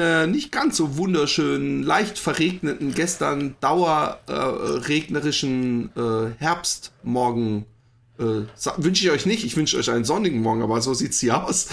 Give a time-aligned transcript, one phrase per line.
[0.00, 7.66] Eine nicht ganz so wunderschönen, leicht verregneten, gestern dauerregnerischen äh, äh, Herbstmorgen
[8.18, 8.42] äh,
[8.76, 9.44] wünsche ich euch nicht.
[9.44, 11.68] Ich wünsche euch einen sonnigen Morgen, aber so sieht's hier aus.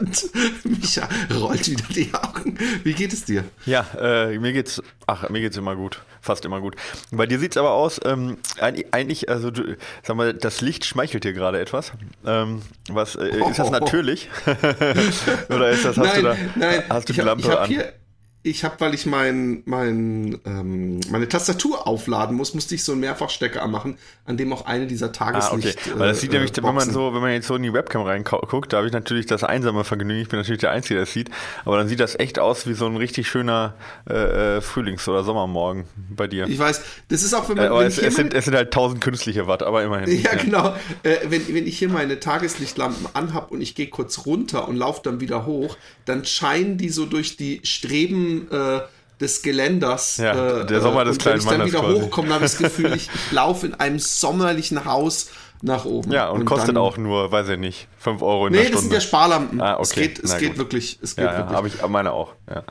[0.00, 0.30] Und
[0.64, 2.58] Micha rollt wieder die Augen.
[2.82, 3.44] Wie geht es dir?
[3.66, 6.00] Ja, äh, mir geht's, ach, mir geht's immer gut.
[6.20, 6.76] Fast immer gut.
[7.10, 11.32] Bei dir sieht's aber aus, ähm, eigentlich, also du, sag mal, das Licht schmeichelt dir
[11.32, 11.92] gerade etwas.
[12.24, 14.30] Ähm, was, äh, ist das natürlich?
[15.48, 17.68] Oder ist das, hast nein, du da, nein, hast du die hab, Lampe an?
[17.68, 17.92] Hier,
[18.46, 23.00] ich habe, weil ich mein, mein, ähm, meine Tastatur aufladen muss, musste ich so einen
[23.00, 25.78] Mehrfachstecker anmachen, an dem auch eine dieser Tageslicht.
[25.78, 25.98] Ah, okay.
[25.98, 28.02] Weil das sieht äh, nämlich, wenn man so, wenn man jetzt so in die Webcam
[28.02, 30.20] reinguckt, da habe ich natürlich das einsame Vergnügen.
[30.20, 31.30] Ich bin natürlich der Einzige, der es sieht.
[31.64, 33.76] Aber dann sieht das echt aus wie so ein richtig schöner
[34.08, 36.46] äh, äh Frühlings- oder Sommermorgen bei dir.
[36.46, 37.72] Ich weiß, das ist auch, wenn man.
[37.72, 40.20] Äh, wenn es, es, sind, es sind halt tausend künstliche Watt, aber immerhin.
[40.20, 40.36] Ja, ja.
[40.36, 40.74] genau.
[41.02, 45.00] Äh, wenn, wenn ich hier meine Tageslichtlampen anhab und ich gehe kurz runter und laufe
[45.02, 48.80] dann wieder hoch, dann scheinen die so durch die Streben äh,
[49.20, 50.16] des Geländers.
[50.18, 51.60] Ja, äh, der Sommer des kleinen Mannes.
[51.60, 54.84] Wenn ich dann wieder hochkomme, habe ich das Gefühl, ich, ich laufe in einem sommerlichen
[54.84, 55.30] Haus
[55.62, 56.12] nach oben.
[56.12, 58.68] Ja, und, und kostet auch nur, weiß ich nicht, 5 Euro in nee, der Stunde.
[58.68, 59.60] Nee, das sind ja Sparlampen.
[59.60, 59.82] Ah, okay.
[59.82, 60.98] Es geht, es geht wirklich.
[61.02, 61.50] Es geht ja, wirklich.
[61.50, 62.32] Ja, habe ich meine auch.
[62.48, 62.62] Ja.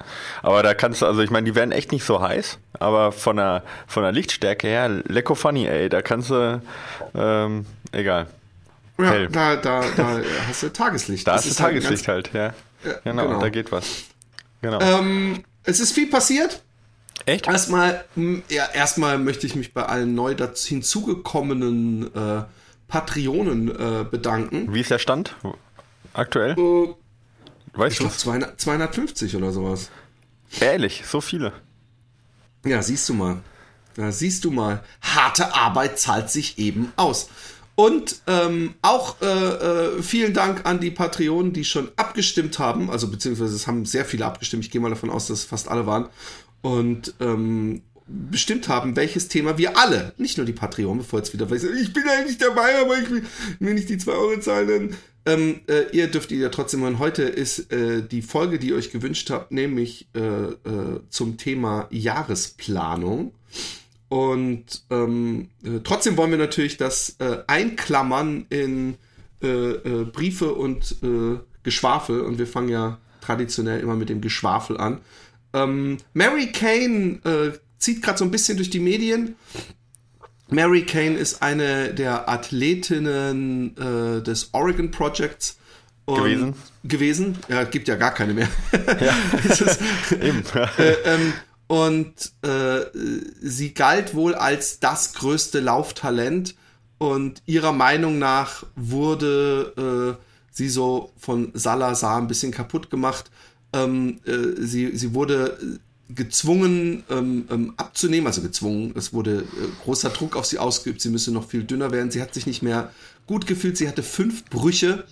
[0.44, 3.38] Aber da kannst du, also ich meine, die werden echt nicht so heiß, aber von
[3.38, 6.62] der, von der Lichtstärke her, lecko funny, ey, da kannst du,
[7.16, 8.28] ähm, egal.
[9.00, 9.28] Ja, Hell.
[9.30, 11.28] da, da, da hast du Tageslicht.
[11.28, 12.54] Da das hast du halt Tageslicht halt, halt,
[12.84, 12.92] ja.
[12.92, 14.04] ja genau, genau, da geht was.
[14.62, 14.80] Genau.
[14.80, 16.62] Ähm, es ist viel passiert.
[17.26, 17.48] Echt?
[17.48, 18.06] Erstmal,
[18.50, 22.44] ja, erstmal möchte ich mich bei allen neu dazu hinzugekommenen äh,
[22.88, 24.74] Patreonen äh, bedanken.
[24.74, 25.36] Wie ist der Stand
[26.14, 26.58] aktuell?
[26.58, 26.94] Äh,
[27.74, 28.10] weißt du?
[28.10, 29.90] 200, 250 oder sowas.
[30.60, 31.54] Ehrlich, so viele.
[32.66, 33.42] Ja, siehst du mal.
[33.98, 34.84] Ja, siehst du mal.
[35.02, 37.30] Harte Arbeit zahlt sich eben aus.
[37.76, 42.92] Und ähm, auch äh, äh, vielen Dank an die Patreonen, die schon abgestimmt haben.
[42.92, 44.64] Also beziehungsweise es haben sehr viele abgestimmt.
[44.64, 46.10] Ich gehe mal davon aus, dass es fast alle waren.
[46.62, 51.50] Und ähm, bestimmt haben, welches Thema wir alle, nicht nur die Patreon, bevor jetzt wieder
[51.50, 53.24] weiß, ich bin eigentlich dabei, aber ich will,
[53.60, 54.96] will nicht die zwei Euro zahlen.
[55.26, 57.00] Ähm, äh, ihr dürft ihr ja trotzdem hören.
[57.00, 61.88] Heute ist äh, die Folge, die ihr euch gewünscht habt, nämlich äh, äh, zum Thema
[61.92, 63.34] Jahresplanung.
[64.10, 68.96] Und ähm, äh, trotzdem wollen wir natürlich das äh, einklammern in
[69.42, 72.22] äh, äh, Briefe und äh, Geschwafel.
[72.22, 75.00] Und wir fangen ja traditionell immer mit dem Geschwafel an.
[75.54, 79.36] Ähm, Mary Kane äh, zieht gerade so ein bisschen durch die Medien.
[80.50, 85.58] Mary Kane ist eine der Athletinnen des Oregon Projects.
[86.06, 86.54] gewesen.
[86.84, 87.38] Gewesen.
[87.48, 88.50] Ja, gibt ja gar keine mehr.
[89.00, 89.16] Ja.
[89.50, 89.80] ist,
[90.12, 90.44] Eben.
[90.78, 91.34] Äh, ähm,
[91.74, 92.14] und
[92.44, 92.86] äh,
[93.42, 96.54] sie galt wohl als das größte Lauftalent.
[97.00, 103.32] Und ihrer Meinung nach wurde äh, sie so von Salazar ein bisschen kaputt gemacht.
[103.74, 105.80] Ähm, äh, sie, sie wurde
[106.10, 111.10] gezwungen ähm, ähm, abzunehmen, also gezwungen, es wurde äh, großer Druck auf sie ausgeübt, sie
[111.10, 112.92] müsse noch viel dünner werden, sie hat sich nicht mehr
[113.26, 115.06] gut gefühlt, sie hatte fünf Brüche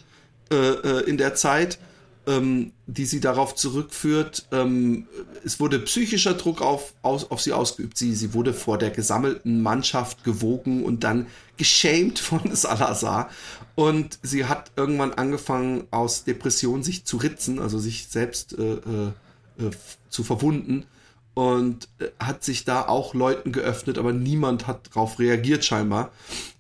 [0.52, 1.80] äh, äh in der Zeit
[2.28, 4.48] ähm, die sie darauf zurückführt.
[4.52, 5.08] Ähm,
[5.44, 7.98] es wurde psychischer Druck auf, auf, auf sie ausgeübt.
[7.98, 11.28] Sie, sie wurde vor der gesammelten Mannschaft gewogen und dann
[11.58, 13.30] geschämt von Salazar.
[13.76, 19.72] Und sie hat irgendwann angefangen, aus Depression sich zu ritzen, also sich selbst äh, äh,
[20.10, 20.86] zu verwunden.
[21.34, 26.12] Und äh, hat sich da auch Leuten geöffnet, aber niemand hat darauf reagiert scheinbar.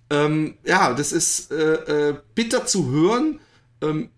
[0.09, 3.39] Ähm, ja, das ist äh, äh, bitter zu hören.
[3.81, 4.09] Ähm,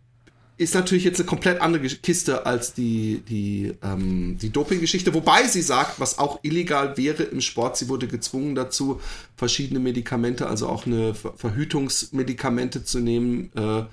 [0.57, 5.13] ist natürlich jetzt eine komplett andere Kiste als die, die, ähm, die Doping-Geschichte.
[5.13, 9.01] Wobei sie sagt, was auch illegal wäre im Sport, sie wurde gezwungen dazu,
[9.35, 13.51] verschiedene Medikamente, also auch eine Verhütungsmedikamente zu nehmen.
[13.55, 13.83] Äh,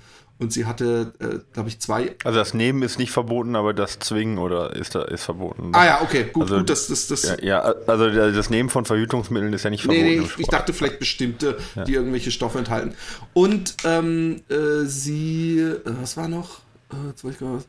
[0.41, 2.17] und sie hatte, äh, glaube ich, zwei.
[2.25, 5.73] Also das Nehmen ist nicht verboten, aber das Zwingen oder ist da ist verboten.
[5.75, 7.25] Ah ja, okay, gut, also, gut, das, das, das.
[7.25, 10.03] Ja, ja, also das Nehmen von Verhütungsmitteln ist ja nicht verboten.
[10.03, 11.85] Nee, nee, ich, dachte vielleicht bestimmte, ja.
[11.85, 12.95] die irgendwelche Stoffe enthalten.
[13.35, 16.61] Und ähm, äh, sie, äh, was war noch?
[16.91, 17.63] Äh, jetzt ich gerade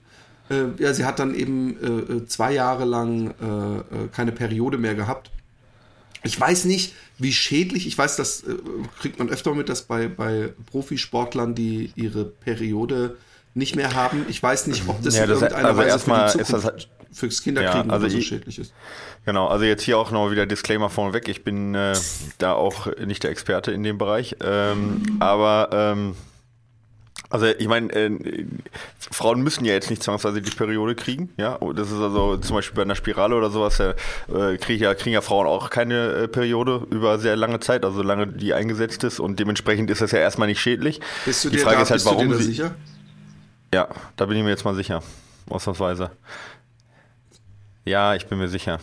[0.49, 3.33] äh, ja, sie hat dann eben äh, zwei Jahre lang
[4.13, 5.31] keine Periode mehr gehabt.
[6.23, 8.55] Ich weiß nicht, wie schädlich, ich weiß, das äh,
[8.99, 13.17] kriegt man öfter mit, dass bei, bei Profisportlern, die ihre Periode
[13.53, 14.25] nicht mehr haben.
[14.29, 16.53] Ich weiß nicht, ob das Ja, in das- irgendeiner also Weise erstmal für die ist
[16.53, 18.73] das Zukunft fürs Kinderkriegen Ja, also so ich- schädlich ist.
[19.25, 21.27] Genau, also jetzt hier auch noch wieder Disclaimer vorneweg.
[21.27, 21.93] Ich bin äh,
[22.37, 24.37] da auch nicht der Experte in dem Bereich.
[24.41, 26.15] Ähm, aber ähm,
[27.31, 28.45] also ich meine, äh,
[28.99, 31.57] Frauen müssen ja jetzt nicht zwangsweise die Periode kriegen, ja.
[31.75, 33.95] Das ist also zum Beispiel bei einer Spirale oder sowas, äh,
[34.57, 38.27] kriegen, ja, kriegen ja Frauen auch keine äh, Periode über sehr lange Zeit, also solange
[38.27, 40.99] die eingesetzt ist und dementsprechend ist das ja erstmal nicht schädlich.
[41.25, 42.43] Bist du die dir Frage da, ist halt, bist du dir warum da sie.
[42.43, 42.75] sicher?
[43.73, 43.87] Ja,
[44.17, 45.01] da bin ich mir jetzt mal sicher.
[45.49, 46.11] Ausnahmsweise.
[47.85, 48.79] Ja, ich bin mir sicher.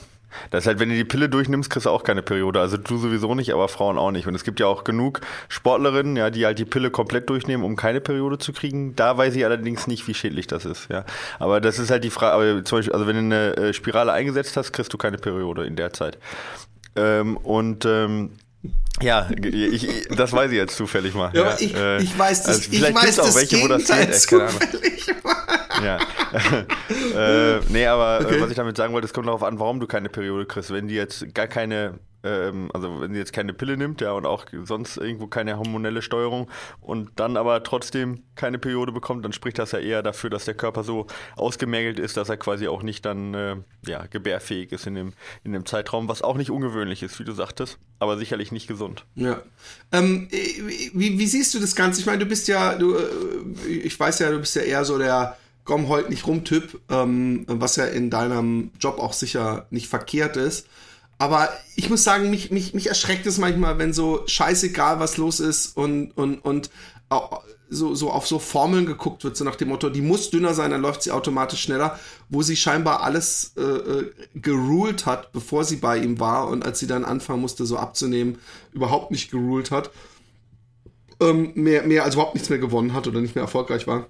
[0.51, 2.61] Das ist halt, wenn du die Pille durchnimmst, kriegst du auch keine Periode.
[2.61, 4.27] Also du sowieso nicht, aber Frauen auch nicht.
[4.27, 7.77] Und es gibt ja auch genug Sportlerinnen, ja, die halt die Pille komplett durchnehmen, um
[7.77, 8.95] keine Periode zu kriegen.
[8.97, 11.05] Da weiß ich allerdings nicht, wie schädlich das ist, ja.
[11.39, 14.13] Aber das ist halt die Frage, aber zum Beispiel, also wenn du eine äh, Spirale
[14.13, 16.19] eingesetzt hast, kriegst du keine Periode in der Zeit.
[16.97, 18.33] Ähm, und ähm,
[19.01, 21.31] ja, ich, ich, das weiß ich jetzt zufällig mal.
[21.33, 23.63] Ja, aber ich, äh, ich weiß das, also ich vielleicht weiß gibt's auch das welche,
[23.63, 25.05] wo das Gegenteil geht,
[25.83, 25.99] Ja.
[27.57, 28.37] äh, nee, aber Okay.
[28.37, 30.71] äh, was ich damit sagen wollte, es kommt darauf an, warum du keine Periode kriegst.
[30.73, 34.27] Wenn die jetzt gar keine, ähm, also wenn sie jetzt keine Pille nimmt, ja, und
[34.27, 39.59] auch sonst irgendwo keine hormonelle Steuerung und dann aber trotzdem keine Periode bekommt, dann spricht
[39.59, 43.05] das ja eher dafür, dass der Körper so ausgemergelt ist, dass er quasi auch nicht
[43.05, 45.13] dann, äh, ja, gebärfähig ist in dem,
[45.45, 49.05] in dem Zeitraum, was auch nicht ungewöhnlich ist, wie du sagtest, aber sicherlich nicht gesund.
[49.15, 49.41] Ja.
[49.93, 52.01] Ähm, wie, wie siehst du das Ganze?
[52.01, 54.99] Ich meine, du bist ja, du, äh, ich weiß ja, du bist ja eher so
[54.99, 55.37] der
[55.69, 60.39] komm heute nicht rum Typ, ähm, was ja in deinem Job auch sicher nicht verkehrt
[60.39, 60.67] ist.
[61.19, 65.41] Aber ich muss sagen, mich, mich, mich erschreckt es manchmal, wenn so scheißegal was los
[65.41, 66.71] ist und, und, und
[67.69, 70.71] so, so auf so Formeln geguckt wird, so nach dem Motto, die muss dünner sein,
[70.71, 71.99] dann läuft sie automatisch schneller,
[72.31, 76.79] wo sie scheinbar alles äh, äh, geruled hat, bevor sie bei ihm war und als
[76.79, 78.39] sie dann anfangen musste, so abzunehmen,
[78.73, 79.91] überhaupt nicht geruled hat.
[81.21, 84.07] Ähm, mehr, mehr, also überhaupt nichts mehr gewonnen hat oder nicht mehr erfolgreich war.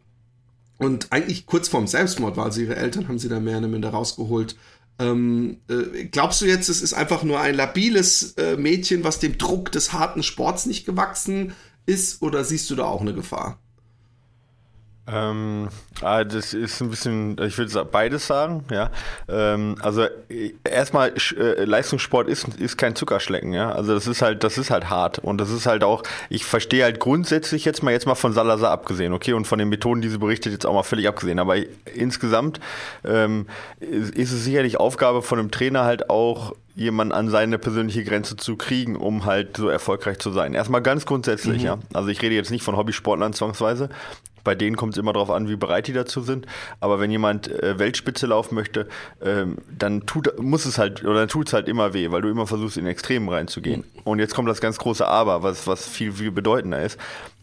[0.79, 3.91] Und eigentlich kurz vorm Selbstmord war sie, ihre Eltern haben sie da mehr oder minder
[3.91, 4.57] rausgeholt.
[5.01, 9.39] Ähm, äh, glaubst du jetzt, es ist einfach nur ein labiles äh, Mädchen, was dem
[9.39, 11.53] Druck des harten Sports nicht gewachsen
[11.87, 13.61] ist, oder siehst du da auch eine Gefahr?
[15.10, 15.69] Ähm,
[16.02, 18.90] ah, das ist ein bisschen, ich würde beides sagen, ja.
[19.28, 23.72] Ähm, also äh, erstmal äh, Leistungssport ist, ist kein Zuckerschlecken, ja.
[23.72, 26.84] Also das ist halt, das ist halt hart und das ist halt auch, ich verstehe
[26.84, 30.08] halt grundsätzlich jetzt mal jetzt mal von Salazar abgesehen, okay, und von den Methoden, die
[30.08, 31.38] sie berichtet, jetzt auch mal völlig abgesehen.
[31.38, 31.56] Aber
[31.94, 32.60] insgesamt
[33.05, 33.46] ähm,
[33.81, 38.57] ist es sicherlich Aufgabe von einem Trainer halt auch jemanden an seine persönliche Grenze zu
[38.57, 40.55] kriegen, um halt so erfolgreich zu sein.
[40.55, 41.79] Erstmal ganz grundsätzlich, ja.
[41.93, 43.89] Also ich rede jetzt nicht von Hobbysportlern zwangsweise.
[44.45, 46.47] Bei denen kommt es immer darauf an, wie bereit die dazu sind.
[46.79, 48.87] Aber wenn jemand äh, Weltspitze laufen möchte,
[49.21, 52.47] ähm, dann tut, muss es halt, oder tut es halt immer weh, weil du immer
[52.47, 53.83] versuchst, in Extremen reinzugehen.
[54.05, 56.97] Und jetzt kommt das ganz große Aber, was, was viel, viel bedeutender ist.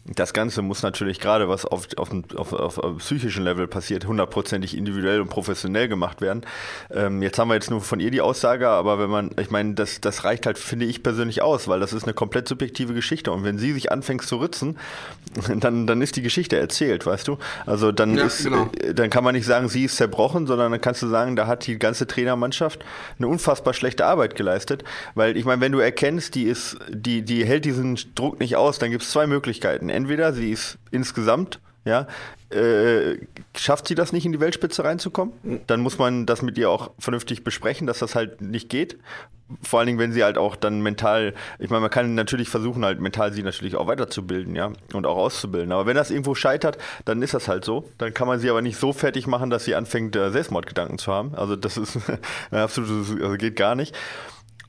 [0.08, 2.12] Das Ganze muss natürlich gerade, was auf, auf,
[2.52, 6.42] auf, auf psychischen Level passiert, hundertprozentig individuell und professionell gemacht werden.
[6.90, 9.74] Ähm, jetzt haben wir jetzt nur von ihr die Aussage, aber wenn man, ich meine,
[9.74, 13.32] das, das reicht halt, finde ich persönlich aus, weil das ist eine komplett subjektive Geschichte.
[13.32, 14.78] Und wenn sie sich anfängt zu ritzen,
[15.56, 17.38] dann, dann ist die Geschichte erzählt, weißt du?
[17.66, 18.70] Also dann Ja, ist, genau.
[18.80, 21.48] äh, dann kann man nicht sagen, sie ist zerbrochen, sondern dann kannst du sagen, da
[21.48, 22.84] hat die ganze Trainermannschaft
[23.18, 24.84] eine unfassbar schlechte Arbeit geleistet.
[25.16, 28.78] Weil ich meine, wenn du erkennst, die ist, die, die hält diesen Druck nicht aus,
[28.78, 29.88] dann gibt es zwei Möglichkeiten.
[29.96, 32.06] Entweder sie ist insgesamt, ja,
[32.50, 33.16] äh,
[33.56, 35.32] schafft sie das nicht in die Weltspitze reinzukommen,
[35.66, 38.98] dann muss man das mit ihr auch vernünftig besprechen, dass das halt nicht geht.
[39.62, 42.84] Vor allen Dingen, wenn sie halt auch dann mental, ich meine, man kann natürlich versuchen,
[42.84, 45.72] halt mental sie natürlich auch weiterzubilden, ja, und auch auszubilden.
[45.72, 47.88] Aber wenn das irgendwo scheitert, dann ist das halt so.
[47.96, 51.10] Dann kann man sie aber nicht so fertig machen, dass sie anfängt, äh, Selbstmordgedanken zu
[51.10, 51.34] haben.
[51.36, 51.98] Also das ist
[52.50, 53.96] absolut, also geht gar nicht.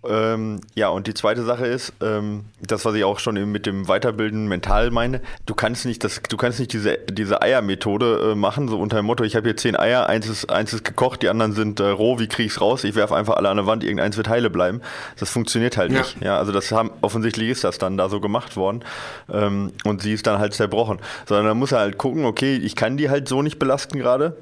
[0.07, 3.87] Ähm, ja, und die zweite Sache ist, ähm, das, was ich auch schon mit dem
[3.87, 8.67] Weiterbilden mental meine, du kannst nicht, das, du kannst nicht diese, diese Eiermethode äh, machen,
[8.67, 11.29] so unter dem Motto, ich habe hier zehn Eier, eins ist, eins ist gekocht, die
[11.29, 12.83] anderen sind äh, roh, wie krieg ich's raus?
[12.83, 14.81] Ich werfe einfach alle an der Wand, irgendeins wird heile bleiben.
[15.19, 15.99] Das funktioniert halt Ja.
[15.99, 16.21] nicht.
[16.21, 18.83] Ja, also das haben, offensichtlich ist das dann da so gemacht worden.
[19.31, 20.99] Ähm, und sie ist dann halt zerbrochen.
[21.27, 24.37] Sondern dann muss er halt gucken, okay, ich kann die halt so nicht belasten gerade,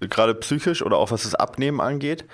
[0.00, 2.24] gerade psychisch oder auch was das Abnehmen angeht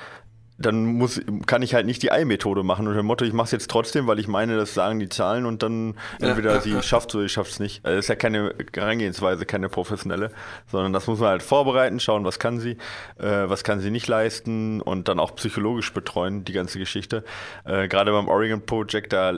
[0.63, 3.51] dann muss, kann ich halt nicht die Ei-Methode machen und dem Motto, ich mache es
[3.51, 6.73] jetzt trotzdem, weil ich meine, das sagen die Zahlen und dann Ja, entweder ja, sie
[6.73, 6.83] ja.
[6.83, 7.85] schafft es oder ich schafft es nicht.
[7.85, 10.31] Also das ist ja keine Herangehensweise, keine professionelle,
[10.71, 12.79] sondern das muss man halt vorbereiten, schauen, was kann sie,
[13.19, 17.25] äh, was kann sie nicht leisten und dann auch psychologisch betreuen, die ganze Geschichte.
[17.65, 19.33] Äh, Gerade beim Oregon Project, da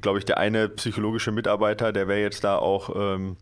[0.00, 3.36] glaube ich, der eine psychologische Mitarbeiter, der wäre jetzt da auch, ähm,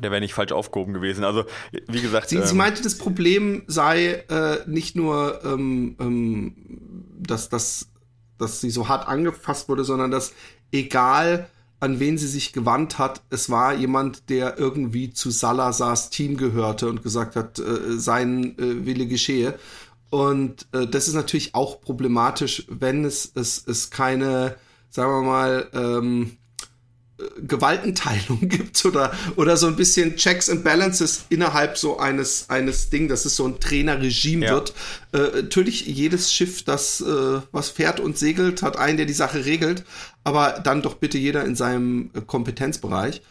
[0.00, 1.24] der wäre nicht falsch aufgehoben gewesen.
[1.24, 1.44] Also,
[1.88, 6.54] wie gesagt, Sie, sie ähm, meinte, das Problem sei äh, nicht nur, ähm, ähm,
[7.18, 7.88] dass, dass,
[8.38, 10.32] dass sie so hart angefasst wurde, sondern dass
[10.70, 11.48] egal
[11.82, 13.22] an wen sie sich gewandt hat.
[13.28, 18.86] Es war jemand, der irgendwie zu Salazars Team gehörte und gesagt hat, äh, sein äh,
[18.86, 19.58] Wille geschehe.
[20.08, 24.54] Und äh, das ist natürlich auch problematisch, wenn es, es, es keine,
[24.90, 26.36] sagen wir mal, ähm,
[27.38, 33.08] Gewaltenteilung gibt oder, oder so ein bisschen Checks and Balances innerhalb so eines, eines Ding,
[33.08, 34.52] dass es so ein Trainerregime ja.
[34.52, 34.74] wird.
[35.12, 39.44] Äh, natürlich, jedes Schiff, das äh, was fährt und segelt, hat einen, der die Sache
[39.44, 39.84] regelt,
[40.24, 43.22] aber dann doch bitte jeder in seinem äh, Kompetenzbereich.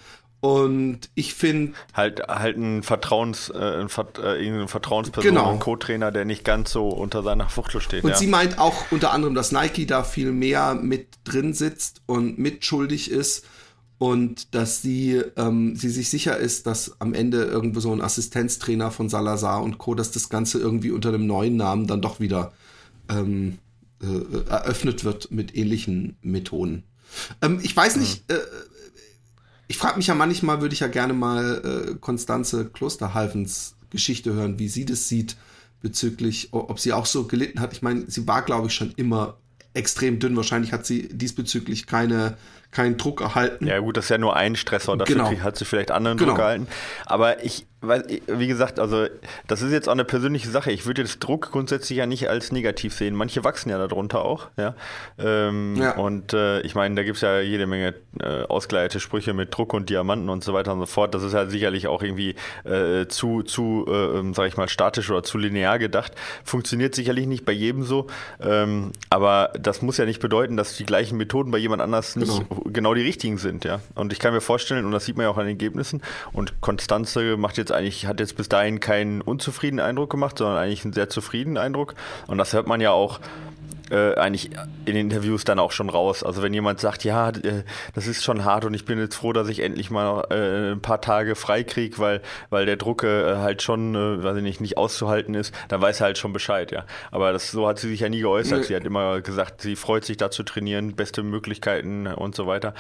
[0.42, 1.74] Und ich finde.
[1.94, 5.52] Halt, halt ein Vertrauens, äh, ein, Vert, äh, Vertrauensperson, genau.
[5.52, 8.04] ein Co-Trainer, der nicht ganz so unter seiner Fuchtel steht.
[8.04, 8.16] Und ja.
[8.16, 13.12] sie meint auch unter anderem, dass Nike da viel mehr mit drin sitzt und mitschuldig
[13.12, 13.46] ist
[14.02, 18.90] und dass sie, ähm, sie sich sicher ist, dass am Ende irgendwo so ein Assistenztrainer
[18.90, 22.52] von Salazar und Co., dass das Ganze irgendwie unter einem neuen Namen dann doch wieder
[23.10, 23.60] ähm,
[24.02, 26.82] äh, eröffnet wird mit ähnlichen Methoden.
[27.44, 28.38] Ähm, ich weiß nicht, mhm.
[28.38, 28.40] äh,
[29.68, 34.68] ich frage mich ja manchmal, würde ich ja gerne mal äh, Klosterhalfens Geschichte hören, wie
[34.68, 35.38] sie das sieht
[35.84, 37.72] bezüglich, ob sie auch so gelitten hat.
[37.72, 39.38] Ich meine, sie war, glaube ich, schon immer
[39.76, 40.36] extrem dünn.
[40.36, 42.38] Wahrscheinlich hat sie diesbezüglich keine
[42.72, 43.68] keinen Druck erhalten.
[43.68, 45.44] Ja gut, das ist ja nur ein Stressor, dafür genau.
[45.44, 46.32] hat sie vielleicht anderen genau.
[46.32, 46.68] Druck gehalten.
[47.06, 49.08] Aber ich, weil, wie gesagt, also
[49.48, 50.72] das ist jetzt auch eine persönliche Sache.
[50.72, 53.16] Ich würde jetzt Druck grundsätzlich ja nicht als negativ sehen.
[53.16, 54.76] Manche wachsen ja darunter auch, ja.
[55.18, 55.96] Ähm, ja.
[55.96, 59.74] Und äh, ich meine, da gibt es ja jede Menge äh, ausgeleitete Sprüche mit Druck
[59.74, 61.16] und Diamanten und so weiter und so fort.
[61.16, 62.36] Das ist halt sicherlich auch irgendwie
[62.66, 66.14] äh, zu, zu äh, ähm, sag ich mal, statisch oder zu linear gedacht.
[66.44, 68.06] Funktioniert sicherlich nicht bei jedem so.
[68.40, 72.48] Ähm, aber das muss ja nicht bedeuten, dass die gleichen Methoden bei jemand anders nicht
[72.48, 73.82] genau, genau die richtigen sind, ja.
[73.96, 76.62] Und ich kann mir vorstellen, und das sieht man ja auch an den Ergebnissen, und
[76.62, 80.94] Konstanze macht jetzt eigentlich, hat jetzt bis dahin keinen unzufriedenen Eindruck gemacht, sondern eigentlich einen
[80.94, 81.96] sehr zufriedenen Eindruck.
[82.28, 83.20] Und das hört man ja auch
[83.92, 84.52] äh, eigentlich
[84.86, 86.24] in den Interviews dann auch schon raus.
[86.24, 87.64] Also wenn jemand sagt, ja, äh,
[87.94, 90.82] das ist schon hart und ich bin jetzt froh, dass ich endlich mal äh, ein
[90.82, 94.62] paar Tage frei kriege, weil, weil der Druck äh, halt schon, äh, weiß ich nicht,
[94.62, 96.86] nicht auszuhalten ist, dann weiß er halt schon Bescheid, ja.
[97.12, 98.66] Aber das, so hat sie sich ja nie geäußert.
[98.66, 102.74] Sie hat immer gesagt, sie freut sich da zu trainieren, beste Möglichkeiten und so weiter.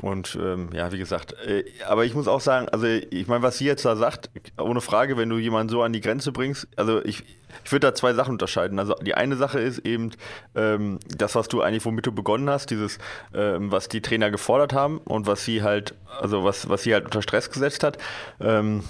[0.00, 3.58] Und ähm, ja, wie gesagt, äh, aber ich muss auch sagen, also ich meine, was
[3.58, 7.04] sie jetzt da sagt, ohne Frage, wenn du jemanden so an die Grenze bringst, also
[7.04, 7.22] ich,
[7.64, 8.78] ich würde da zwei Sachen unterscheiden.
[8.78, 10.10] Also die eine Sache ist eben
[10.56, 12.98] ähm, das, was du eigentlich, womit du begonnen hast, dieses,
[13.32, 17.04] ähm, was die Trainer gefordert haben und was sie halt, also was, was sie halt
[17.04, 17.98] unter Stress gesetzt hat.
[18.40, 18.82] Ähm,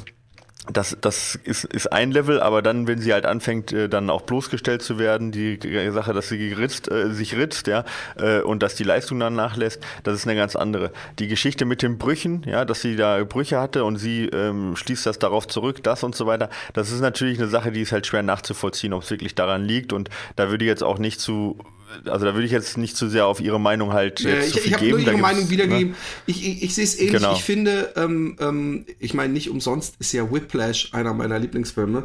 [0.72, 4.22] das, das ist, ist ein Level, aber dann, wenn sie halt anfängt, äh, dann auch
[4.22, 5.58] bloßgestellt zu werden, die
[5.90, 7.84] Sache, dass sie geritzt, äh, sich ritzt, ja,
[8.16, 10.90] äh, und dass die Leistung dann nachlässt, das ist eine ganz andere.
[11.18, 15.04] Die Geschichte mit den Brüchen, ja, dass sie da Brüche hatte und sie ähm, schließt
[15.04, 18.06] das darauf zurück, das und so weiter, das ist natürlich eine Sache, die ist halt
[18.06, 21.58] schwer nachzuvollziehen, ob es wirklich daran liegt und da würde ich jetzt auch nicht zu
[22.06, 24.66] also da würde ich jetzt nicht zu sehr auf ihre Meinung halt ja, jetzt ich,
[24.66, 25.92] ich habe nur ihre Meinung wiedergegeben.
[25.92, 25.96] Ne?
[26.26, 27.12] Ich, ich, ich sehe es ähnlich.
[27.14, 27.32] Genau.
[27.32, 32.04] Ich finde, ähm, ähm, ich meine, nicht umsonst ist ja Whiplash einer meiner Lieblingsfilme.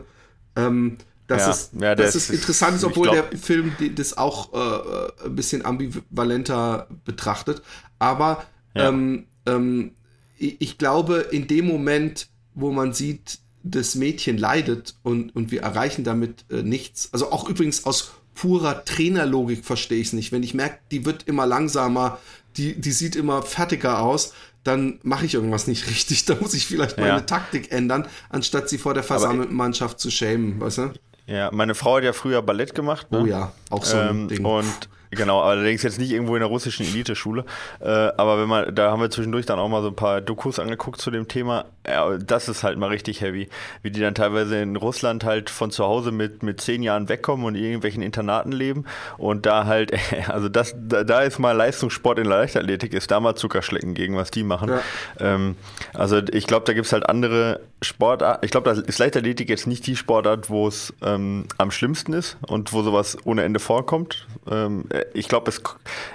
[0.56, 4.18] Ähm, das ja, ist, ja, das ist, ist interessant, ist, obwohl glaub, der Film das
[4.18, 7.62] auch äh, ein bisschen ambivalenter betrachtet.
[8.00, 8.44] Aber
[8.76, 8.90] ja.
[8.90, 9.92] ähm, ähm,
[10.38, 15.62] ich, ich glaube, in dem Moment, wo man sieht, das Mädchen leidet und, und wir
[15.62, 17.10] erreichen damit äh, nichts.
[17.12, 20.32] Also auch übrigens aus purer Trainerlogik verstehe ich es nicht.
[20.32, 22.20] Wenn ich merke, die wird immer langsamer,
[22.56, 26.24] die, die sieht immer fertiger aus, dann mache ich irgendwas nicht richtig.
[26.24, 27.20] Da muss ich vielleicht meine ja.
[27.22, 30.94] Taktik ändern, anstatt sie vor der versammelten Mannschaft zu schämen, weißt du?
[31.28, 33.12] Ja, meine Frau hat ja früher Ballett gemacht.
[33.12, 33.22] Ne?
[33.22, 34.46] Oh ja, auch so ein ähm, Ding.
[34.46, 37.44] Und Genau, allerdings jetzt nicht irgendwo in der russischen Eliteschule.
[37.80, 40.60] Äh, aber wenn man, da haben wir zwischendurch dann auch mal so ein paar Dokus
[40.60, 41.66] angeguckt zu dem Thema.
[41.88, 43.50] Ja, das ist halt mal richtig heavy.
[43.82, 47.46] Wie die dann teilweise in Russland halt von zu Hause mit, mit zehn Jahren wegkommen
[47.46, 48.86] und in irgendwelchen Internaten leben.
[49.18, 49.94] Und da halt,
[50.28, 54.16] also das, da, da ist mal Leistungssport in der Leichtathletik, ist da mal Zuckerschlecken gegen,
[54.16, 54.70] was die machen.
[54.70, 54.82] Ja.
[55.20, 55.56] Ähm,
[55.94, 58.46] also ich glaube, da gibt es halt andere Sportarten.
[58.46, 62.38] Ich glaube, da ist Leichtathletik jetzt nicht die Sportart, wo es ähm, am schlimmsten ist
[62.46, 64.28] und wo sowas ohne Ende vorkommt.
[64.50, 65.62] Ähm, ich glaube, es,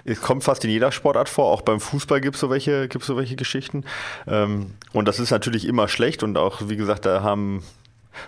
[0.05, 1.47] es, kommt fast in jeder Sportart vor.
[1.47, 3.85] Auch beim Fußball gibt es so welche, gibt's so welche Geschichten.
[4.27, 7.63] Ähm, und das ist natürlich immer schlecht und auch, wie gesagt, da haben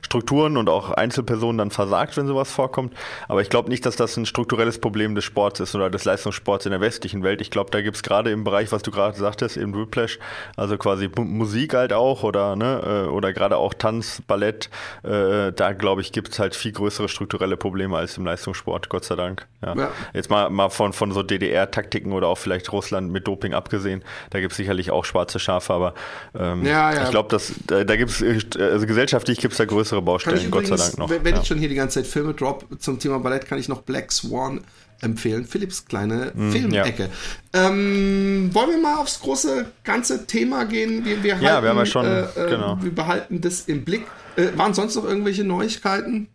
[0.02, 2.94] Strukturen und auch Einzelpersonen dann versagt, wenn sowas vorkommt.
[3.28, 6.66] Aber ich glaube nicht, dass das ein strukturelles Problem des Sports ist oder des Leistungssports
[6.66, 7.40] in der westlichen Welt.
[7.40, 10.18] Ich glaube, da gibt es gerade im Bereich, was du gerade sagtest, im Whiplash,
[10.56, 14.70] also quasi Musik halt auch oder, ne, äh, oder gerade auch Tanz, Ballett,
[15.02, 19.04] äh, da glaube ich, gibt es halt viel größere strukturelle Probleme als im Leistungssport, Gott
[19.04, 19.46] sei Dank.
[19.62, 19.74] Ja.
[19.76, 19.90] Ja.
[20.12, 24.40] Jetzt mal, mal von, von so DDR-Taktiken oder auch vielleicht Russland mit Doping abgesehen, da
[24.40, 25.94] gibt es sicherlich auch schwarze Schafe, aber
[26.38, 30.02] ähm, ja, ich glaube, da, da gibt es, äh, also gesellschaftlich gibt es da größere
[30.02, 31.10] Baustellen, Gott sei Dank noch.
[31.10, 31.40] Wenn ja.
[31.40, 34.12] ich schon hier die ganze Zeit Filme drop zum Thema Ballett, kann ich noch Black
[34.12, 34.62] Swan
[35.00, 35.44] empfehlen.
[35.44, 37.10] Philips kleine mm, Filmecke.
[37.54, 37.68] Ja.
[37.68, 41.04] Ähm, wollen wir mal aufs große ganze Thema gehen?
[41.04, 42.78] Wir, wir ja, halten, wir haben ja schon, äh, äh, genau.
[42.80, 44.06] Wir behalten das im Blick.
[44.36, 46.28] Äh, waren sonst noch irgendwelche Neuigkeiten?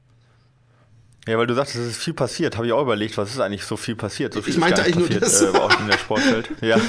[1.28, 2.58] Ja, weil du sagtest, es ist viel passiert.
[2.58, 4.34] Habe ich auch überlegt, was ist eigentlich so viel passiert?
[4.34, 5.42] So viel ich meinte eigentlich passiert, nur das.
[5.42, 6.50] Äh, auch in der Sportwelt.
[6.62, 6.80] ja,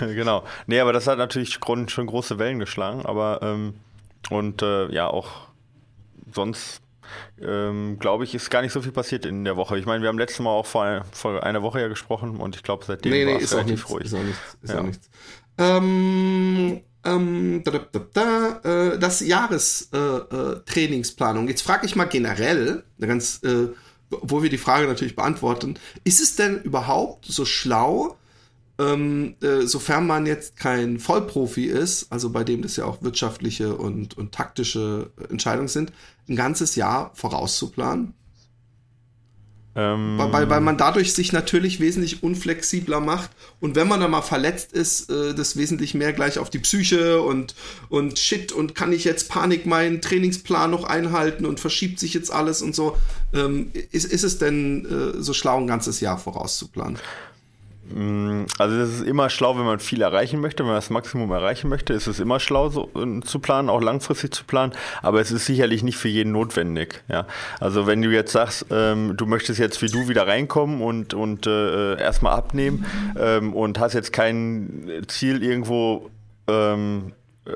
[0.00, 0.44] genau.
[0.66, 3.04] Nee, aber das hat natürlich schon große Wellen geschlagen.
[3.04, 3.74] Aber, ähm,
[4.30, 5.49] und äh, ja, auch
[6.34, 6.80] sonst,
[7.40, 9.78] ähm, glaube ich, ist gar nicht so viel passiert in der Woche.
[9.78, 12.62] Ich meine, wir haben letztes Mal auch vor, vor einer Woche ja gesprochen und ich
[12.62, 14.06] glaube, seitdem nee, nee, war es relativ ruhig.
[14.06, 14.58] Ist auch nichts.
[14.62, 14.80] Ist ja.
[14.80, 15.10] auch nichts.
[15.58, 21.44] Ähm, ähm, da, da, da, äh, das Jahrestrainingsplanung.
[21.44, 23.68] Äh, äh, Jetzt frage ich mal generell, ganz, äh,
[24.10, 28.16] wo wir die Frage natürlich beantworten, ist es denn überhaupt so schlau,
[28.80, 33.74] ähm, äh, sofern man jetzt kein Vollprofi ist, also bei dem das ja auch wirtschaftliche
[33.76, 35.92] und, und taktische Entscheidungen sind,
[36.28, 38.14] ein ganzes Jahr vorauszuplanen?
[39.76, 44.20] Ähm, weil, weil man dadurch sich natürlich wesentlich unflexibler macht und wenn man dann mal
[44.20, 47.54] verletzt ist, äh, das wesentlich mehr gleich auf die Psyche und,
[47.88, 52.32] und shit und kann ich jetzt Panik meinen Trainingsplan noch einhalten und verschiebt sich jetzt
[52.32, 52.96] alles und so.
[53.32, 56.98] Ähm, ist, ist es denn äh, so schlau, ein ganzes Jahr vorauszuplanen?
[57.94, 61.30] Mm, also es ist immer schlau, wenn man viel erreichen möchte, wenn man das Maximum
[61.30, 65.20] erreichen möchte, ist es immer schlau so, äh, zu planen, auch langfristig zu planen, aber
[65.20, 67.02] es ist sicherlich nicht für jeden notwendig.
[67.08, 67.26] Ja?
[67.58, 71.46] Also wenn du jetzt sagst, ähm, du möchtest jetzt wie du wieder reinkommen und, und
[71.46, 72.86] äh, erstmal abnehmen
[73.18, 76.10] ähm, und hast jetzt kein Ziel irgendwo
[76.48, 77.12] ähm,
[77.46, 77.50] äh,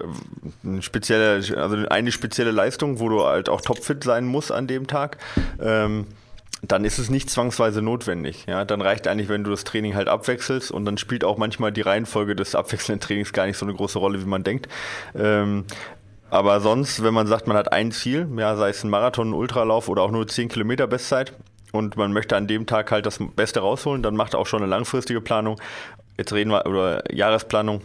[0.66, 4.86] eine spezielle, also eine spezielle Leistung, wo du halt auch topfit sein musst an dem
[4.86, 5.18] Tag.
[5.60, 6.06] Ähm,
[6.72, 8.44] dann ist es nicht zwangsweise notwendig.
[8.46, 11.72] Ja, dann reicht eigentlich, wenn du das Training halt abwechselst und dann spielt auch manchmal
[11.72, 14.68] die Reihenfolge des abwechselnden Trainings gar nicht so eine große Rolle, wie man denkt.
[15.14, 15.64] Ähm,
[16.30, 19.34] aber sonst, wenn man sagt, man hat ein Ziel, ja, sei es ein Marathon, ein
[19.34, 21.32] Ultralauf oder auch nur 10 Kilometer Bestzeit
[21.72, 24.70] und man möchte an dem Tag halt das Beste rausholen, dann macht auch schon eine
[24.70, 25.60] langfristige Planung.
[26.16, 27.82] Jetzt reden wir über Jahresplanung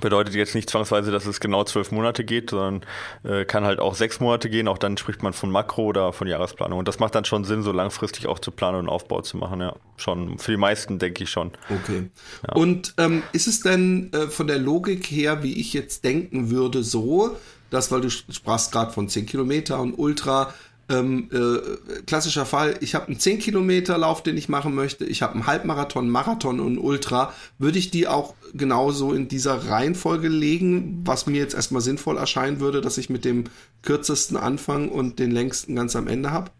[0.00, 2.84] Bedeutet jetzt nicht zwangsweise, dass es genau zwölf Monate geht, sondern
[3.22, 4.66] äh, kann halt auch sechs Monate gehen.
[4.68, 6.80] Auch dann spricht man von Makro oder von Jahresplanung.
[6.80, 9.60] Und das macht dann schon Sinn, so langfristig auch zu planen und Aufbau zu machen.
[9.60, 10.38] Ja, schon.
[10.38, 11.52] Für die meisten denke ich schon.
[11.70, 12.10] Okay.
[12.46, 12.54] Ja.
[12.54, 16.82] Und ähm, ist es denn äh, von der Logik her, wie ich jetzt denken würde,
[16.82, 17.36] so,
[17.70, 20.52] dass, weil du sprachst gerade von 10 Kilometer und Ultra,
[20.88, 25.22] ähm, äh, klassischer Fall, ich habe einen 10 Kilometer Lauf, den ich machen möchte, ich
[25.22, 31.02] habe einen Halbmarathon, Marathon und Ultra, würde ich die auch genauso in dieser Reihenfolge legen,
[31.04, 33.44] was mir jetzt erstmal sinnvoll erscheinen würde, dass ich mit dem
[33.82, 36.50] kürzesten anfange und den längsten ganz am Ende habe?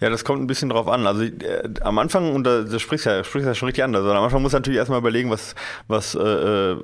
[0.00, 1.06] Ja, das kommt ein bisschen drauf an.
[1.06, 4.24] Also äh, am Anfang, und da, sprichst ja, sprichst ja schon richtig an, also am
[4.24, 5.54] Anfang muss ich natürlich erstmal überlegen, was,
[5.86, 6.76] was, äh, äh,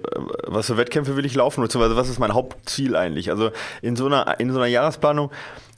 [0.47, 3.31] was für Wettkämpfe will ich laufen, beziehungsweise was ist mein Hauptziel eigentlich.
[3.31, 3.51] Also
[3.83, 5.31] in so einer, in so einer Jahresplanung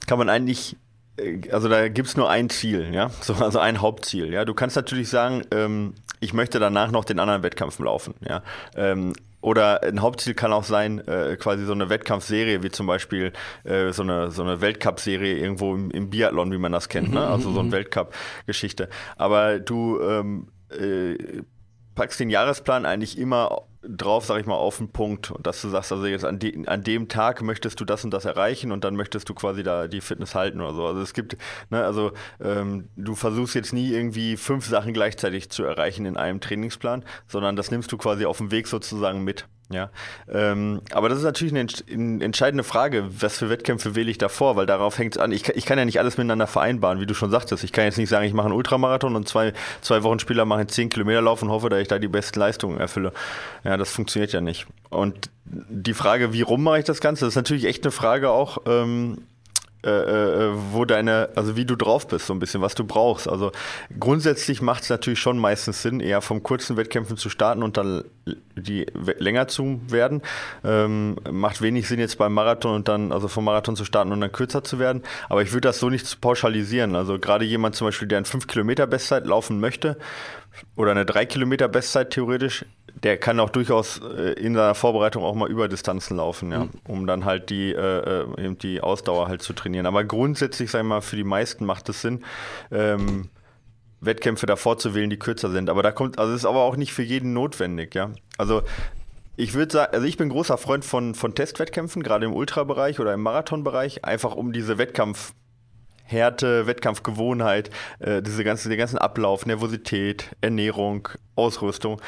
[0.07, 0.77] kann man eigentlich
[1.17, 4.33] äh, also da gibt es nur ein Ziel, ja, so, also ein Hauptziel.
[4.33, 8.43] Ja, du kannst natürlich sagen, ähm, ich möchte danach noch den anderen Wettkampf laufen, ja.
[8.77, 13.33] Ähm, oder ein Hauptziel kann auch sein, äh, quasi so eine Wettkampfserie, wie zum Beispiel
[13.65, 17.27] äh, so eine, so eine Weltcup-Serie irgendwo im, im, Biathlon, wie man das kennt, ne?
[17.27, 17.73] also so eine mhm.
[17.73, 18.89] Weltcup-Geschichte.
[19.17, 21.43] Aber du ähm, äh,
[21.97, 25.31] packst den Jahresplan eigentlich immer drauf, sag ich mal, auf den Punkt.
[25.31, 28.13] Und dass du sagst, also jetzt an, de an dem Tag möchtest du das und
[28.13, 30.87] das erreichen und dann möchtest du quasi da die Fitness halten oder so.
[30.87, 31.37] Also es gibt,
[31.71, 36.41] ne, also ähm, du versuchst jetzt nie irgendwie fünf Sachen gleichzeitig zu erreichen in einem
[36.41, 39.47] Trainingsplan, sondern das nimmst du quasi auf dem Weg sozusagen mit.
[39.71, 39.91] Ja,
[40.31, 44.57] ähm, aber das ist natürlich eine, eine, entscheidende Frage, was für Wettkämpfe wähle ich davor,
[44.57, 45.33] weil darauf hängt es an.
[45.33, 47.65] Ich, ich, kann ja nicht alles miteinander vereinbaren, wie du schon sagtest.
[47.65, 50.63] Ich kann jetzt nicht sagen, ich mache einen Ultramarathon und zwei, zwei Wochen später mache
[50.63, 53.13] ich 10 Kilometer Lauf und hoffe, dass ich da die besten Leistungen erfülle.
[53.65, 54.67] Ja, das funktioniert ja nicht.
[54.91, 58.31] Und die Frage, wie rum mache ich das Ganze, das ist natürlich echt eine Frage
[58.31, 59.23] auch, ähm,
[59.85, 63.29] äh, äh, wo deine, also wie du drauf bist, so ein bisschen, was du brauchst.
[63.29, 63.51] Also
[63.99, 68.05] grundsätzlich macht es natürlich schon meistens Sinn, eher vom kurzen Wettkämpfen zu starten und dann
[68.55, 68.87] die
[69.19, 70.23] länger zu werden.
[70.65, 74.21] Ähm, macht wenig Sinn jetzt beim Marathon und dann, also vom Marathon zu starten und
[74.21, 75.03] dann kürzer zu werden.
[75.29, 76.95] Aber ich würde das so nicht pauschalisieren.
[76.95, 79.97] Also gerade jemand zum Beispiel, der ein 5 Kilometer Bestzeit laufen möchte
[80.77, 85.35] oder eine 3 Kilometer Bestzeit theoretisch, der kann auch durchaus äh, in seiner Vorbereitung auch
[85.35, 86.71] mal über Distanzen laufen, ja, mhm.
[86.87, 89.87] um dann halt die, äh, äh, eben die Ausdauer halt zu trainieren.
[89.87, 92.25] Aber grundsätzlich, sag ich mal, für die meisten macht es Sinn,
[92.71, 93.29] ähm,
[94.01, 95.71] Wettkämpfe davor zu wählen, die kürzer sind.
[95.71, 98.11] Aber da kommt, also ist aber auch nicht für jeden notwendig, ja.
[98.37, 98.63] Also
[99.37, 103.15] ich würde sagen, also ich bin großer Freund von, von Testwettkämpfen, gerade im Ultrabereich oder
[103.15, 105.33] im Marathonbereich, einfach um diese Wettkampf
[106.05, 112.01] Härte, Wettkampfgewohnheit, äh, diese ganze, den ganzen Ablauf, Nervosität, Ernährung, Ausrüstung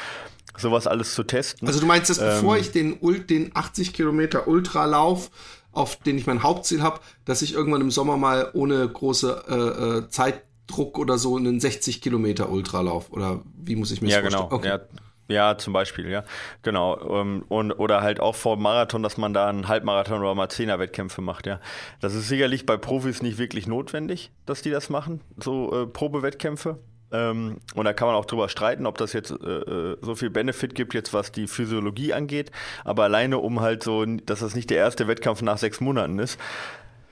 [0.57, 1.67] sowas alles zu testen.
[1.67, 5.29] Also du meinst, dass ähm, bevor ich den, den 80 Kilometer Ultralauf
[5.75, 9.97] auf den ich mein Hauptziel habe, dass ich irgendwann im Sommer mal ohne große äh,
[9.97, 14.21] äh, Zeitdruck oder so einen 60 Kilometer Ultralauf oder wie muss ich mir das ja,
[14.21, 14.49] vorstellen?
[14.49, 14.55] Genau.
[14.55, 14.67] Okay.
[14.67, 14.79] Ja,
[15.27, 16.23] ja, zum Beispiel, ja.
[16.61, 17.21] Genau.
[17.21, 21.21] Ähm, und, oder halt auch vor Marathon, dass man da einen Halbmarathon oder mal Zehner-Wettkämpfe
[21.21, 21.59] macht, ja.
[21.99, 26.79] Das ist sicherlich bei Profis nicht wirklich notwendig, dass die das machen, so äh, Probewettkämpfe.
[27.15, 30.29] Ähm, und da kann man auch drüber streiten, ob das jetzt äh, äh, so viel
[30.29, 32.51] Benefit gibt, jetzt was die Physiologie angeht.
[32.83, 36.39] Aber alleine um halt so, dass das nicht der erste Wettkampf nach sechs Monaten ist,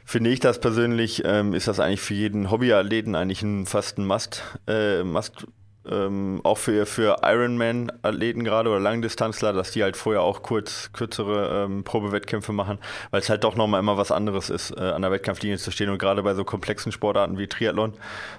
[0.06, 4.06] finde ich das persönlich, ähm, ist das eigentlich für jeden Hobbyathleten eigentlich ein, fast ein
[4.06, 5.48] Must, äh, Must
[5.90, 11.66] ähm, auch für, für Ironman-Athleten gerade oder Langdistanzler, dass die halt vorher auch kurz kürzere
[11.66, 12.80] ähm, Probewettkämpfe machen,
[13.12, 15.90] weil es halt doch nochmal immer was anderes ist, äh, an der Wettkampflinie zu stehen
[15.90, 17.94] und gerade bei so komplexen Sportarten wie Triathlon,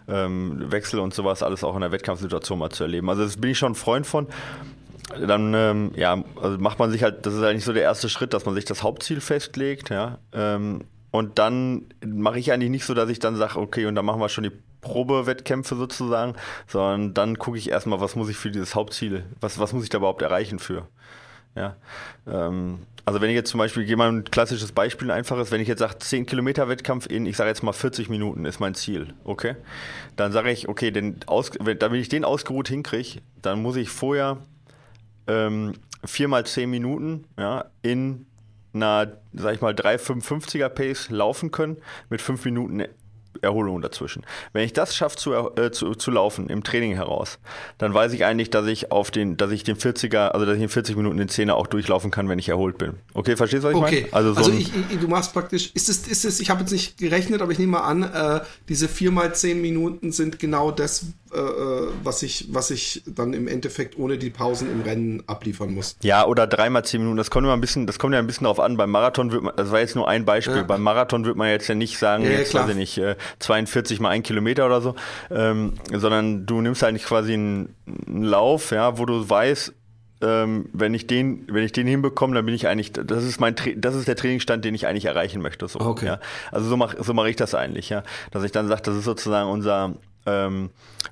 [0.08, 3.08] ähm, Wechsel und sowas, alles auch in der Wettkampfsituation mal zu erleben.
[3.10, 4.26] Also das bin ich schon ein Freund von
[5.20, 8.32] dann ähm, ja, also macht man sich halt, das ist eigentlich so der erste Schritt,
[8.32, 10.18] dass man sich das Hauptziel festlegt, ja.
[11.14, 14.20] Und dann mache ich eigentlich nicht so, dass ich dann sage, okay, und dann machen
[14.20, 14.50] wir schon die
[14.80, 16.34] Probewettkämpfe sozusagen,
[16.66, 19.90] sondern dann gucke ich erstmal, was muss ich für dieses Hauptziel, was, was muss ich
[19.90, 20.88] da überhaupt erreichen für.
[21.54, 21.76] Ja,
[22.26, 25.60] ähm, also wenn ich jetzt zum Beispiel, gehe mal ein klassisches Beispiel, ein einfaches, wenn
[25.60, 28.74] ich jetzt sage, 10 Kilometer Wettkampf in, ich sage jetzt mal 40 Minuten ist mein
[28.74, 29.54] Ziel, okay?
[30.16, 33.88] Dann sage ich, okay, denn aus, wenn, damit ich den ausgeruht hinkriege, dann muss ich
[33.88, 34.38] vorher
[35.28, 35.74] ähm,
[36.04, 38.26] 4 mal 10 Minuten ja, in
[38.74, 42.84] einer, sag ich mal, 3,55er Pace laufen können mit 5 Minuten
[43.42, 44.24] Erholung dazwischen.
[44.52, 47.38] Wenn ich das schaffe zu, äh, zu, zu laufen im Training heraus,
[47.78, 50.62] dann weiß ich eigentlich, dass ich auf den, dass ich den 40er, also dass ich
[50.62, 52.94] in 40 Minuten den 10er auch durchlaufen kann, wenn ich erholt bin.
[53.12, 54.00] Okay, verstehst du, was ich okay.
[54.02, 54.14] meine?
[54.14, 56.72] Also, so also ich, ich, du machst praktisch, ist es, ist es, ich habe jetzt
[56.72, 60.70] nicht gerechnet, aber ich nehme mal an, äh, diese 4 mal 10 Minuten sind genau
[60.70, 61.06] das,
[62.02, 65.96] was ich, was ich dann im Endeffekt ohne die Pausen im Rennen abliefern muss.
[66.02, 67.16] Ja, oder dreimal zehn Minuten.
[67.16, 68.76] Das kommt immer ein bisschen, das kommt ja ein bisschen darauf an.
[68.76, 70.56] Beim Marathon wird man, das war jetzt nur ein Beispiel.
[70.56, 70.62] Ja.
[70.62, 72.64] Beim Marathon wird man jetzt ja nicht sagen, ja, jetzt klar.
[72.64, 73.00] weiß ich nicht,
[73.38, 74.94] 42 äh, mal ein Kilometer oder so,
[75.30, 77.74] ähm, sondern du nimmst eigentlich quasi einen,
[78.06, 79.72] einen Lauf, ja, wo du weißt,
[80.24, 83.54] ähm, wenn ich den, wenn ich den hinbekomme, dann bin ich eigentlich, das ist mein,
[83.76, 85.68] das ist der Trainingsstand, den ich eigentlich erreichen möchte.
[85.68, 86.06] So, okay.
[86.06, 86.20] Ja.
[86.50, 89.04] Also so mache so mach ich das eigentlich, ja, dass ich dann sage, das ist
[89.04, 89.94] sozusagen unser
[90.26, 90.70] ähm,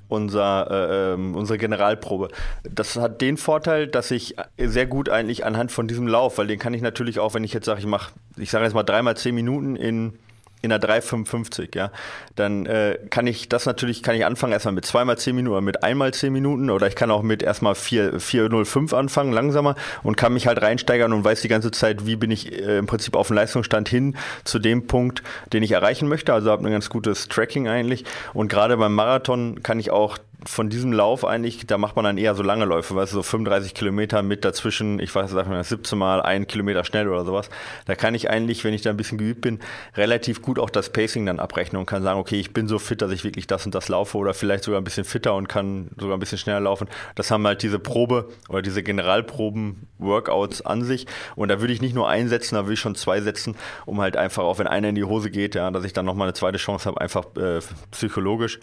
[0.08, 2.28] unser, äh, ähm, unsere Generalprobe.
[2.62, 6.58] Das hat den Vorteil, dass ich sehr gut eigentlich anhand von diesem Lauf, weil den
[6.58, 9.16] kann ich natürlich auch, wenn ich jetzt sage, ich mache, ich sage jetzt mal dreimal
[9.16, 10.18] zehn Minuten in
[10.62, 11.90] in der 3,55, ja,
[12.36, 15.60] dann äh, kann ich das natürlich, kann ich anfangen erstmal mit zweimal 10 Minuten oder
[15.60, 20.32] mit einmal 10 Minuten oder ich kann auch mit erstmal 4,05 anfangen, langsamer und kann
[20.32, 23.26] mich halt reinsteigern und weiß die ganze Zeit, wie bin ich äh, im Prinzip auf
[23.26, 25.22] dem Leistungsstand hin zu dem Punkt,
[25.52, 26.32] den ich erreichen möchte.
[26.32, 30.68] Also habe ein ganz gutes Tracking eigentlich und gerade beim Marathon kann ich auch von
[30.68, 33.74] diesem Lauf eigentlich, da macht man dann eher so lange Läufe, weißt du, so 35
[33.74, 37.48] Kilometer mit dazwischen, ich weiß, mal 17 Mal ein Kilometer schnell oder sowas.
[37.86, 39.60] Da kann ich eigentlich, wenn ich da ein bisschen geübt bin,
[39.96, 43.02] relativ gut auch das Pacing dann abrechnen und kann sagen, okay, ich bin so fit,
[43.02, 45.90] dass ich wirklich das und das laufe oder vielleicht sogar ein bisschen fitter und kann
[45.98, 46.88] sogar ein bisschen schneller laufen.
[47.14, 51.06] Das haben halt diese Probe oder diese Generalproben-Workouts an sich.
[51.36, 54.16] Und da würde ich nicht nur einsetzen, da würde ich schon zwei setzen, um halt
[54.16, 56.58] einfach, auch wenn einer in die Hose geht, ja, dass ich dann nochmal eine zweite
[56.58, 58.58] Chance habe, einfach äh, psychologisch.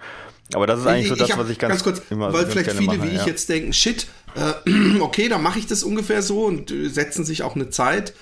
[0.54, 2.46] Aber das ist eigentlich ich, so das, hab, was ich ganz, ganz kurz, immer weil
[2.48, 3.22] vielleicht viele mache, wie ja.
[3.22, 7.24] ich jetzt denken, shit, äh, okay, dann mache ich das ungefähr so und äh, setzen
[7.24, 8.14] sich auch eine Zeit,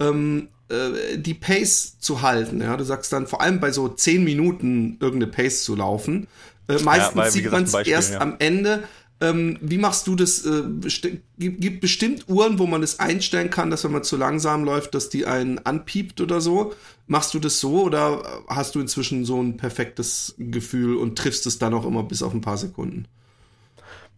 [0.00, 2.60] ähm, äh, die Pace zu halten.
[2.60, 6.26] Ja, du sagst dann vor allem bei so zehn Minuten irgendeine Pace zu laufen.
[6.68, 8.20] Äh, meistens ja, weil, sieht man es erst ja.
[8.20, 8.82] am Ende.
[9.20, 10.44] Ähm, wie machst du das?
[10.44, 10.62] Äh,
[11.38, 14.94] gibt, gibt bestimmt Uhren, wo man es einstellen kann, dass wenn man zu langsam läuft,
[14.94, 16.74] dass die einen anpiept oder so.
[17.06, 21.58] Machst du das so oder hast du inzwischen so ein perfektes Gefühl und triffst es
[21.58, 23.06] dann auch immer bis auf ein paar Sekunden?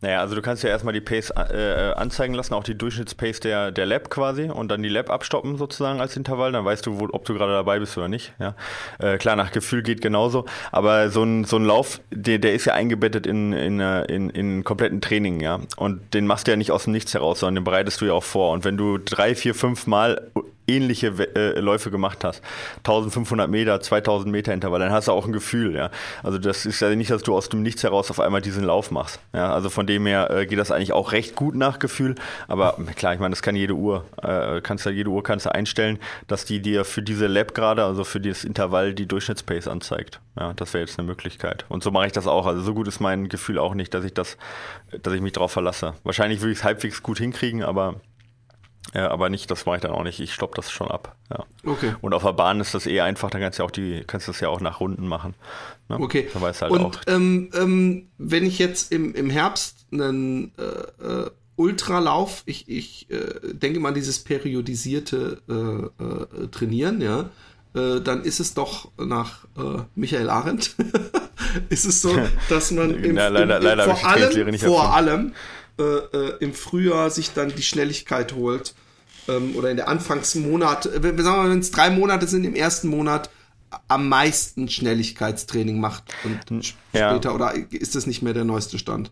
[0.00, 3.72] Naja, also du kannst ja erstmal die Pace äh, anzeigen lassen, auch die Durchschnittspace der,
[3.72, 7.08] der Lab quasi und dann die Lab abstoppen sozusagen als Intervall, dann weißt du, wo,
[7.10, 8.32] ob du gerade dabei bist oder nicht.
[8.38, 8.54] Ja?
[9.00, 12.64] Äh, klar, nach Gefühl geht genauso, aber so ein, so ein Lauf, der, der ist
[12.66, 15.60] ja eingebettet in, in, äh, in, in kompletten Training, ja.
[15.76, 18.12] Und den machst du ja nicht aus dem Nichts heraus, sondern den bereitest du ja
[18.12, 18.52] auch vor.
[18.52, 20.30] Und wenn du drei, vier, fünf Mal
[20.68, 22.42] ähnliche äh, Läufe gemacht hast,
[22.78, 25.90] 1500 Meter, 2000 Meter Intervall, dann hast du auch ein Gefühl, ja.
[26.22, 28.90] Also das ist ja nicht, dass du aus dem Nichts heraus auf einmal diesen Lauf
[28.90, 29.52] machst, ja.
[29.52, 32.14] Also von dem her äh, geht das eigentlich auch recht gut nach Gefühl,
[32.46, 35.54] aber klar, ich meine, das kann jede Uhr, äh, kannst du jede Uhr kannst du
[35.54, 40.20] einstellen, dass die dir für diese Lab gerade, also für dieses Intervall die Durchschnittspace anzeigt.
[40.38, 41.64] Ja, das wäre jetzt eine Möglichkeit.
[41.68, 42.46] Und so mache ich das auch.
[42.46, 44.36] Also so gut ist mein Gefühl auch nicht, dass ich das,
[45.02, 45.94] dass ich mich darauf verlasse.
[46.04, 47.96] Wahrscheinlich würde ich es halbwegs gut hinkriegen, aber
[48.94, 50.18] ja, aber nicht, das mache ich dann auch nicht.
[50.20, 51.14] Ich stoppe das schon ab.
[51.30, 51.44] Ja.
[51.64, 51.94] Okay.
[52.00, 54.28] Und auf der Bahn ist das eh einfach, dann kannst du ja auch die, kannst
[54.28, 55.34] du das ja auch nach Runden machen.
[55.88, 55.98] Ne?
[56.00, 56.28] Okay.
[56.32, 57.00] Da weißt halt Und auch.
[57.06, 60.62] Ähm, ähm, wenn ich jetzt im, im Herbst einen äh,
[61.04, 67.30] äh, Ultralauf, ich, ich äh, denke mal dieses periodisierte äh, äh, Trainieren, ja.
[67.74, 69.40] dann ist es doch nach
[69.94, 70.74] Michael Arendt,
[71.68, 72.16] ist es so,
[72.48, 75.34] dass man im, Ja, leider- im, leider habe ich vor allem, nicht vor allem
[75.78, 78.74] äh, äh, im Frühjahr sich dann die Schnelligkeit holt
[79.28, 82.44] ähm, oder in der Anfangsmonat, äh, wenn, sagen wir mal, wenn es drei Monate sind,
[82.44, 83.30] im ersten Monat
[83.86, 87.10] am meisten Schnelligkeitstraining macht und Ja.
[87.10, 89.10] später oder ist das nicht mehr der neueste Stand?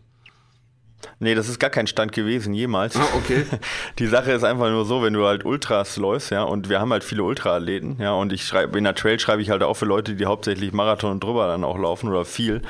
[1.19, 2.95] Nee, das ist gar kein Stand gewesen, jemals.
[2.95, 3.45] Ah, okay.
[3.99, 6.91] Die Sache ist einfach nur so, wenn du halt Ultras läufst, ja, und wir haben
[6.91, 9.85] halt viele Ultraathleten, ja, und ich schreibe, in der Trail schreibe ich halt auch für
[9.85, 12.61] Leute, die hauptsächlich Marathon und drüber dann auch laufen oder viel,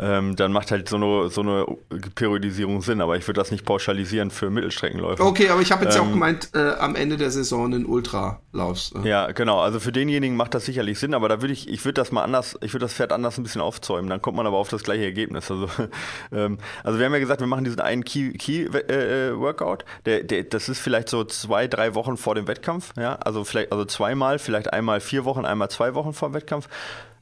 [0.00, 1.66] ähm, dann macht halt so eine, so eine
[2.14, 5.24] Periodisierung Sinn, aber ich würde das nicht pauschalisieren für Mittelstreckenläufer.
[5.24, 7.86] Okay, aber ich habe jetzt ja auch Ähm, gemeint, äh, am Ende der Saison einen
[7.86, 8.90] Ultralauf.
[8.94, 9.08] Äh.
[9.08, 9.60] Ja, genau.
[9.60, 12.22] Also für denjenigen macht das sicherlich Sinn, aber da würde ich, ich würde das mal
[12.22, 14.08] anders, ich würde das Pferd anders ein bisschen aufzäumen.
[14.08, 15.50] Dann kommt man aber auf das gleiche Ergebnis.
[15.50, 15.68] Also,
[16.32, 19.84] ähm, also wir haben ja gesagt, wir machen diesen einen Key, Key äh, äh, Workout.
[20.06, 22.92] Der, der, das ist vielleicht so zwei, drei Wochen vor dem Wettkampf.
[22.96, 26.68] Ja, also vielleicht, also zweimal, vielleicht einmal vier Wochen, einmal zwei Wochen vor dem Wettkampf.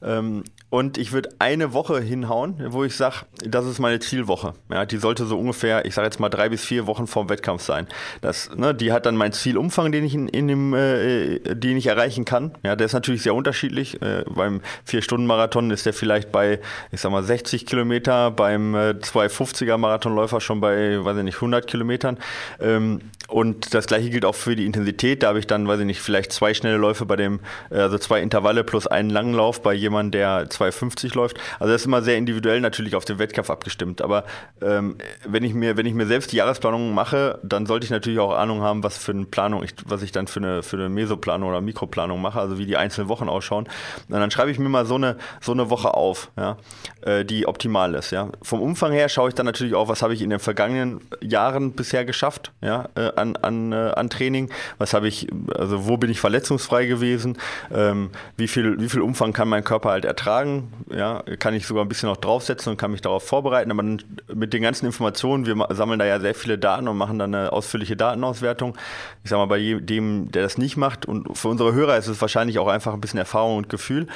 [0.01, 4.53] Ähm, und ich würde eine Woche hinhauen, wo ich sage, das ist meine Zielwoche.
[4.69, 7.61] Ja, die sollte so ungefähr, ich sage jetzt mal drei bis vier Wochen vorm Wettkampf
[7.61, 7.87] sein.
[8.19, 11.87] Das, ne, die hat dann meinen Zielumfang, den ich in, in dem, äh, den ich
[11.87, 12.51] erreichen kann.
[12.63, 14.01] Ja, der ist natürlich sehr unterschiedlich.
[14.01, 16.59] Äh, beim Vier-Stunden-Marathon ist der vielleicht bei,
[16.91, 21.65] ich sag mal, 60 Kilometer, beim äh, 250er Marathonläufer schon bei, weiß ich nicht, 100
[21.65, 22.17] Kilometern.
[22.59, 25.23] Ähm, und das gleiche gilt auch für die Intensität.
[25.23, 27.97] Da habe ich dann, weiß ich nicht, vielleicht zwei schnelle Läufe bei dem, äh, also
[27.97, 31.37] zwei Intervalle plus einen langen Lauf bei jemandem, der 250 läuft.
[31.59, 34.01] Also das ist immer sehr individuell natürlich auf den Wettkampf abgestimmt.
[34.01, 34.23] Aber
[34.61, 38.19] ähm, wenn ich mir, wenn ich mir selbst die Jahresplanung mache, dann sollte ich natürlich
[38.19, 40.89] auch Ahnung haben, was für eine Planung ich, was ich dann für eine, für eine
[40.89, 43.67] Mesoplanung oder Mikroplanung mache, also wie die einzelnen Wochen ausschauen.
[44.09, 46.57] Und dann schreibe ich mir mal so eine, so eine Woche auf, ja,
[47.01, 48.11] äh, die optimal ist.
[48.11, 48.29] Ja.
[48.41, 51.73] Vom Umfang her schaue ich dann natürlich auch, was habe ich in den vergangenen Jahren
[51.73, 56.09] bisher geschafft, ja, äh, an, an, äh, an Training, was habe ich, also wo bin
[56.09, 57.37] ich verletzungsfrei gewesen,
[57.71, 61.85] ähm, wie viel, wie viel Umfang kann mein Körper halt ertragen, ja, kann ich sogar
[61.85, 65.67] ein bisschen noch draufsetzen und kann mich darauf vorbereiten, aber mit den ganzen Informationen, wir
[65.75, 68.77] sammeln da ja sehr viele Daten und machen dann eine ausführliche Datenauswertung.
[69.23, 72.21] Ich sag mal, bei jedem, der das nicht macht und für unsere Hörer ist es
[72.21, 74.07] wahrscheinlich auch einfach ein bisschen Erfahrung und Gefühl,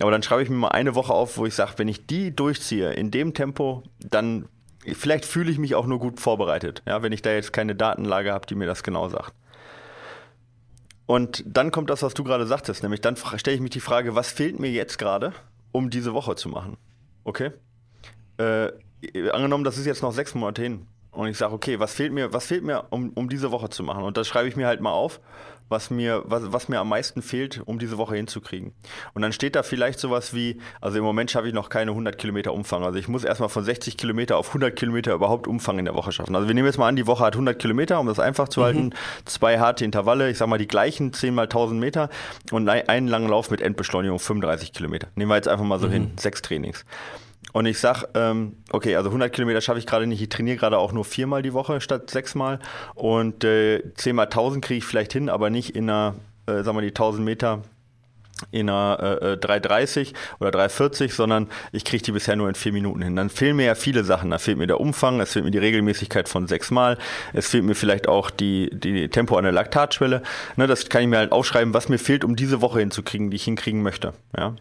[0.00, 2.34] aber dann schreibe ich mir mal eine Woche auf, wo ich sage, wenn ich die
[2.34, 4.46] durchziehe in dem Tempo, dann
[4.86, 8.32] vielleicht fühle ich mich auch nur gut vorbereitet, ja, wenn ich da jetzt keine Datenlage
[8.32, 9.32] habe, die mir das genau sagt.
[11.10, 14.14] Und dann kommt das, was du gerade sagtest, nämlich dann stelle ich mich die Frage,
[14.14, 15.32] was fehlt mir jetzt gerade,
[15.72, 16.76] um diese Woche zu machen?
[17.24, 17.50] Okay?
[18.38, 18.70] Äh,
[19.32, 20.86] angenommen, das ist jetzt noch sechs Monate hin.
[21.12, 23.82] Und ich sage, okay, was fehlt mir, was fehlt mir, um, um diese Woche zu
[23.82, 24.04] machen?
[24.04, 25.20] Und das schreibe ich mir halt mal auf,
[25.68, 28.72] was mir, was, was mir am meisten fehlt, um diese Woche hinzukriegen.
[29.14, 32.18] Und dann steht da vielleicht sowas wie, also im Moment schaffe ich noch keine 100
[32.18, 32.82] Kilometer Umfang.
[32.84, 36.10] Also ich muss erstmal von 60 Kilometer auf 100 Kilometer überhaupt Umfang in der Woche
[36.10, 36.34] schaffen.
[36.34, 38.64] Also wir nehmen jetzt mal an, die Woche hat 100 Kilometer, um das einfach zu
[38.64, 38.90] halten.
[39.26, 42.08] Zwei harte Intervalle, ich sag mal die gleichen 10 mal 1000 Meter
[42.50, 45.08] und ein- einen langen Lauf mit Endbeschleunigung 35 Kilometer.
[45.14, 46.84] Nehmen wir jetzt einfach mal so hin, sechs Trainings.
[47.52, 50.22] Und ich sag, ähm, okay, also 100 Kilometer schaffe ich gerade nicht.
[50.22, 52.60] Ich trainiere gerade auch nur viermal die Woche statt sechsmal.
[52.94, 56.14] Und äh, 10 mal 1000 kriege ich vielleicht hin, aber nicht in einer,
[56.46, 57.62] äh, sagen wir die 1000 Meter
[58.50, 62.72] in einer äh, äh, 3,30 oder 3,40, sondern ich kriege die bisher nur in vier
[62.72, 63.16] Minuten hin.
[63.16, 64.30] Dann fehlen mir ja viele Sachen.
[64.30, 66.98] Da fehlt mir der Umfang, es fehlt mir die Regelmäßigkeit von sechsmal,
[67.32, 70.22] es fehlt mir vielleicht auch die, die Tempo an der Laktatschwelle.
[70.56, 73.36] Ne, das kann ich mir halt aufschreiben, was mir fehlt, um diese Woche hinzukriegen, die
[73.36, 74.14] ich hinkriegen möchte.
[74.36, 74.54] Ja?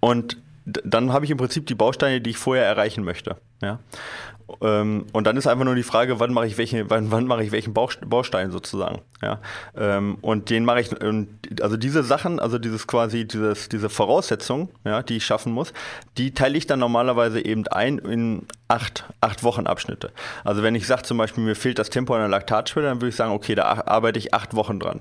[0.00, 0.36] Und
[0.66, 3.36] dann habe ich im Prinzip die Bausteine, die ich vorher erreichen möchte.
[3.62, 3.78] Ja?
[4.60, 7.42] Ähm, und dann ist einfach nur die Frage, wann mache ich welche, wann, wann mache
[7.42, 9.00] ich welchen Baustein sozusagen.
[9.22, 9.40] Ja?
[9.76, 10.90] Ähm, und den mache ich,
[11.62, 15.72] also diese Sachen, also dieses quasi, dieses, diese Voraussetzungen, ja, die ich schaffen muss,
[16.16, 20.10] die teile ich dann normalerweise eben ein in acht, acht Wochenabschnitte.
[20.44, 23.10] Also wenn ich sage zum Beispiel, mir fehlt das Tempo an der Laktatschwelle, dann würde
[23.10, 25.00] ich sagen, okay, da arbeite ich acht Wochen dran.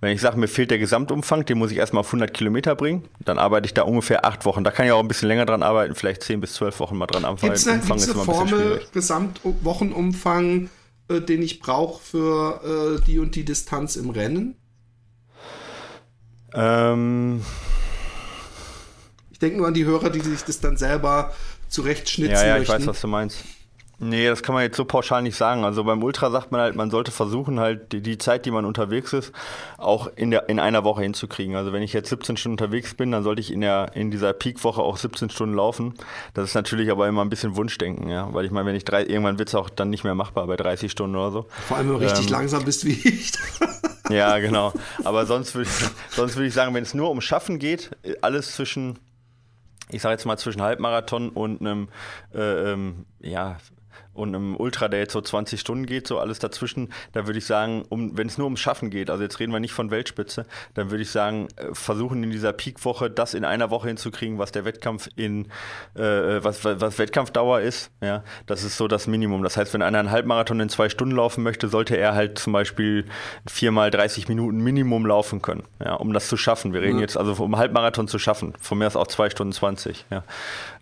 [0.00, 3.04] Wenn ich sage, mir fehlt der Gesamtumfang, den muss ich erstmal auf 100 Kilometer bringen,
[3.20, 4.64] dann arbeite ich da ungefähr acht Wochen.
[4.64, 7.06] Da kann ich auch ein bisschen länger dran arbeiten, vielleicht zehn bis zwölf Wochen mal
[7.06, 7.46] dran arbeiten.
[7.46, 8.83] Gibt es eine, Umfang gibt's ist eine immer ein bisschen Formel, schwierig.
[8.92, 10.68] Gesamtwochenumfang,
[11.08, 14.56] äh, den ich brauche für äh, die und die Distanz im Rennen?
[16.52, 17.42] Ähm,
[19.32, 21.34] Ich denke nur an die Hörer, die sich das dann selber
[21.68, 22.82] zurechtschnitzen ja, ja, ich möchten.
[22.82, 23.44] weiß, was du meinst.
[24.06, 25.64] Nee, das kann man jetzt so pauschal nicht sagen.
[25.64, 28.66] Also beim Ultra sagt man halt, man sollte versuchen, halt die, die Zeit, die man
[28.66, 29.32] unterwegs ist,
[29.78, 31.56] auch in, der, in einer Woche hinzukriegen.
[31.56, 34.34] Also wenn ich jetzt 17 Stunden unterwegs bin, dann sollte ich in, der, in dieser
[34.34, 35.94] Peakwoche auch 17 Stunden laufen.
[36.34, 38.28] Das ist natürlich aber immer ein bisschen Wunschdenken, ja.
[38.34, 40.56] Weil ich meine, wenn ich drei, irgendwann wird es auch dann nicht mehr machbar bei
[40.56, 41.46] 30 Stunden oder so.
[41.66, 43.32] Vor allem, wenn du richtig Ähm, langsam bist wie ich.
[44.10, 44.74] Ja, genau.
[45.02, 47.90] Aber sonst würde ich, sonst würde ich sagen, wenn es nur um Schaffen geht,
[48.20, 48.98] alles zwischen,
[49.88, 51.88] ich sage jetzt mal zwischen Halbmarathon und einem,
[52.34, 53.56] äh, ähm, ja,
[54.14, 57.46] und einem Ultra, der jetzt so 20 Stunden geht, so alles dazwischen, da würde ich
[57.46, 60.46] sagen, um, wenn es nur ums Schaffen geht, also jetzt reden wir nicht von Weltspitze,
[60.74, 64.52] dann würde ich sagen, äh, versuchen in dieser Peak-Woche das in einer Woche hinzukriegen, was
[64.52, 65.46] der Wettkampf in,
[65.94, 67.90] äh, was, was Wettkampfdauer ist.
[68.00, 69.42] Ja, das ist so das Minimum.
[69.42, 72.52] Das heißt, wenn einer einen Halbmarathon in zwei Stunden laufen möchte, sollte er halt zum
[72.52, 73.04] Beispiel
[73.46, 76.72] viermal 30 Minuten Minimum laufen können, ja, um das zu schaffen.
[76.72, 77.02] Wir reden ja.
[77.02, 78.54] jetzt also um Halbmarathon zu schaffen.
[78.60, 80.06] Von mir aus auch zwei Stunden 20.
[80.10, 80.24] Ja.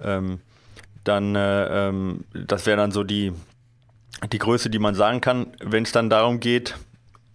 [0.02, 0.40] Ähm,
[1.04, 3.32] dann, äh, ähm, das wäre dann so die,
[4.32, 5.48] die Größe, die man sagen kann.
[5.60, 6.76] Wenn es dann darum geht,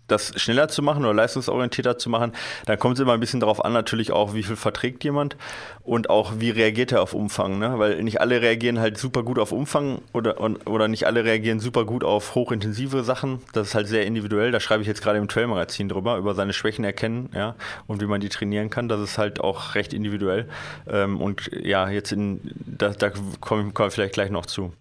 [0.07, 2.33] das schneller zu machen oder leistungsorientierter zu machen,
[2.65, 5.35] dann kommt es immer ein bisschen darauf an, natürlich auch, wie viel verträgt jemand
[5.83, 7.59] und auch, wie reagiert er auf Umfang.
[7.59, 7.77] Ne?
[7.77, 11.85] Weil nicht alle reagieren halt super gut auf Umfang oder, oder nicht alle reagieren super
[11.85, 13.41] gut auf hochintensive Sachen.
[13.53, 14.51] Das ist halt sehr individuell.
[14.51, 17.55] Da schreibe ich jetzt gerade im Trail-Magazin drüber, über seine Schwächen erkennen ja,
[17.87, 18.89] und wie man die trainieren kann.
[18.89, 20.47] Das ist halt auch recht individuell.
[20.89, 24.73] Ähm, und ja, jetzt in, da, da kommen komm wir vielleicht gleich noch zu.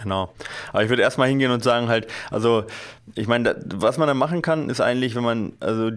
[0.00, 0.32] Genau.
[0.72, 2.64] Aber ich würde erstmal hingehen und sagen halt, also
[3.14, 5.90] ich meine, was man da machen kann, ist eigentlich, wenn man, also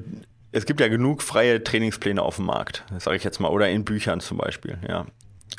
[0.52, 3.86] es gibt ja genug freie Trainingspläne auf dem Markt, sage ich jetzt mal, oder in
[3.86, 5.06] Büchern zum Beispiel, ja.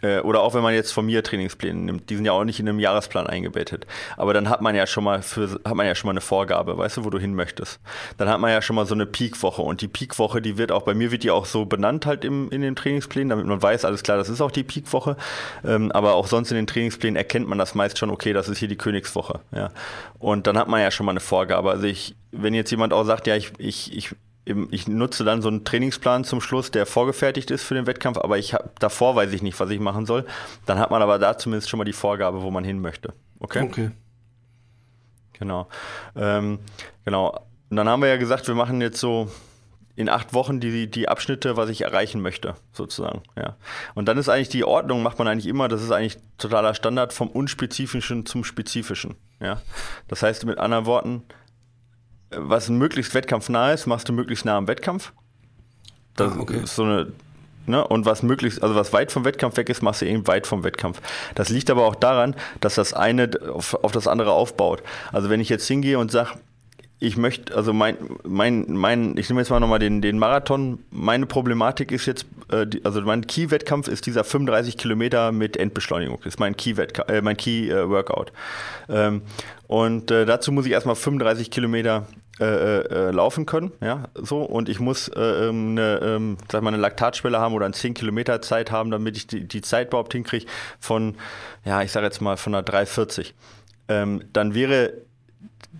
[0.03, 2.61] Äh, oder auch wenn man jetzt von mir Trainingspläne nimmt, die sind ja auch nicht
[2.61, 3.87] in einem Jahresplan eingebettet.
[4.17, 6.77] Aber dann hat man ja schon mal für, hat man ja schon mal eine Vorgabe,
[6.77, 7.81] weißt du, wo du hin möchtest.
[8.19, 10.83] Dann hat man ja schon mal so eine Peakwoche und die Peakwoche, die wird auch
[10.83, 13.85] bei mir wird die auch so benannt halt im, in den Trainingsplänen, damit man weiß,
[13.85, 15.17] alles klar, das ist auch die Peakwoche.
[15.65, 18.59] Ähm, aber auch sonst in den Trainingsplänen erkennt man das meist schon, okay, das ist
[18.59, 19.41] hier die Königswoche.
[19.53, 19.71] Ja.
[20.19, 21.71] Und dann hat man ja schon mal eine Vorgabe.
[21.71, 24.15] Also ich, wenn jetzt jemand auch sagt, ja, ich, ich, ich
[24.71, 28.39] ich nutze dann so einen Trainingsplan zum Schluss, der vorgefertigt ist für den Wettkampf, aber
[28.39, 30.25] ich hab, davor weiß ich nicht, was ich machen soll.
[30.67, 33.13] Dann hat man aber da zumindest schon mal die Vorgabe, wo man hin möchte.
[33.41, 33.63] Okay?
[33.63, 33.91] Okay.
[35.33, 35.69] Genau.
[36.15, 36.61] Ähm,
[37.05, 37.31] genau.
[37.71, 39.29] Und dann haben wir ja gesagt, wir machen jetzt so
[39.97, 43.23] in acht Wochen die, die Abschnitte, was ich erreichen möchte, sozusagen.
[43.37, 43.57] Ja.
[43.95, 47.13] Und dann ist eigentlich die Ordnung, macht man eigentlich immer, das ist eigentlich totaler Standard
[47.13, 49.17] vom Unspezifischen zum Spezifischen.
[49.41, 49.61] Ja.
[50.07, 51.25] Das heißt mit anderen Worten,
[52.31, 55.13] was möglichst wettkampfnah ist, machst du möglichst nah am Wettkampf.
[56.17, 56.61] Das ah, okay.
[56.63, 57.13] ist so eine
[57.67, 57.87] Ne?
[57.87, 60.65] Und was möglichst, also was weit vom Wettkampf weg ist, machst du eben weit vom
[60.65, 61.01] Wettkampf.
[61.35, 64.83] Das liegt aber auch daran, dass das eine auf, auf das andere aufbaut.
[65.13, 66.31] Also wenn ich jetzt hingehe und sage,
[66.99, 70.79] ich möchte, also mein, mein, mein, ich nehme jetzt mal nochmal den, den Marathon.
[70.91, 76.19] Meine Problematik ist jetzt, äh, also mein Key-Wettkampf ist dieser 35 Kilometer mit Endbeschleunigung.
[76.19, 77.11] Das ist mein Key-Workout.
[77.11, 78.33] Äh, mein Key, äh, Workout.
[78.89, 79.23] Ähm,
[79.67, 82.07] und äh, dazu muss ich erstmal 35 Kilometer
[82.41, 84.43] äh, äh, laufen können, ja, so.
[84.43, 87.95] Und ich muss äh, ähm, eine, ähm, sag mal, eine Laktatschwelle haben oder eine 10
[87.95, 90.47] Kilometer Zeit haben, damit ich die, die Zeit überhaupt hinkriege
[90.79, 91.17] von,
[91.65, 93.35] ja, ich sage jetzt mal von einer 340.
[93.89, 94.93] Ähm, dann wäre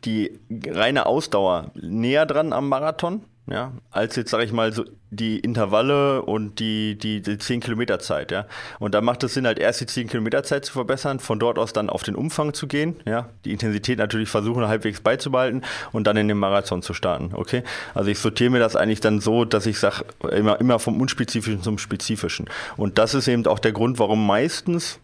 [0.05, 5.39] die reine Ausdauer näher dran am Marathon, ja, als jetzt, sage ich mal, so die
[5.39, 8.47] Intervalle und die, die, die 10 Kilometer Zeit, ja.
[8.81, 11.57] Und da macht es Sinn, halt erst die 10 Kilometer Zeit zu verbessern, von dort
[11.57, 13.29] aus dann auf den Umfang zu gehen, ja.
[13.45, 17.63] Die Intensität natürlich versuchen, halbwegs beizubehalten und dann in den Marathon zu starten, okay.
[17.95, 21.63] Also ich sortiere mir das eigentlich dann so, dass ich sage, immer, immer vom Unspezifischen
[21.63, 22.47] zum Spezifischen.
[22.77, 24.99] Und das ist eben auch der Grund, warum meistens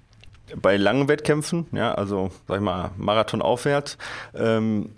[0.61, 3.99] bei langen Wettkämpfen, ja, also sag ich mal Marathon aufwärts,
[4.35, 4.91] ähm,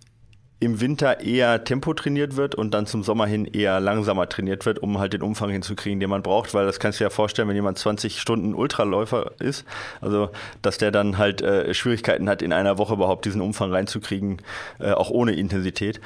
[0.65, 4.79] im Winter eher Tempo trainiert wird und dann zum Sommer hin eher langsamer trainiert wird,
[4.79, 7.49] um halt den Umfang hinzukriegen, den man braucht, weil das kannst du dir ja vorstellen,
[7.49, 9.65] wenn jemand 20 Stunden Ultraläufer ist,
[10.01, 10.31] also
[10.63, 14.41] dass der dann halt äh, Schwierigkeiten hat, in einer Woche überhaupt diesen Umfang reinzukriegen,
[14.79, 16.01] äh, auch ohne Intensität.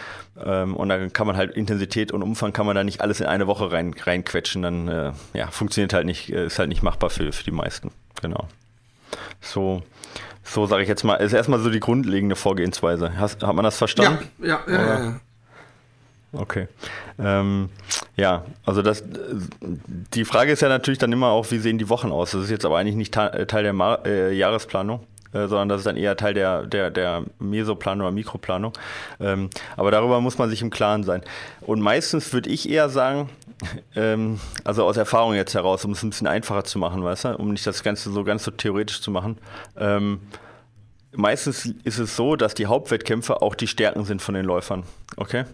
[0.45, 3.27] Ähm, und dann kann man halt Intensität und Umfang kann man da nicht alles in
[3.27, 7.11] eine Woche rein, reinquetschen, dann äh, ja, funktioniert halt nicht, äh, ist halt nicht machbar
[7.11, 7.93] für, für die meisten.
[8.23, 8.49] Genau.
[9.41, 9.83] So,
[10.43, 13.19] so sage ich jetzt mal, ist erstmal so die grundlegende Vorgehensweise.
[13.19, 14.29] Hast, hat man das verstanden?
[14.41, 14.99] Ja, ja, ja.
[14.99, 15.21] ja,
[16.33, 16.69] Okay.
[17.19, 17.71] Ähm,
[18.17, 19.03] ja, also das,
[20.13, 22.33] die Frage ist ja natürlich dann immer auch, wie sehen die Wochen aus?
[22.33, 25.01] Das ist jetzt aber eigentlich nicht Teil der Mar äh, Jahresplanung.
[25.33, 28.73] Äh, sondern das ist dann eher Teil der, der, der Mesoplanung oder Mikroplanung.
[29.21, 31.23] Ähm, aber darüber muss man sich im Klaren sein.
[31.61, 33.29] Und meistens würde ich eher sagen,
[33.97, 37.37] ähm, also aus Erfahrung jetzt heraus, um es ein bisschen einfacher zu machen, weißt du,
[37.37, 39.39] um nicht das Ganze so ganz so theoretisch zu machen.
[39.77, 40.21] Ähm,
[41.13, 44.85] meistens ist es so, dass die Hauptwettkämpfe auch die Stärken sind von den Läufern.
[45.17, 45.45] Okay?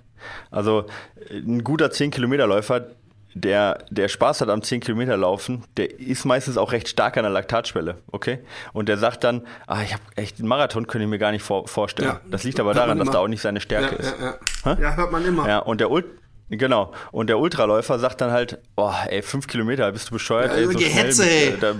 [0.50, 0.86] Also
[1.30, 2.86] ein guter 10-Kilometer-Läufer,
[3.34, 7.24] der, der Spaß hat am 10 Kilometer laufen, der ist meistens auch recht stark an
[7.24, 8.38] der Laktatschwelle, okay?
[8.72, 11.42] Und der sagt dann, ah, ich habe echt einen Marathon, könnte ich mir gar nicht
[11.42, 12.10] vor, vorstellen.
[12.10, 14.14] Ja, das liegt aber daran, dass da auch nicht seine Stärke ja, ist.
[14.20, 14.34] Ja,
[14.72, 14.80] ja.
[14.80, 15.48] ja, hört man immer.
[15.48, 16.06] Ja, und der Ult
[16.50, 16.92] Genau.
[17.10, 20.66] Und der Ultraläufer sagt dann halt, oh, ey, fünf Kilometer, bist du bescheuert, ja, ey,
[20.66, 21.58] so Gehetze, schnell, ey.
[21.58, 21.74] Da,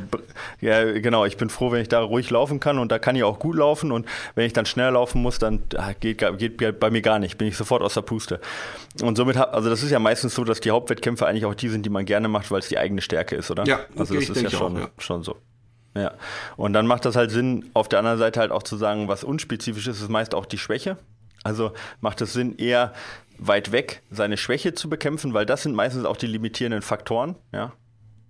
[0.61, 3.25] ja, genau, ich bin froh, wenn ich da ruhig laufen kann und da kann ich
[3.25, 6.91] auch gut laufen und wenn ich dann schneller laufen muss, dann ah, geht, geht bei
[6.91, 8.41] mir gar nicht, bin ich sofort aus der Puste.
[9.03, 11.85] Und somit, also das ist ja meistens so, dass die Hauptwettkämpfe eigentlich auch die sind,
[11.85, 13.65] die man gerne macht, weil es die eigene Stärke ist, oder?
[13.67, 15.37] Ja, also das ist ja schon, auch, ja schon so.
[15.95, 16.13] Ja,
[16.57, 19.25] und dann macht das halt Sinn, auf der anderen Seite halt auch zu sagen, was
[19.25, 20.97] unspezifisch ist, ist meist auch die Schwäche.
[21.45, 22.95] Also macht es Sinn, eher
[23.39, 27.37] weit weg seine Schwäche zu bekämpfen, weil das sind meistens auch die limitierenden Faktoren.
[27.53, 27.73] Ja?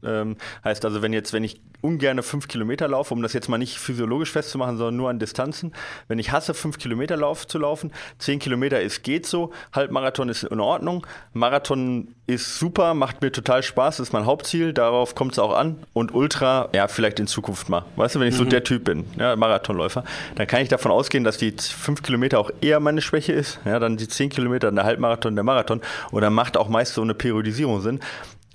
[0.07, 3.59] Ähm, heißt also, wenn jetzt, wenn ich ungern fünf Kilometer laufe, um das jetzt mal
[3.59, 5.73] nicht physiologisch festzumachen, sondern nur an Distanzen.
[6.09, 10.45] Wenn ich hasse, fünf Kilometer Lauf zu laufen, zehn Kilometer ist geht so, Halbmarathon ist
[10.45, 15.39] in Ordnung, Marathon ist super, macht mir total Spaß, ist mein Hauptziel, darauf kommt es
[15.39, 17.85] auch an und Ultra, ja, vielleicht in Zukunft mal.
[17.97, 18.39] Weißt du, wenn ich mhm.
[18.39, 20.05] so der Typ bin, ja, Marathonläufer,
[20.37, 23.79] dann kann ich davon ausgehen, dass die fünf Kilometer auch eher meine Schwäche ist, ja,
[23.79, 27.13] dann die zehn Kilometer, der Halbmarathon, der Marathon und dann macht auch meist so eine
[27.13, 28.01] Periodisierung Sinn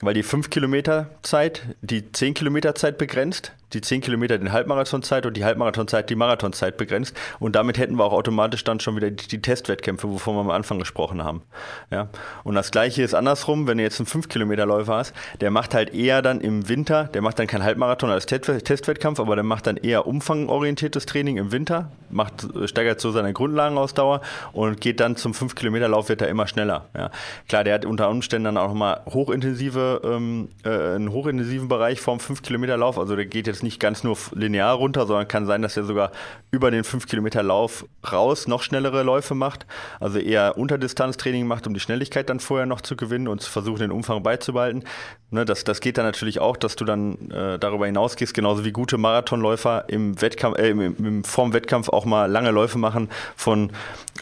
[0.01, 5.25] weil die 5 Kilometer Zeit die 10 Kilometer Zeit begrenzt, die 10 Kilometer den Halbmarathonzeit
[5.25, 7.15] und die Halbmarathonzeit die Marathonzeit begrenzt.
[7.39, 10.49] Und damit hätten wir auch automatisch dann schon wieder die, die Testwettkämpfe, wovon wir am
[10.49, 11.43] Anfang gesprochen haben.
[11.91, 12.09] Ja?
[12.43, 15.73] Und das gleiche ist andersrum, wenn du jetzt einen 5 Kilometer Läufer hast, der macht
[15.73, 19.67] halt eher dann im Winter, der macht dann kein Halbmarathon als Testwettkampf, aber der macht
[19.67, 24.21] dann eher umfangorientiertes Training im Winter, macht, steigert so seine Grundlagenausdauer
[24.53, 26.85] und geht dann zum 5 Kilometer Lauf wird er immer schneller.
[26.95, 27.11] Ja?
[27.47, 32.19] Klar, der hat unter Umständen dann auch nochmal hochintensive, ähm, äh, einen hochintensiven Bereich vom
[32.19, 35.45] 5 Kilometer Lauf, also der geht jetzt jetzt nicht ganz nur linear runter, sondern kann
[35.45, 36.11] sein, dass er sogar
[36.51, 39.65] über den 5 Kilometer Lauf raus noch schnellere Läufe macht.
[39.99, 43.79] Also eher Unterdistanztraining macht, um die Schnelligkeit dann vorher noch zu gewinnen und zu versuchen,
[43.79, 44.83] den Umfang beizubehalten.
[45.31, 48.71] Ne, das, das geht dann natürlich auch, dass du dann äh, darüber hinausgehst, genauso wie
[48.71, 53.71] gute Marathonläufer im Wettkampf, äh, im, im, vorm Wettkampf auch mal lange Läufe machen von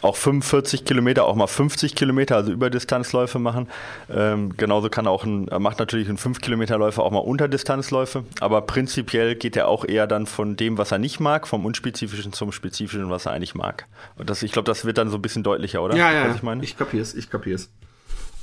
[0.01, 3.67] auch 45 Kilometer, auch mal 50 Kilometer, also Überdistanzläufe machen.
[4.13, 8.61] Ähm, genauso kann auch ein, macht natürlich ein 5 Kilometer Läufer auch mal Unterdistanzläufe, aber
[8.61, 12.51] prinzipiell geht er auch eher dann von dem, was er nicht mag, vom Unspezifischen zum
[12.51, 13.87] Spezifischen, was er eigentlich mag.
[14.15, 15.95] Und das, ich glaube, das wird dann so ein bisschen deutlicher, oder?
[15.95, 16.63] Ja, ja, ich meine.
[16.63, 17.69] Ich kapier's, ich kapier's.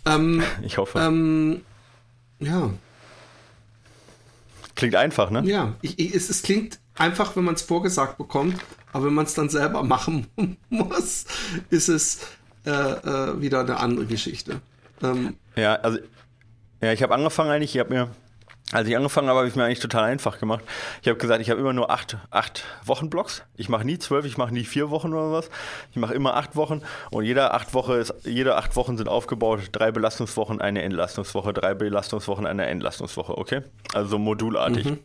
[0.04, 0.98] Ähm, ich hoffe.
[0.98, 1.62] Ähm,
[2.38, 2.70] ja.
[4.74, 5.42] Klingt einfach, ne?
[5.44, 8.60] Ja, ich, ich, es, es klingt einfach, wenn man es vorgesagt bekommt,
[8.92, 10.26] aber wenn man es dann selber machen
[10.68, 11.26] muss,
[11.70, 12.20] ist es
[12.66, 14.60] äh, äh, wieder eine andere Geschichte.
[15.02, 15.98] Ähm, ja, also
[16.80, 18.10] ja, ich habe angefangen eigentlich, ich habe mir
[18.72, 20.64] als ich angefangen habe, habe ich mir eigentlich total einfach gemacht.
[21.02, 23.42] Ich habe gesagt, ich habe immer nur acht, acht Wochenblocks.
[23.56, 25.50] Ich mache nie zwölf, ich mache nie vier Wochen oder was.
[25.90, 29.60] Ich mache immer acht Wochen und jeder acht Woche ist, jede acht Wochen sind aufgebaut,
[29.72, 33.62] drei Belastungswochen, eine Entlastungswoche, drei Belastungswochen, eine Entlastungswoche, okay?
[33.92, 34.86] Also modulartig.
[34.86, 34.98] Mhm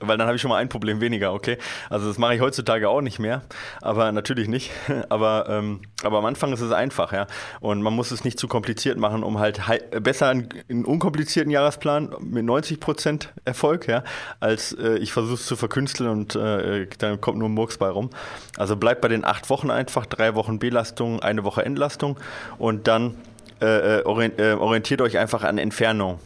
[0.00, 1.58] weil dann habe ich schon mal ein Problem weniger, okay?
[1.90, 3.42] Also das mache ich heutzutage auch nicht mehr,
[3.80, 4.70] aber natürlich nicht.
[5.08, 7.26] Aber, ähm, aber am Anfang ist es einfach, ja.
[7.60, 9.60] Und man muss es nicht zu kompliziert machen, um halt
[10.02, 14.02] besser einen, einen unkomplizierten Jahresplan mit 90 Prozent Erfolg, ja,
[14.40, 18.10] als äh, ich versuche es zu verkünsteln und äh, dann kommt nur Murks bei rum.
[18.56, 22.18] Also bleibt bei den acht Wochen einfach, drei Wochen Belastung, eine Woche Entlastung
[22.58, 23.14] und dann
[23.60, 26.18] äh, äh, äh orientiert euch einfach an Entfernung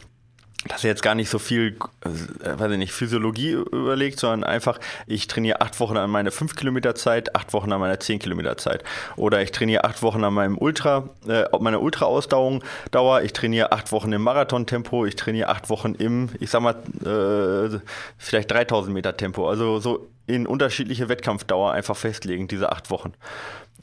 [0.67, 4.79] dass er jetzt gar nicht so viel, äh, weiß ich nicht, Physiologie überlegt, sondern einfach,
[5.07, 8.57] ich trainiere acht Wochen an meiner 5 Kilometer Zeit, acht Wochen an meiner 10 Kilometer
[8.57, 8.83] Zeit.
[9.15, 12.59] Oder ich trainiere acht Wochen an meinem Ultra, äh, meiner Ultra-Ausdauer,
[12.91, 16.75] Dauer, ich trainiere acht Wochen im Marathon-Tempo, ich trainiere acht Wochen im, ich sag mal,
[17.05, 17.79] äh,
[18.17, 19.47] vielleicht 3000 Meter Tempo.
[19.49, 23.13] Also so in unterschiedliche Wettkampfdauer einfach festlegen, diese acht Wochen.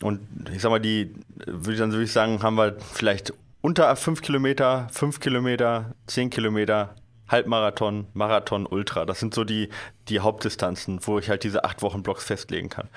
[0.02, 0.20] Und
[0.54, 1.14] ich sag mal, die,
[1.46, 3.32] würde ich dann würde ich sagen, haben wir vielleicht
[3.66, 6.94] unter 5 Kilometer, 5 Kilometer, 10 Kilometer,
[7.26, 9.04] Halbmarathon, Marathon, Ultra.
[9.06, 9.70] Das sind so die,
[10.06, 12.88] die Hauptdistanzen, wo ich halt diese 8 Wochen Blocks festlegen kann.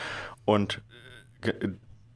[0.45, 0.82] Und
[1.41, 1.70] äh,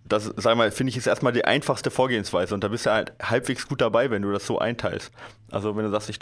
[0.05, 3.13] das, sag mal, finde ich, ist erstmal die einfachste Vorgehensweise und da bist du halt
[3.23, 5.11] halbwegs gut dabei, wenn du das so einteilst.
[5.49, 6.19] Also wenn du sagst, ich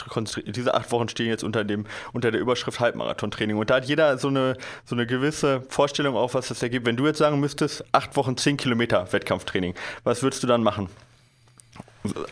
[0.54, 3.58] diese acht Wochen stehen jetzt unter dem, unter der Überschrift Halbmarathon-Training.
[3.58, 4.56] Und da hat jeder so eine,
[4.86, 6.86] so eine gewisse Vorstellung auch, was das ergibt.
[6.86, 9.76] Wenn du jetzt sagen müsstest, acht Wochen, zehn Kilometer Wettkampftraining,
[10.06, 10.88] was würdest du dann machen?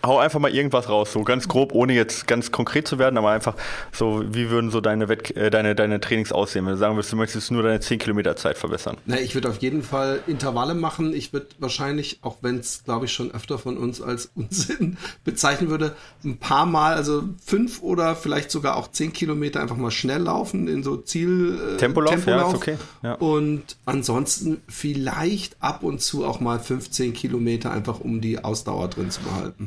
[0.03, 3.29] Hau einfach mal irgendwas raus, so ganz grob, ohne jetzt ganz konkret zu werden, aber
[3.29, 3.55] einfach
[3.91, 7.11] so, wie würden so deine, Wett äh, deine, deine Trainings aussehen, wenn du sagen würdest,
[7.11, 8.97] du möchtest nur deine 10 Kilometer Zeit verbessern?
[9.05, 11.13] Na, ich würde auf jeden Fall Intervalle machen.
[11.13, 15.69] Ich würde wahrscheinlich, auch wenn es, glaube ich, schon öfter von uns als Unsinn bezeichnen
[15.69, 20.21] würde, ein paar Mal, also fünf oder vielleicht sogar auch 10 Kilometer einfach mal schnell
[20.21, 21.59] laufen in so Ziel.
[21.75, 22.77] Äh, Tempolauf, Tempolauf, ja, ist okay.
[23.03, 23.13] Ja.
[23.15, 29.11] Und ansonsten vielleicht ab und zu auch mal 15 Kilometer einfach um die Ausdauer drin
[29.11, 29.58] zu behalten.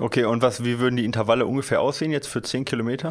[0.00, 3.10] Okay, und was, wie würden die Intervalle ungefähr aussehen jetzt für 10 Kilometer?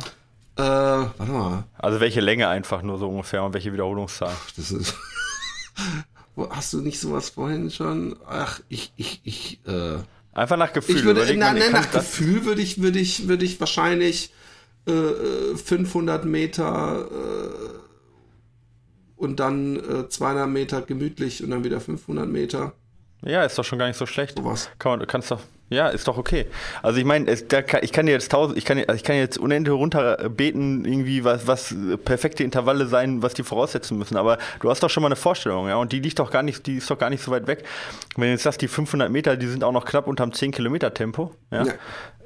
[0.58, 1.64] Äh, warte mal.
[1.78, 4.36] Also welche Länge einfach nur so ungefähr und welche Wiederholungszahl?
[4.56, 4.96] Das ist.
[6.50, 8.18] Hast du nicht sowas vorhin schon?
[8.28, 9.98] Ach, ich, ich, ich, äh.
[10.34, 10.98] Einfach nach Gefühl.
[10.98, 14.34] Ich würde, nein, nein, nach Gefühl würde ich, würde ich, würde ich wahrscheinlich
[14.86, 17.76] äh, 500 Meter äh,
[19.16, 22.74] und dann äh, 200 Meter gemütlich und dann wieder 500 Meter.
[23.24, 24.44] Ja, ist doch schon gar nicht so schlecht.
[24.44, 24.70] Was?
[24.78, 25.40] Kann man, kannst doch
[25.70, 26.46] Ja, ist doch okay.
[26.84, 31.24] Also ich meine, ich kann jetzt tausend, ich kann, ich kann jetzt unendlich runterbeten, irgendwie
[31.24, 34.16] was, was perfekte Intervalle sein, was die voraussetzen müssen.
[34.16, 36.68] Aber du hast doch schon mal eine Vorstellung, ja, und die liegt doch gar nicht,
[36.68, 37.64] die ist doch gar nicht so weit weg.
[38.16, 40.94] Wenn du jetzt sagst, die 500 Meter, die sind auch noch knapp unterm 10 Kilometer
[40.94, 41.66] Tempo, ja.
[41.66, 41.74] ja.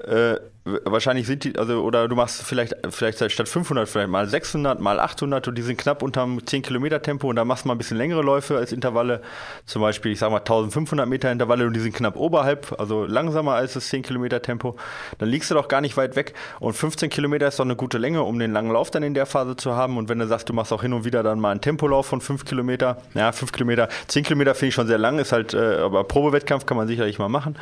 [0.06, 0.40] Äh,
[0.86, 5.00] wahrscheinlich sind die, also, oder du machst vielleicht, vielleicht statt 500 vielleicht mal 600, mal
[5.00, 7.78] 800 und die sind knapp unterm 10 Kilometer Tempo und da machst du mal ein
[7.78, 9.22] bisschen längere Läufe als Intervalle,
[9.66, 13.54] zum Beispiel, ich sag mal 1500 Meter Intervalle und die sind knapp oberhalb, also langsamer
[13.54, 14.76] als das 10 Kilometer Tempo,
[15.18, 17.98] dann liegst du doch gar nicht weit weg und 15 Kilometer ist doch eine gute
[17.98, 20.50] Länge, um den langen Lauf dann in der Phase zu haben und wenn du sagst,
[20.50, 23.52] du machst auch hin und wieder dann mal einen Tempolauf von 5 Kilometer, ja, 5
[23.52, 26.88] Kilometer, 10 Kilometer finde ich schon sehr lang, ist halt, äh, aber Probewettkampf kann man
[26.88, 27.56] sicherlich mal machen,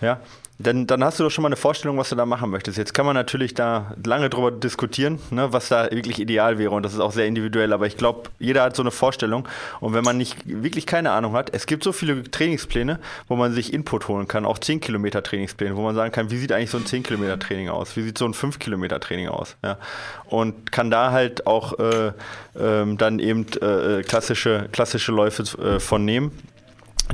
[0.00, 0.20] ja,
[0.58, 2.78] dann, dann hast du doch schon mal eine Vorstellung, was du da machen möchtest.
[2.78, 6.70] Jetzt kann man natürlich da lange drüber diskutieren, ne, was da wirklich ideal wäre.
[6.70, 7.74] Und das ist auch sehr individuell.
[7.74, 9.46] Aber ich glaube, jeder hat so eine Vorstellung.
[9.80, 12.98] Und wenn man nicht wirklich keine Ahnung hat, es gibt so viele Trainingspläne,
[13.28, 16.38] wo man sich Input holen kann, auch 10 Kilometer Trainingspläne, wo man sagen kann, wie
[16.38, 17.94] sieht eigentlich so ein 10 Kilometer Training aus?
[17.96, 19.56] Wie sieht so ein 5 Kilometer Training aus?
[19.62, 19.76] Ja?
[20.24, 22.12] Und kann da halt auch äh,
[22.58, 26.32] ähm, dann eben äh, klassische, klassische Läufe äh, von nehmen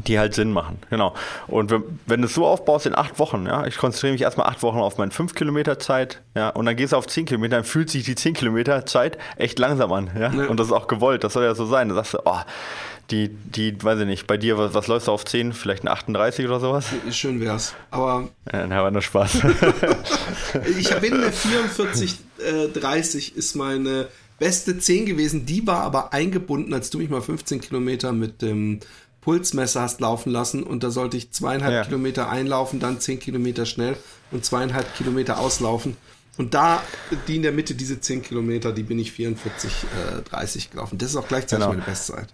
[0.07, 1.15] die halt Sinn machen, genau.
[1.49, 4.49] Und wenn, wenn du es so aufbaust in acht Wochen, ja, ich konzentriere mich erstmal
[4.49, 7.57] acht Wochen auf meine fünf Kilometer Zeit, ja, und dann gehst du auf zehn Kilometer,
[7.57, 10.47] dann fühlt sich die zehn Kilometer Zeit echt langsam an, ja, ja.
[10.47, 11.89] und das ist auch gewollt, das soll ja so sein.
[11.89, 12.41] Da sagst du, oh,
[13.11, 15.53] die, die, weiß ich nicht, bei dir, was, was läufst du auf 10?
[15.53, 16.87] Vielleicht ein 38 oder sowas?
[17.11, 17.75] Schön wär's.
[17.91, 18.29] Aber.
[18.51, 19.35] Ja, dann haben wir nur Spaß.
[20.79, 25.47] ich bin eine 44, äh, 30 ist meine beste 10 gewesen.
[25.47, 28.81] Die war aber eingebunden, als du mich mal 15 Kilometer mit dem
[29.23, 31.85] Pulsmesser hast laufen lassen und da sollte ich zweieinhalb ja.
[31.85, 33.97] Kilometer einlaufen, dann zehn Kilometer schnell
[34.31, 35.97] und zweieinhalb Kilometer auslaufen.
[36.39, 36.83] Und da,
[37.29, 40.99] die in der Mitte, diese zehn Kilometer, die bin ich 44, äh, 30 gelaufen.
[40.99, 41.75] Das ist auch gleichzeitig genau.
[41.75, 42.29] meine Bestzeit.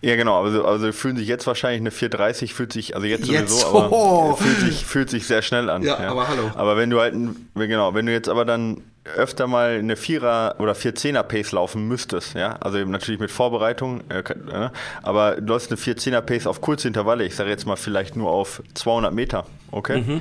[0.00, 3.50] Ja, genau, also, also fühlen sich jetzt wahrscheinlich eine 430, fühlt sich, also jetzt, jetzt
[3.50, 4.24] sowieso, oh.
[4.24, 5.82] aber fühlt sich, fühlt sich sehr schnell an.
[5.82, 6.50] Ja, ja, aber hallo.
[6.54, 7.14] Aber wenn du halt,
[7.54, 8.82] genau, wenn du jetzt aber dann
[9.16, 14.20] öfter mal eine Vierer- oder Vier-Zehner-Pace laufen müsstest, ja, also eben natürlich mit Vorbereitung, äh,
[14.20, 14.70] äh,
[15.02, 18.62] aber du läufst eine Vier-Zehner-Pace auf kurze Intervalle, ich sage jetzt mal vielleicht nur auf
[18.74, 20.00] 200 Meter, okay?
[20.02, 20.20] Mhm.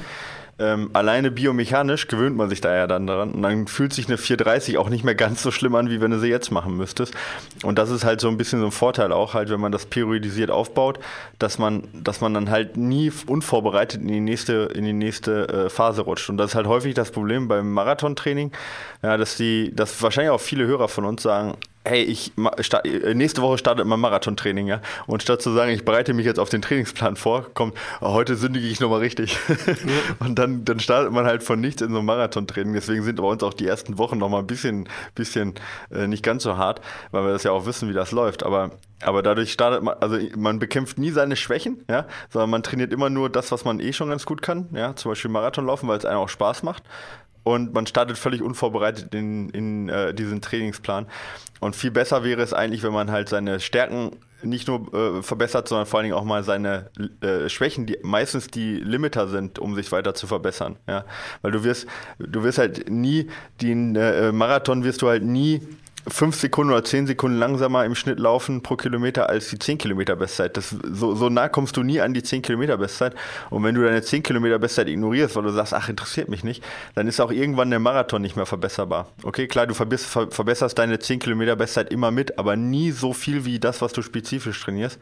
[0.58, 4.18] Ähm, alleine biomechanisch gewöhnt man sich da ja dann daran und dann fühlt sich eine
[4.18, 7.14] 430 auch nicht mehr ganz so schlimm an, wie wenn du sie jetzt machen müsstest.
[7.64, 9.86] Und das ist halt so ein bisschen so ein Vorteil auch halt, wenn man das
[9.86, 11.00] periodisiert aufbaut,
[11.40, 15.70] dass man, dass man dann halt nie unvorbereitet in die nächste, in die nächste äh,
[15.70, 16.30] Phase rutscht.
[16.30, 18.54] Und das ist halt häufig das Problem beim Marathontraining,
[19.04, 22.34] ja, dass die, dass wahrscheinlich auch viele Hörer von uns sagen, hey, ich
[23.14, 24.82] nächste Woche startet mein Marathontraining, ja.
[25.08, 28.36] Und statt zu sagen, ich bereite mich jetzt auf den Trainingsplan vor, kommt, oh, heute
[28.36, 29.38] sündige ich nochmal richtig.
[30.20, 32.74] und dann, dann startet man halt von nichts in so ein Marathontraining.
[32.74, 35.54] Deswegen sind bei uns auch die ersten Wochen nochmal ein bisschen, bisschen
[35.92, 36.82] äh, nicht ganz so hart,
[37.12, 38.44] weil wir das ja auch wissen, wie das läuft.
[38.44, 38.72] Aber
[39.04, 43.10] aber dadurch startet man, also man bekämpft nie seine Schwächen, ja, sondern man trainiert immer
[43.10, 45.98] nur das, was man eh schon ganz gut kann, ja, zum Beispiel Marathon laufen, weil
[45.98, 46.84] es einem auch Spaß macht
[47.46, 51.06] und man startet völlig unvorbereitet in, in äh, diesen Trainingsplan.
[51.60, 55.68] Und viel besser wäre es eigentlich, wenn man halt seine Stärken nicht nur äh, verbessert,
[55.68, 56.90] sondern vor allen Dingen auch mal seine
[57.22, 60.78] äh, Schwächen, die meistens die Limiter sind, um sich weiter zu verbessern.
[60.88, 61.06] Ja?
[61.44, 61.86] Weil du wirst,
[62.18, 63.30] du wirst halt nie,
[63.62, 65.62] den äh, Marathon wirst du halt nie
[66.08, 70.16] fünf Sekunden oder zehn Sekunden langsamer im Schnitt laufen pro Kilometer als die 10 Kilometer
[70.16, 70.56] Bestzeit.
[70.56, 73.16] Das, so, so nah kommst du nie an die 10 Kilometer Bestzeit.
[73.50, 76.64] Und wenn du deine 10 Kilometer Bestzeit ignorierst, weil du sagst, ach, interessiert mich nicht,
[76.94, 79.08] dann ist auch irgendwann der Marathon nicht mehr verbesserbar.
[79.24, 83.60] Okay, klar, du verbesserst deine 10 Kilometer Bestzeit immer mit, aber nie so viel wie
[83.60, 85.00] das, was du spezifisch trainierst.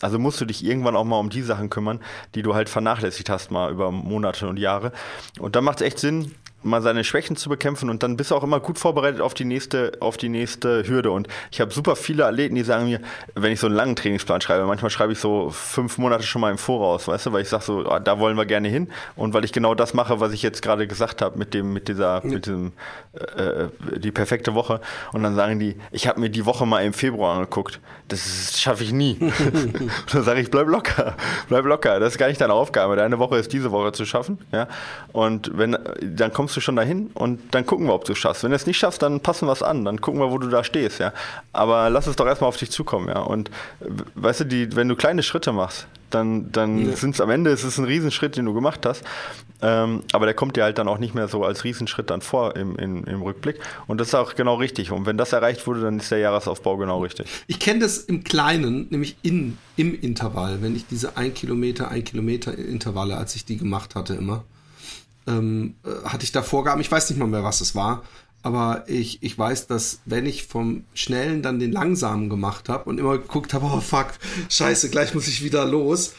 [0.00, 2.00] Also musst du dich irgendwann auch mal um die Sachen kümmern,
[2.34, 4.92] die du halt vernachlässigt hast, mal über Monate und Jahre.
[5.38, 6.32] Und da macht es echt Sinn,
[6.64, 9.44] mal seine Schwächen zu bekämpfen und dann bist du auch immer gut vorbereitet auf die
[9.44, 11.10] nächste, auf die nächste Hürde.
[11.10, 13.00] Und ich habe super viele Athleten, die sagen mir,
[13.34, 16.50] wenn ich so einen langen Trainingsplan schreibe, manchmal schreibe ich so fünf Monate schon mal
[16.50, 19.34] im Voraus, weißt du, weil ich sage so, oh, da wollen wir gerne hin und
[19.34, 22.22] weil ich genau das mache, was ich jetzt gerade gesagt habe mit dem, mit dieser,
[22.24, 22.30] ja.
[22.30, 22.72] mit diesem,
[23.36, 24.80] äh, die perfekte Woche.
[25.12, 27.80] Und dann sagen die, ich habe mir die Woche mal im Februar angeguckt.
[28.08, 29.18] Das schaffe ich nie.
[30.12, 31.14] dann sage ich, bleib locker,
[31.48, 32.00] bleib locker.
[32.00, 32.96] Das ist gar nicht deine Aufgabe.
[32.96, 34.68] Deine Woche ist diese Woche zu schaffen, ja.
[35.12, 38.18] Und wenn, dann kommst kommst du schon dahin und dann gucken wir, ob du es
[38.18, 38.44] schaffst.
[38.44, 40.48] Wenn du es nicht schaffst, dann passen wir es an, dann gucken wir, wo du
[40.48, 41.12] da stehst, ja.
[41.52, 43.20] Aber lass es doch erstmal auf dich zukommen, ja.
[43.20, 43.50] Und
[44.14, 46.96] weißt du, die, wenn du kleine Schritte machst, dann, dann ja.
[46.96, 49.02] sind es am Ende, es ist ein Riesenschritt, den du gemacht hast.
[49.62, 52.54] Ähm, aber der kommt dir halt dann auch nicht mehr so als Riesenschritt dann vor
[52.54, 53.58] im, im, im Rückblick.
[53.88, 54.92] Und das ist auch genau richtig.
[54.92, 57.26] Und wenn das erreicht wurde, dann ist der Jahresaufbau genau richtig.
[57.48, 62.04] Ich kenne das im Kleinen, nämlich in, im Intervall, wenn ich diese ein Kilometer, ein
[62.04, 64.44] Kilometer Intervalle, als ich die gemacht hatte immer
[65.26, 68.02] ähm, äh, hatte ich da Vorgaben, ich weiß nicht mal mehr, was es war,
[68.42, 72.98] aber ich, ich weiß, dass wenn ich vom Schnellen dann den Langsamen gemacht habe und
[72.98, 74.12] immer geguckt habe, oh fuck,
[74.50, 76.12] scheiße, gleich muss ich wieder los,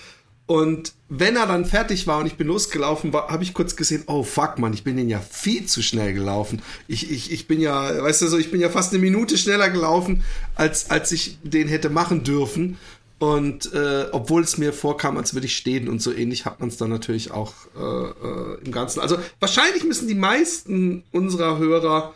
[0.48, 4.22] Und wenn er dann fertig war und ich bin losgelaufen, habe ich kurz gesehen, oh
[4.24, 6.62] fuck, man, ich bin den ja viel zu schnell gelaufen.
[6.88, 9.70] Ich, ich, ich bin ja, weißt du so, ich bin ja fast eine Minute schneller
[9.72, 12.78] gelaufen, als, als ich den hätte machen dürfen.
[13.18, 16.68] Und äh, obwohl es mir vorkam, als würde ich stehen und so ähnlich, hat man
[16.70, 19.00] es dann natürlich auch äh, äh, im Ganzen.
[19.00, 22.14] Also wahrscheinlich müssen die meisten unserer Hörer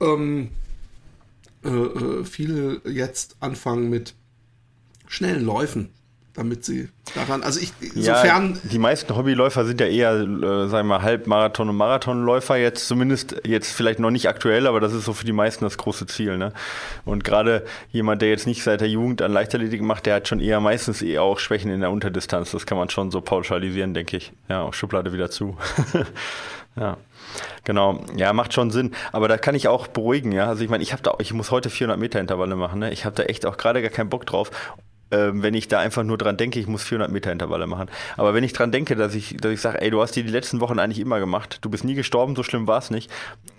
[0.00, 0.48] ähm,
[1.64, 4.14] äh, äh, viele jetzt anfangen mit
[5.06, 5.90] schnellen Läufen
[6.34, 8.54] damit sie daran, also ich, insofern.
[8.54, 12.88] Ja, die meisten Hobbyläufer sind ja eher, äh, sagen wir mal, Halbmarathon- und Marathonläufer jetzt,
[12.88, 16.06] zumindest jetzt vielleicht noch nicht aktuell, aber das ist so für die meisten das große
[16.06, 16.52] Ziel, ne?
[17.04, 20.40] Und gerade jemand, der jetzt nicht seit der Jugend an Leichtathletik macht, der hat schon
[20.40, 22.50] eher meistens eher auch Schwächen in der Unterdistanz.
[22.50, 24.32] Das kann man schon so pauschalisieren, denke ich.
[24.48, 25.56] Ja, auch Schublade wieder zu.
[26.76, 26.96] ja.
[27.64, 28.92] Genau, ja, macht schon Sinn.
[29.12, 30.46] Aber da kann ich auch beruhigen, ja.
[30.46, 32.80] Also ich meine, ich habe da, ich muss heute 400 Meter Intervalle machen.
[32.80, 32.92] Ne?
[32.92, 34.50] Ich habe da echt auch gerade gar keinen Bock drauf
[35.10, 37.88] ähm, wenn ich da einfach nur dran denke, ich muss 400 Meter Intervalle machen.
[38.16, 40.30] Aber wenn ich dran denke, dass ich, dass ich sage, ey, du hast die die
[40.30, 43.10] letzten Wochen eigentlich immer gemacht, du bist nie gestorben, so schlimm war es nicht.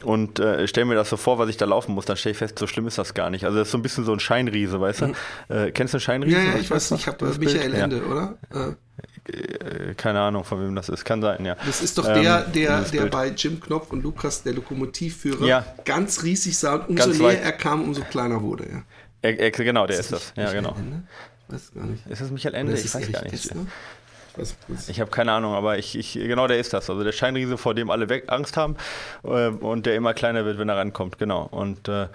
[0.04, 2.38] Und äh, stell mir das so vor, was ich da laufen muss, dann stelle ich
[2.38, 3.46] fest, so schlimm ist das gar nicht.
[3.46, 5.08] Also das ist so ein bisschen so ein Scheinriese, weißt du?
[5.08, 5.16] Mhm.
[5.50, 6.38] Äh, kennst du einen Scheinriese?
[6.38, 7.74] Ja, ja ich weiß, ich habe Michael Bild?
[7.74, 8.04] Ende, ja.
[8.04, 8.38] oder?
[8.54, 9.94] Äh.
[9.96, 11.06] keine Ahnung, von wem das ist.
[11.06, 11.56] Kann sein, ja.
[11.66, 15.66] Das ist doch der, ähm, der, der bei Jim Knopf und Lukas, der Lokomotivführer, ja.
[15.86, 17.44] ganz riesig sah und umso ganz näher weit.
[17.44, 18.68] er kam, umso kleiner wurde.
[18.72, 18.84] Ja.
[19.22, 20.34] Er, er, genau, der ist, ist das.
[20.36, 20.76] Ja, genau.
[20.78, 21.04] Ende?
[21.48, 22.06] Weiß gar nicht.
[22.08, 22.74] Ist das Michael Ende?
[22.74, 23.34] Ich weiß gar nicht.
[23.36, 26.90] Ich, ich habe keine Ahnung, aber ich, ich, genau der ist das.
[26.90, 28.76] Also der Scheinriese, vor dem alle weg Angst haben
[29.24, 31.18] äh, und der immer kleiner wird, wenn er rankommt.
[31.18, 31.44] Genau.
[31.44, 32.08] Und äh,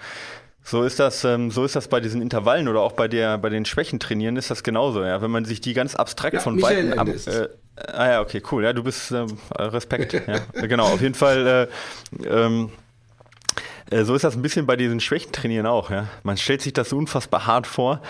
[0.63, 3.49] so ist das, ähm, so ist das bei diesen Intervallen oder auch bei der, bei
[3.49, 5.03] den Schwächen trainieren ist das genauso.
[5.03, 7.07] Ja, wenn man sich die ganz abstrakt ja, von Weitem ab.
[7.07, 7.47] Äh,
[7.91, 8.63] ah ja, okay, cool.
[8.63, 9.25] Ja, du bist äh,
[9.55, 10.13] Respekt.
[10.13, 10.85] ja, genau.
[10.85, 11.69] Auf jeden Fall.
[12.23, 12.71] Äh, ähm,
[13.89, 15.89] äh, so ist das ein bisschen bei diesen Schwächentrainieren auch.
[15.89, 16.07] Ja?
[16.23, 18.01] Man stellt sich das so unfassbar hart vor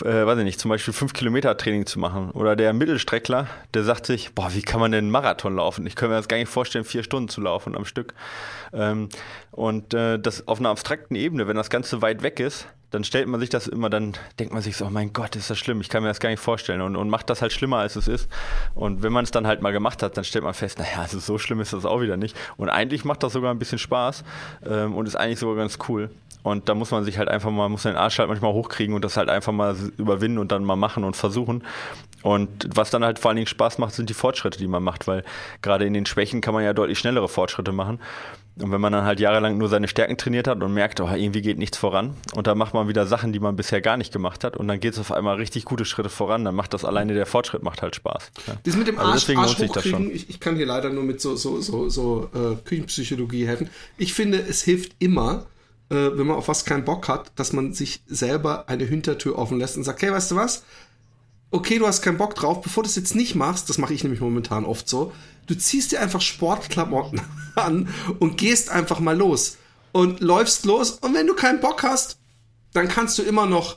[0.00, 2.30] äh, weiß ich nicht, zum Beispiel 5 Kilometer Training zu machen.
[2.30, 5.86] Oder der Mittelstreckler, der sagt sich, boah, wie kann man denn einen Marathon laufen?
[5.86, 8.14] Ich kann mir das gar nicht vorstellen, vier Stunden zu laufen am Stück.
[8.72, 9.10] Ähm,
[9.50, 13.26] und äh, das auf einer abstrakten Ebene, wenn das Ganze weit weg ist, dann stellt
[13.26, 15.80] man sich das immer, dann denkt man sich so, oh mein Gott, ist das schlimm,
[15.80, 18.06] ich kann mir das gar nicht vorstellen und, und macht das halt schlimmer, als es
[18.06, 18.28] ist.
[18.74, 21.18] Und wenn man es dann halt mal gemacht hat, dann stellt man fest, naja, also
[21.18, 22.36] so schlimm ist das auch wieder nicht.
[22.58, 24.24] Und eigentlich macht das sogar ein bisschen Spaß
[24.66, 26.10] ähm, und ist eigentlich sogar ganz cool.
[26.42, 29.04] Und da muss man sich halt einfach mal, muss den Arsch halt manchmal hochkriegen und
[29.04, 31.62] das halt einfach mal überwinden und dann mal machen und versuchen.
[32.22, 35.06] Und was dann halt vor allen Dingen Spaß macht, sind die Fortschritte, die man macht,
[35.06, 35.24] weil
[35.60, 37.98] gerade in den Schwächen kann man ja deutlich schnellere Fortschritte machen.
[38.60, 41.40] Und wenn man dann halt jahrelang nur seine Stärken trainiert hat und merkt, oh, irgendwie
[41.40, 44.44] geht nichts voran, und dann macht man wieder Sachen, die man bisher gar nicht gemacht
[44.44, 47.14] hat, und dann geht es auf einmal richtig gute Schritte voran, dann macht das alleine
[47.14, 48.30] der Fortschritt macht halt Spaß.
[48.46, 48.54] Ja.
[48.62, 50.10] Das mit dem also Arsch, also deswegen Arsch sich das schon.
[50.10, 53.70] Ich, ich, kann hier leider nur mit so, so, so, so äh, Küchenpsychologie helfen.
[53.96, 55.46] Ich finde, es hilft immer,
[55.92, 59.58] äh, wenn man auf was keinen Bock hat, dass man sich selber eine Hintertür offen
[59.58, 60.64] lässt und sagt, hey, weißt du was?
[61.50, 64.02] Okay, du hast keinen Bock drauf, bevor du es jetzt nicht machst, das mache ich
[64.02, 65.12] nämlich momentan oft so,
[65.46, 67.20] du ziehst dir einfach Sportklamotten
[67.56, 67.88] an
[68.20, 69.58] und gehst einfach mal los
[69.92, 72.18] und läufst los und wenn du keinen Bock hast,
[72.72, 73.76] dann kannst du immer noch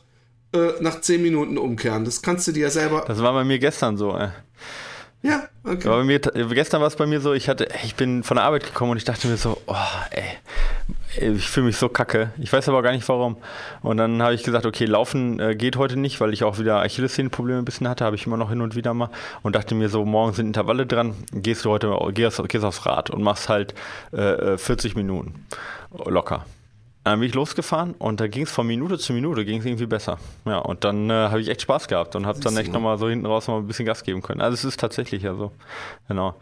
[0.54, 2.06] äh, nach 10 Minuten umkehren.
[2.06, 3.04] Das kannst du dir ja selber.
[3.06, 4.30] Das war bei mir gestern so, ey.
[5.22, 5.88] Ja, okay.
[5.88, 8.64] Aber mir, gestern war es bei mir so, ich hatte, ich bin von der Arbeit
[8.64, 9.76] gekommen und ich dachte mir so, oh,
[10.12, 10.38] ey,
[11.18, 12.32] ich fühle mich so kacke.
[12.38, 13.38] Ich weiß aber gar nicht warum.
[13.82, 16.82] Und dann habe ich gesagt, okay, laufen äh, geht heute nicht, weil ich auch wieder
[16.82, 19.10] Achillessehnenprobleme ein bisschen hatte, habe ich immer noch hin und wieder mal.
[19.44, 23.10] Und dachte mir so, morgen sind Intervalle dran, gehst du heute, gehst, gehst aufs Rad
[23.10, 23.74] und machst halt
[24.12, 25.46] äh, 40 äh, Minuten
[26.06, 26.46] locker.
[27.06, 29.86] Dann bin ich losgefahren und da ging es von Minute zu Minute ging es irgendwie
[29.86, 30.18] besser.
[30.46, 33.08] Ja, und dann äh, habe ich echt Spaß gehabt und habe dann echt nochmal so
[33.08, 34.42] hinten raus noch ein bisschen Gas geben können.
[34.42, 35.52] Also es ist tatsächlich ja so.
[36.08, 36.34] Genau.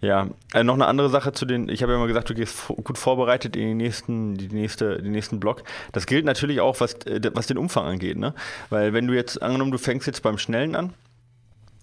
[0.00, 2.68] Ja, äh, noch eine andere Sache zu den, ich habe ja immer gesagt, du gehst
[2.68, 5.64] gut vorbereitet in die nächsten, die nächste, den nächsten Block.
[5.90, 8.32] Das gilt natürlich auch, was, äh, was den Umfang angeht, ne?
[8.70, 10.94] Weil wenn du jetzt, angenommen, du fängst jetzt beim Schnellen an,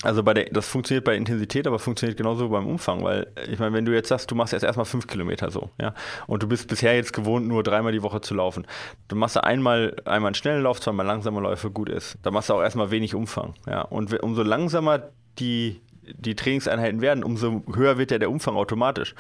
[0.04, 3.74] also bei der, das funktioniert bei Intensität, aber funktioniert genauso beim Umfang, weil ich meine,
[3.74, 5.94] wenn du jetzt sagst, du machst jetzt erstmal fünf Kilometer so, ja,
[6.26, 8.66] und du bist bisher jetzt gewohnt, nur dreimal die Woche zu laufen,
[9.10, 12.18] dann machst du einmal, einmal einen schnellen Lauf, zweimal langsamer Läufe, gut ist.
[12.24, 13.82] Dann machst du auch erstmal wenig Umfang, ja.
[13.82, 15.82] Und umso langsamer die
[16.18, 19.16] die Trainingseinheiten werden, umso höher wird ja der Umfang automatisch.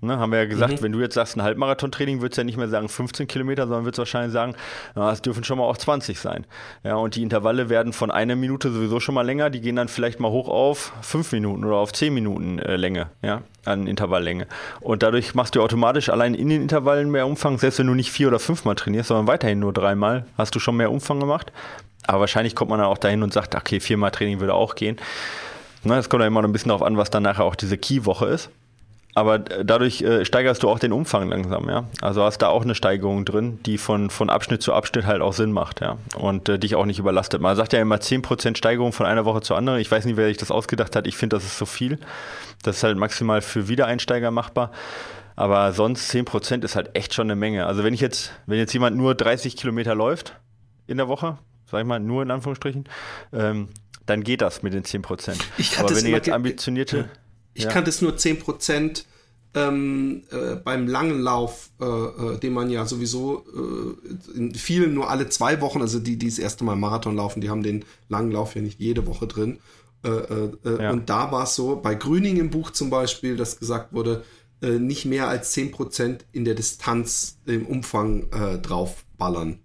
[0.00, 0.82] Ne, haben wir ja gesagt, mhm.
[0.82, 3.84] wenn du jetzt sagst, ein Halbmarathon-Training, würdest du ja nicht mehr sagen 15 Kilometer, sondern
[3.84, 4.54] würdest wahrscheinlich sagen,
[4.94, 6.46] na, es dürfen schon mal auch 20 sein.
[6.82, 9.88] Ja, und die Intervalle werden von einer Minute sowieso schon mal länger, die gehen dann
[9.88, 14.46] vielleicht mal hoch auf 5 Minuten oder auf 10 Minuten äh, Länge, ja, an Intervalllänge.
[14.80, 18.10] Und dadurch machst du automatisch allein in den Intervallen mehr Umfang, selbst wenn du nicht
[18.10, 21.52] vier oder fünfmal trainierst, sondern weiterhin nur dreimal, hast du schon mehr Umfang gemacht.
[22.06, 24.98] Aber wahrscheinlich kommt man dann auch dahin und sagt, okay, viermal Training würde auch gehen.
[25.84, 27.76] Ne, es kommt ja immer noch ein bisschen darauf an, was dann nachher auch diese
[27.78, 28.50] Key-Woche ist.
[29.14, 31.84] aber dadurch äh, steigerst du auch den Umfang langsam, ja.
[32.00, 35.32] Also hast da auch eine Steigerung drin, die von, von Abschnitt zu Abschnitt halt auch
[35.32, 35.98] Sinn macht, ja.
[36.16, 37.40] Und äh, dich auch nicht überlastet.
[37.40, 39.78] Man sagt ja immer 10% Steigerung von einer Woche zur anderen.
[39.78, 41.06] Ich weiß nicht, wer sich das ausgedacht hat.
[41.06, 41.98] Ich finde, das ist so viel.
[42.64, 44.72] Das ist halt maximal für Wiedereinsteiger machbar.
[45.36, 47.66] Aber sonst 10% ist halt echt schon eine Menge.
[47.66, 50.36] Also wenn ich jetzt, wenn jetzt jemand nur 30 Kilometer läuft
[50.86, 51.38] in der Woche,
[51.70, 52.84] sag ich mal, nur in Anführungsstrichen,
[53.32, 53.68] ähm,
[54.06, 55.34] dann geht das mit den 10%.
[55.58, 57.08] Ich Aber wenn ihr jetzt ambitionierte.
[57.54, 57.70] Ich ja.
[57.70, 59.04] kannte es nur 10%
[59.54, 65.10] ähm, äh, beim langen Lauf, äh, äh, den man ja sowieso äh, in vielen nur
[65.10, 68.32] alle zwei Wochen, also die, die das erste Mal Marathon laufen, die haben den langen
[68.32, 69.60] Lauf ja nicht jede Woche drin.
[70.04, 70.90] Äh, äh, äh ja.
[70.90, 74.24] Und da war es so, bei Grüning im Buch zum Beispiel, dass gesagt wurde,
[74.60, 79.60] äh, nicht mehr als 10% in der Distanz im Umfang äh, draufballern.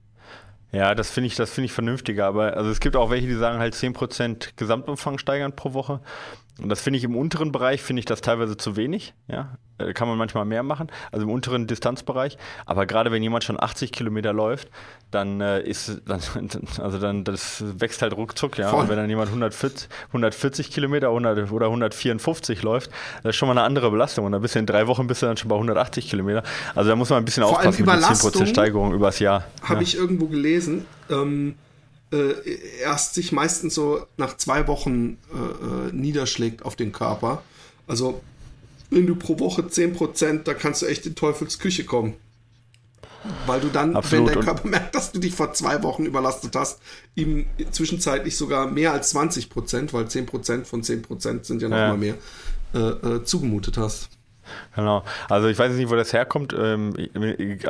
[0.72, 2.26] Ja, das finde ich, das finde ich vernünftiger.
[2.26, 6.02] Aber also es gibt auch welche, die sagen halt 10% Gesamtumfang steigern pro Woche.
[6.62, 9.14] Und das finde ich im unteren Bereich, finde ich das teilweise zu wenig.
[9.28, 9.58] Ja,
[9.94, 12.38] kann man manchmal mehr machen, also im unteren Distanzbereich.
[12.66, 14.70] Aber gerade wenn jemand schon 80 Kilometer läuft,
[15.12, 16.22] dann äh, ist, dann,
[16.82, 18.70] also dann, das wächst halt ruckzuck, ja.
[18.70, 18.82] Voll.
[18.82, 22.92] Und wenn dann jemand 140, 140 Kilometer 100, oder 154 läuft,
[23.24, 24.26] das ist schon mal eine andere Belastung.
[24.26, 26.44] Und ein bisschen in drei Wochen bist du dann schon bei 180 Kilometer.
[26.76, 29.46] Also da muss man ein bisschen Vor aufpassen mit der 10% Steigerung übers Jahr.
[29.64, 29.82] Habe ja.
[29.82, 30.86] ich irgendwo gelesen.
[31.10, 31.56] Ähm,
[32.12, 37.44] äh, erst sich meistens so nach zwei Wochen äh, äh, niederschlägt auf den Körper.
[37.88, 38.22] Also
[38.90, 42.16] wenn du pro Woche 10%, da kannst du echt in Teufels Küche kommen.
[43.46, 44.28] Weil du dann, Absolut.
[44.28, 46.80] wenn dein Körper merkt, dass du dich vor zwei Wochen überlastet hast,
[47.16, 51.98] ihm zwischenzeitlich sogar mehr als 20% weil 10% von 10% sind ja nochmal ja.
[51.98, 52.16] mehr,
[52.74, 54.10] äh, äh, zugemutet hast.
[54.76, 55.04] Genau.
[55.30, 56.54] Also ich weiß nicht, wo das herkommt.
[56.58, 56.94] Ähm,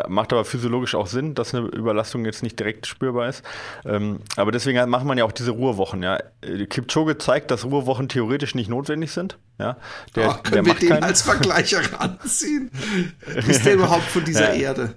[0.07, 3.43] macht aber physiologisch auch Sinn, dass eine Überlastung jetzt nicht direkt spürbar ist.
[3.86, 6.03] Ähm, aber deswegen macht man ja auch diese Ruhewochen.
[6.03, 6.19] Ja.
[6.69, 9.38] Kipchoge zeigt, dass Ruhewochen theoretisch nicht notwendig sind.
[9.57, 9.77] Ja.
[10.15, 11.03] Der, Ach, können der wir den keinen.
[11.03, 12.71] als Vergleich heranziehen?
[13.47, 14.69] ist der überhaupt von dieser ja.
[14.69, 14.95] Erde?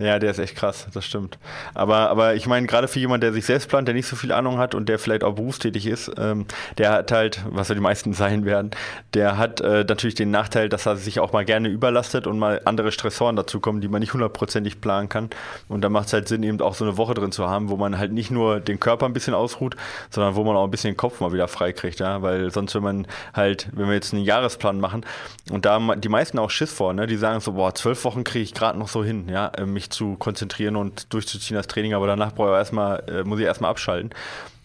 [0.00, 1.38] Ja, der ist echt krass, das stimmt.
[1.74, 4.30] Aber, aber ich meine, gerade für jemanden, der sich selbst plant, der nicht so viel
[4.30, 6.46] Ahnung hat und der vielleicht auch berufstätig ist, ähm,
[6.78, 8.70] der hat halt, was ja die meisten sein werden,
[9.14, 12.60] der hat äh, natürlich den Nachteil, dass er sich auch mal gerne überlastet und mal
[12.64, 15.30] andere Stressoren dazukommen, die man nicht hundertprozentig planen kann.
[15.66, 17.76] Und da macht es halt Sinn, eben auch so eine Woche drin zu haben, wo
[17.76, 19.74] man halt nicht nur den Körper ein bisschen ausruht,
[20.10, 22.22] sondern wo man auch ein bisschen den Kopf mal wieder frei kriegt, ja.
[22.22, 25.04] Weil sonst, wenn man halt, wenn wir jetzt einen Jahresplan machen
[25.50, 28.22] und da haben die meisten auch Schiss vor, ne, die sagen so, boah, zwölf Wochen
[28.22, 32.06] kriege ich gerade noch so hin, ja, äh, zu konzentrieren und durchzuziehen das Training, aber
[32.06, 34.10] danach brauche ich erstmal, äh, muss ich erstmal abschalten.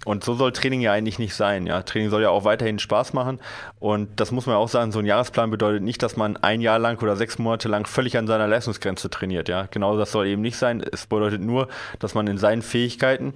[0.05, 1.65] Und so soll Training ja eigentlich nicht sein.
[1.65, 1.81] Ja?
[1.81, 3.39] Training soll ja auch weiterhin Spaß machen.
[3.79, 6.79] Und das muss man auch sagen, so ein Jahresplan bedeutet nicht, dass man ein Jahr
[6.79, 9.47] lang oder sechs Monate lang völlig an seiner Leistungsgrenze trainiert.
[9.47, 9.67] Ja?
[9.71, 10.83] Genau das soll eben nicht sein.
[10.91, 11.69] Es bedeutet nur,
[11.99, 13.33] dass man in seinen Fähigkeiten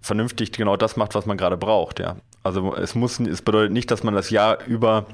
[0.00, 2.00] vernünftig genau das macht, was man gerade braucht.
[2.00, 2.16] Ja?
[2.42, 5.06] Also es muss, es bedeutet nicht, dass man das Jahr über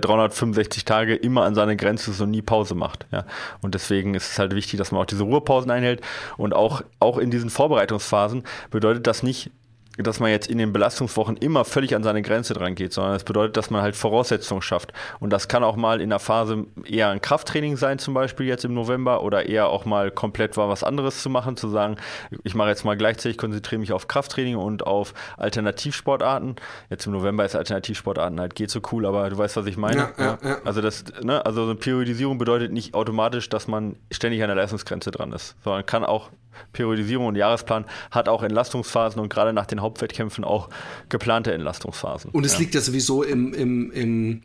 [0.00, 3.06] 365 äh, Tage immer an seine Grenze ist und nie Pause macht.
[3.12, 3.24] Ja.
[3.62, 6.00] Und deswegen ist es halt wichtig, dass man auch diese Ruhepausen einhält.
[6.36, 9.50] Und auch, auch in diesen Vorbereitungsphasen bedeutet das nicht,
[9.98, 13.24] dass man jetzt in den Belastungswochen immer völlig an seine Grenze dran geht, sondern es
[13.24, 14.92] bedeutet, dass man halt Voraussetzungen schafft.
[15.20, 18.64] Und das kann auch mal in der Phase eher ein Krafttraining sein, zum Beispiel jetzt
[18.64, 21.96] im November, oder eher auch mal komplett was anderes zu machen, zu sagen,
[22.44, 26.56] ich mache jetzt mal gleichzeitig, konzentriere mich auf Krafttraining und auf Alternativsportarten.
[26.90, 29.96] Jetzt im November ist Alternativsportarten halt geht so cool, aber du weißt, was ich meine.
[29.96, 30.58] Ja, ja, ja.
[30.64, 35.10] Also das, ne, also eine Periodisierung bedeutet nicht automatisch, dass man ständig an der Leistungsgrenze
[35.10, 36.30] dran ist, sondern kann auch
[36.72, 40.68] Periodisierung und Jahresplan hat auch Entlastungsphasen und gerade nach den Hauptwettkämpfen auch
[41.08, 42.30] geplante Entlastungsphasen.
[42.30, 42.58] Und es ja.
[42.60, 44.42] liegt ja sowieso im, im, im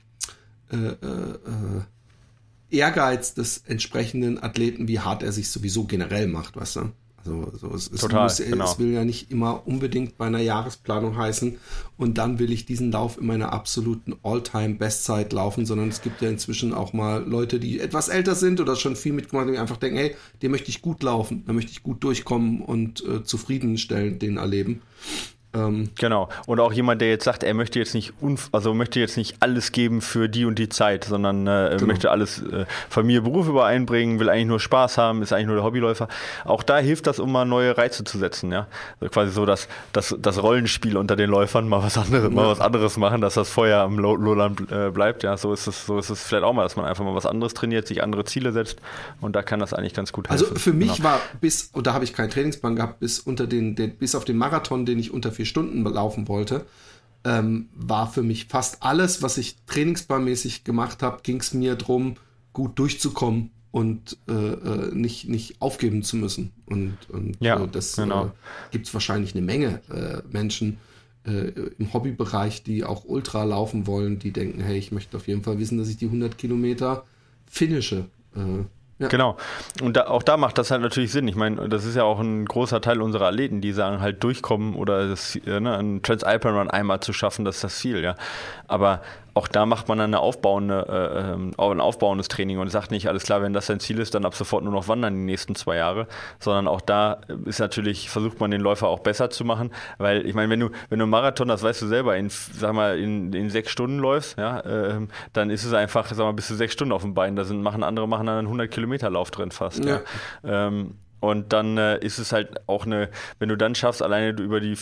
[0.72, 1.82] äh, äh, äh,
[2.78, 6.91] Ehrgeiz des entsprechenden Athleten, wie hart er sich sowieso generell macht, weißt du?
[7.24, 8.65] Also, so, es, es, Total, muss, genau.
[8.65, 11.57] es will ja nicht immer unbedingt bei einer Jahresplanung heißen
[11.97, 16.30] und dann will ich diesen Lauf in meiner absoluten All-Time-Bestzeit laufen, sondern es gibt ja
[16.30, 19.78] inzwischen auch mal Leute, die etwas älter sind oder schon viel mitgemacht haben, die einfach
[19.78, 24.22] denken, hey, den möchte ich gut laufen, da möchte ich gut durchkommen und äh, zufriedenstellend
[24.22, 24.82] den erleben.
[25.54, 26.30] Ähm, genau.
[26.45, 28.14] Und auch jemand, der jetzt sagt, er möchte jetzt nicht
[28.52, 31.88] also möchte jetzt nicht alles geben für die und die Zeit, sondern äh, genau.
[31.88, 35.66] möchte alles äh, Familie, Beruf übereinbringen, will eigentlich nur Spaß haben, ist eigentlich nur der
[35.66, 36.08] Hobbyläufer.
[36.45, 38.68] Auch da hilft das, um mal neue Reize zu setzen, ja.
[38.99, 42.30] Also quasi so das, das, das Rollenspiel unter den Läufern, mal was anderes, ja.
[42.30, 45.24] mal was anderes machen, dass das Feuer am Lowland äh, bleibt.
[45.24, 47.26] Ja, so ist es, so ist es vielleicht auch mal, dass man einfach mal was
[47.26, 48.78] anderes trainiert, sich andere Ziele setzt
[49.20, 50.56] und da kann das eigentlich ganz gut also helfen.
[50.56, 51.10] Also für mich genau.
[51.10, 54.26] war bis, und da habe ich keinen Trainingsplan gehabt, bis unter den, den, bis auf
[54.26, 56.66] den Marathon, den ich unter vier Stunden laufen wollte,
[57.24, 62.16] ähm, war für mich fast alles, was ich trainingsbarmäßig gemacht habe, ging es mir darum,
[62.54, 66.52] gut durchzukommen und äh, äh, nicht, nicht aufgeben zu müssen.
[66.68, 68.28] Und, und ja, äh, das genau.
[68.28, 68.30] äh,
[68.72, 70.78] gibt es wahrscheinlich eine Menge äh, Menschen,
[71.26, 75.44] äh, im Hobbybereich, die auch Ultra laufen wollen, die denken, hey, ich möchte auf jeden
[75.44, 77.06] Fall wissen, dass ich die 100 Kilometer
[77.46, 78.06] finische.
[79.02, 79.08] Ja.
[79.08, 79.36] Genau.
[79.82, 81.28] Und da, auch da macht das halt natürlich Sinn.
[81.28, 84.76] Ich meine, das ist ja auch ein großer Teil unserer Athleten, die sagen halt durchkommen
[84.76, 88.16] oder das, äh, ne, einen Transalpine Run einmal zu schaffen, das ist das Ziel, ja.
[88.68, 89.02] Aber
[89.34, 93.07] auch da macht man dann eine aufbauende, äh, ähm, ein aufbauendes Training und sagt nicht,
[93.07, 95.55] alles klar, wenn das dein Ziel ist, dann ab sofort nur noch wandern die nächsten
[95.55, 96.07] zwei Jahre,
[96.39, 100.34] sondern auch da ist natürlich, versucht man den Läufer auch besser zu machen, weil ich
[100.34, 103.49] meine, wenn du, wenn du Marathon, das weißt du selber, in, sag mal, in, in
[103.49, 106.91] sechs Stunden läufst, ja, äh, dann ist es einfach, sag mal, bis zu sechs Stunden
[106.91, 109.86] auf dem Bein, da sind, machen andere machen dann einen 100 Kilometer Lauf drin fast,
[109.86, 110.01] ja.
[110.43, 110.67] ja.
[110.67, 113.09] Ähm, und dann äh, ist es halt auch eine,
[113.39, 114.75] wenn du dann schaffst, alleine über die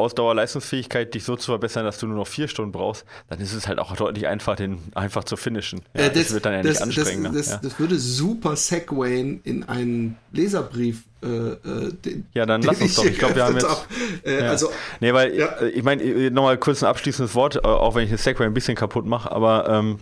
[0.00, 3.68] Ausdauerleistungsfähigkeit dich so zu verbessern, dass du nur noch vier Stunden brauchst, dann ist es
[3.68, 5.82] halt auch deutlich einfach, den einfach zu finishen.
[5.94, 7.30] Ja, äh, das, das, wird dann ja das, nicht anstrengender.
[7.32, 7.60] Das, ja.
[7.62, 11.04] das, würde super segwayen in einen Leserbrief.
[11.22, 13.04] Äh, äh den, ja, dann lass uns doch.
[13.04, 13.86] Ich glaube, wir haben jetzt.
[14.24, 14.50] Äh, ja.
[14.50, 14.70] also,
[15.00, 15.60] nee, weil ja.
[15.62, 19.06] ich meine, nochmal kurz ein abschließendes Wort, auch wenn ich das Segway ein bisschen kaputt
[19.06, 19.98] mache, aber ähm,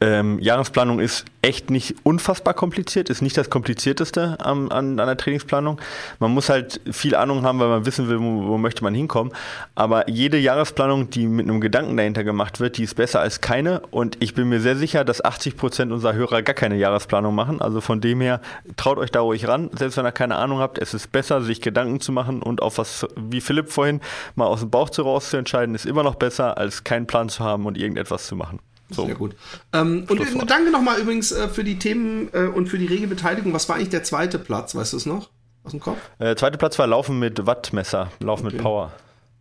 [0.00, 5.16] ähm, Jahresplanung ist echt nicht unfassbar kompliziert, ist nicht das komplizierteste an, an, an der
[5.16, 5.80] Trainingsplanung.
[6.18, 9.32] Man muss halt viel Ahnung haben, weil man wissen will, wo, wo, möchte man hinkommen.
[9.74, 13.80] Aber jede Jahresplanung, die mit einem Gedanken dahinter gemacht wird, die ist besser als keine.
[13.90, 17.60] Und ich bin mir sehr sicher, dass 80 Prozent unserer Hörer gar keine Jahresplanung machen.
[17.60, 18.40] Also von dem her,
[18.76, 19.70] traut euch da ruhig ran.
[19.76, 22.78] Selbst wenn ihr keine Ahnung habt, es ist besser, sich Gedanken zu machen und auf
[22.78, 24.00] was, wie Philipp vorhin,
[24.34, 27.28] mal aus dem Bauch zu raus zu entscheiden, ist immer noch besser, als keinen Plan
[27.28, 28.60] zu haben und irgendetwas zu machen.
[28.90, 29.06] So.
[29.06, 29.36] Sehr gut.
[29.72, 33.06] Ähm, und äh, danke nochmal übrigens äh, für die Themen äh, und für die rege
[33.06, 33.52] Beteiligung.
[33.52, 34.74] Was war eigentlich der zweite Platz?
[34.74, 35.30] Weißt du es noch?
[35.64, 35.98] Aus dem Kopf?
[36.18, 38.56] Äh, zweiter Platz war Laufen mit Wattmesser, Laufen okay.
[38.56, 38.92] mit Power.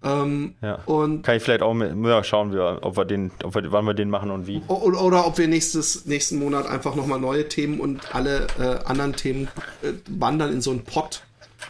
[0.03, 0.79] Ähm, ja.
[0.85, 3.85] und Kann ich vielleicht auch mit, ja, schauen, wir, ob wir den, ob wir, wann
[3.85, 4.61] wir den machen und wie.
[4.67, 9.13] Oder, oder ob wir nächstes, nächsten Monat einfach nochmal neue Themen und alle äh, anderen
[9.13, 9.47] Themen
[9.81, 11.23] äh, wandern in so einen Pott,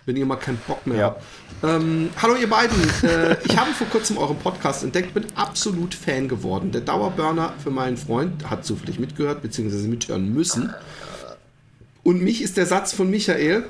[0.07, 1.05] wenn ihr mal keinen Bock mehr ja.
[1.07, 1.23] habt.
[1.63, 6.29] Ähm, hallo ihr beiden, äh, ich habe vor kurzem euren Podcast entdeckt, bin absolut Fan
[6.29, 6.71] geworden.
[6.71, 10.73] Der Dauerburner für meinen Freund hat zufällig mitgehört, beziehungsweise mithören müssen.
[12.03, 13.65] Und mich ist der Satz von Michael,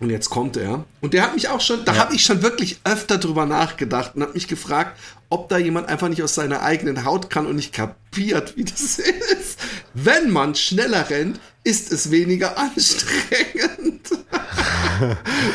[0.00, 2.00] und jetzt kommt er, und der hat mich auch schon, da ja.
[2.00, 4.98] habe ich schon wirklich öfter drüber nachgedacht und habe mich gefragt,
[5.28, 8.98] ob da jemand einfach nicht aus seiner eigenen Haut kann und nicht kapiert, wie das
[8.98, 9.58] ist.
[9.94, 14.10] Wenn man schneller rennt, ist es weniger anstrengend.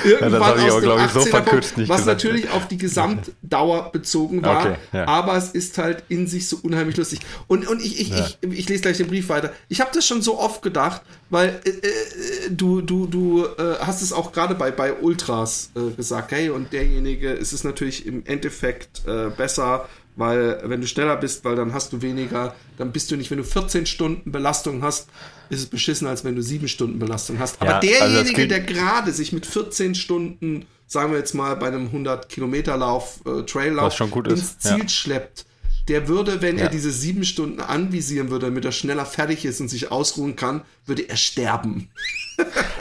[0.03, 2.23] Irgendwann ja, das ich auch, glaube ich, so verkürzt nicht Was gesagt.
[2.23, 5.07] natürlich auf die Gesamtdauer bezogen war, okay, ja.
[5.07, 7.19] aber es ist halt in sich so unheimlich lustig.
[7.47, 8.27] Und, und ich, ich, ja.
[8.41, 9.53] ich, ich lese gleich den Brief weiter.
[9.67, 14.01] Ich habe das schon so oft gedacht, weil äh, äh, du, du, du äh, hast
[14.01, 18.25] es auch gerade bei, bei Ultras äh, gesagt, hey, und derjenige, es ist natürlich im
[18.25, 19.29] Endeffekt äh,
[19.59, 23.31] besser, weil wenn du schneller bist, weil dann hast du weniger, dann bist du nicht,
[23.31, 25.09] wenn du 14 Stunden Belastung hast,
[25.49, 27.61] ist es beschissen, als wenn du 7 Stunden Belastung hast.
[27.61, 31.55] Aber ja, also derjenige, also der gerade sich mit 14 Stunden, sagen wir jetzt mal
[31.55, 34.89] bei einem 100 Kilometer Lauf, äh, Traillauf ins Ziel ja.
[34.89, 35.45] schleppt,
[35.87, 36.65] der würde, wenn ja.
[36.65, 40.61] er diese sieben Stunden anvisieren würde, damit er schneller fertig ist und sich ausruhen kann,
[40.85, 41.89] würde er sterben.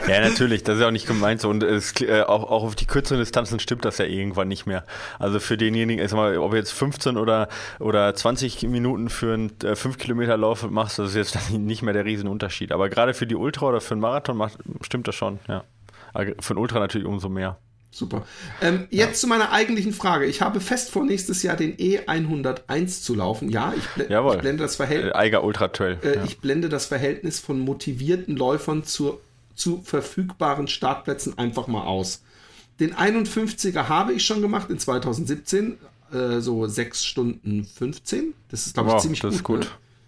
[0.07, 1.49] Ja, natürlich, das ist ja auch nicht gemeint so.
[1.49, 4.85] Und es, äh, auch, auch auf die kürzeren Distanzen stimmt das ja irgendwann nicht mehr.
[5.19, 7.47] Also für denjenigen, ich sag mal, ob jetzt 15 oder,
[7.79, 11.93] oder 20 Minuten für einen äh, 5 Kilometer Lauf machst, das ist jetzt nicht mehr
[11.93, 12.71] der Riesenunterschied.
[12.71, 15.63] Aber gerade für die Ultra oder für einen Marathon macht, stimmt das schon, ja.
[16.13, 17.57] für einen Ultra natürlich umso mehr.
[17.91, 18.25] Super.
[18.61, 19.13] Ähm, jetzt ja.
[19.13, 20.25] zu meiner eigentlichen Frage.
[20.25, 23.49] Ich habe fest vor, nächstes Jahr den E101 zu laufen.
[23.49, 24.35] Ja, ich, bl Jawohl.
[24.35, 25.11] ich blende das Verhältnis.
[25.11, 25.97] Äh, Eiger Ultra Trail.
[26.03, 26.23] Äh, ja.
[26.23, 29.19] Ich blende das Verhältnis von motivierten Läufern zur,
[29.59, 32.23] zu verfügbaren Startplätzen einfach mal aus.
[32.79, 35.77] Den 51er habe ich schon gemacht in 2017,
[36.13, 38.33] äh, so 6 Stunden 15.
[38.49, 39.35] Das ist, glaube ich, wow, ziemlich das gut.
[39.35, 39.59] Ist gut.
[39.59, 39.67] Ne?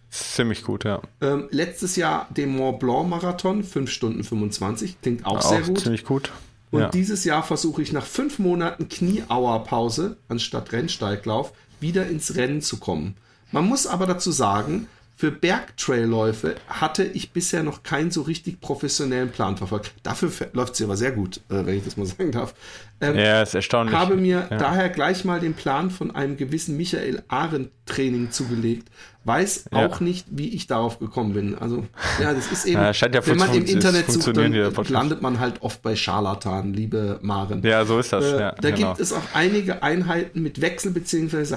[0.10, 1.02] Ziemlich gut, ja.
[1.22, 5.02] Ähm, letztes Jahr den Mont Blanc Marathon, 5 Stunden 25.
[5.02, 5.80] Klingt auch, auch sehr gut.
[5.80, 6.32] Ziemlich gut.
[6.72, 6.90] Und ja.
[6.90, 13.16] dieses Jahr versuche ich nach fünf Monaten Knieauerpause anstatt Rennsteiglauf wieder ins Rennen zu kommen.
[13.52, 14.88] Man muss aber dazu sagen,
[15.22, 19.94] für Bergtrailläufe hatte ich bisher noch keinen so richtig professionellen Plan verfolgt.
[20.02, 22.56] Dafür läuft sie aber sehr gut, äh, wenn ich das mal sagen darf.
[23.02, 23.96] Ähm, ja, ist erstaunlich.
[23.96, 24.58] Habe mir ja.
[24.58, 28.90] daher gleich mal den Plan von einem gewissen Michael Arendt Training zugelegt.
[29.24, 29.86] Weiß ja.
[29.86, 31.56] auch nicht, wie ich darauf gekommen bin.
[31.56, 31.86] Also,
[32.22, 32.94] ja, das ist eben, ja,
[33.26, 34.54] wenn man im Internet sucht, dann
[34.88, 37.62] landet man halt oft bei Scharlatan, liebe Maren.
[37.64, 38.26] Ja, so ist das.
[38.26, 38.90] Äh, da genau.
[38.90, 41.56] gibt es auch einige Einheiten mit Wechsel- bzw.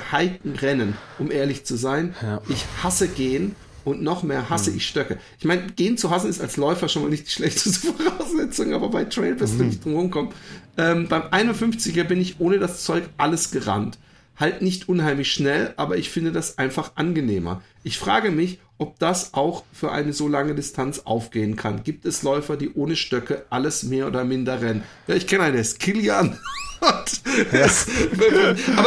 [0.61, 2.15] Rennen, um ehrlich zu sein.
[2.49, 4.79] Ich hasse gehen und noch mehr hasse hm.
[4.79, 5.19] ich Stöcke.
[5.39, 8.89] Ich meine, gehen zu hassen ist als Läufer schon mal nicht die schlechteste Voraussetzung, aber
[8.89, 9.59] bei Trail wirst hm.
[9.59, 10.33] du nicht drum rumkommen.
[10.77, 13.99] Ähm, beim 51er bin ich ohne das Zeug alles gerannt.
[14.37, 17.63] halt nicht unheimlich schnell, aber ich finde das einfach angenehmer.
[17.85, 21.85] Ich frage mich, ob das auch für eine so lange Distanz aufgehen kann.
[21.85, 24.83] Gibt es Läufer, die ohne Stöcke alles mehr oder minder rennen?
[25.07, 26.39] Ja, ich kenne einen, der ist Kilian.
[26.81, 27.05] Aber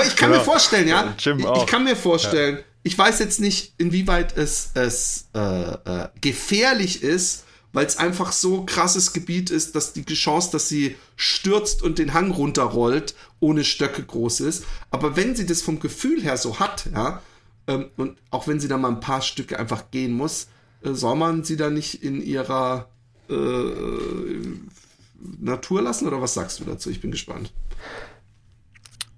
[0.06, 0.40] ich kann genau.
[0.40, 2.64] mir vorstellen, ja, ich, ich, kann mir vorstellen, ja.
[2.84, 8.64] ich weiß jetzt nicht, inwieweit es, es äh, äh, gefährlich ist, weil es einfach so
[8.66, 14.04] krasses Gebiet ist, dass die Chance, dass sie stürzt und den Hang runterrollt, ohne Stöcke
[14.04, 14.66] groß ist.
[14.90, 17.22] Aber wenn sie das vom Gefühl her so hat, ja,
[17.68, 20.48] ähm, und auch wenn sie da mal ein paar Stücke einfach gehen muss,
[20.82, 22.90] äh, soll man sie da nicht in ihrer
[23.30, 23.34] äh,
[25.40, 26.90] Natur lassen oder was sagst du dazu?
[26.90, 27.52] Ich bin gespannt.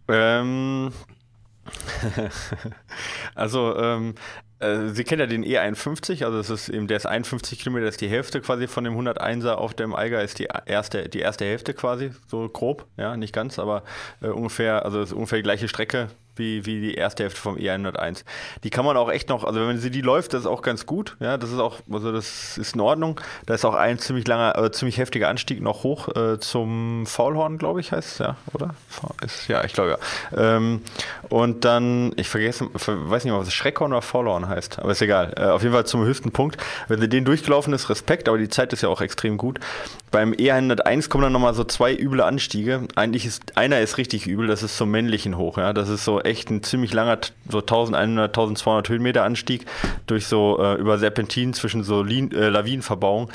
[0.08, 0.92] Ähm,
[3.36, 7.60] also, ähm, äh, Sie kennen ja den E51, also es ist eben, der ist 51
[7.60, 11.20] Kilometer, ist die Hälfte quasi von dem 101er auf dem Eiger, ist die erste, die
[11.20, 13.84] erste Hälfte quasi, so grob, ja, nicht ganz, aber
[14.22, 18.24] äh, ungefähr, also ist ungefähr die gleiche Strecke wie, wie die erste Hälfte vom E101.
[18.64, 20.86] Die kann man auch echt noch, also wenn sie die läuft, das ist auch ganz
[20.86, 21.18] gut.
[21.20, 23.22] Ja, das ist auch, also das ist in Ordnung.
[23.46, 27.58] Da ist auch ein ziemlich langer, äh, ziemlich heftiger Anstieg noch hoch äh, zum Faulhorn,
[27.58, 28.74] glaube ich, heißt es, ja, oder?
[29.24, 30.56] Ist, ja, ich glaube ja.
[30.56, 30.82] Ähm,
[31.30, 35.34] und dann, ich vergesse, weiß nicht mal, was Schreckhorn oder Faulhorn heißt, aber ist egal.
[35.38, 36.58] Äh, auf jeden Fall zum höchsten Punkt.
[36.88, 39.60] Wenn sie den durchgelaufen ist, Respekt, aber die Zeit ist ja auch extrem gut.
[40.12, 42.88] Beim E101 kommen dann nochmal so zwei üble Anstiege.
[42.96, 45.74] Eigentlich ist, einer ist richtig übel, das ist zum männlichen hoch, ja.
[45.74, 47.20] Das ist so echt ein ziemlich langer,
[47.50, 49.66] so 1100, 1200 Höhenmeter Anstieg
[50.08, 53.30] durch so äh, über Serpentin zwischen so Lin, äh, Lawinenverbauung.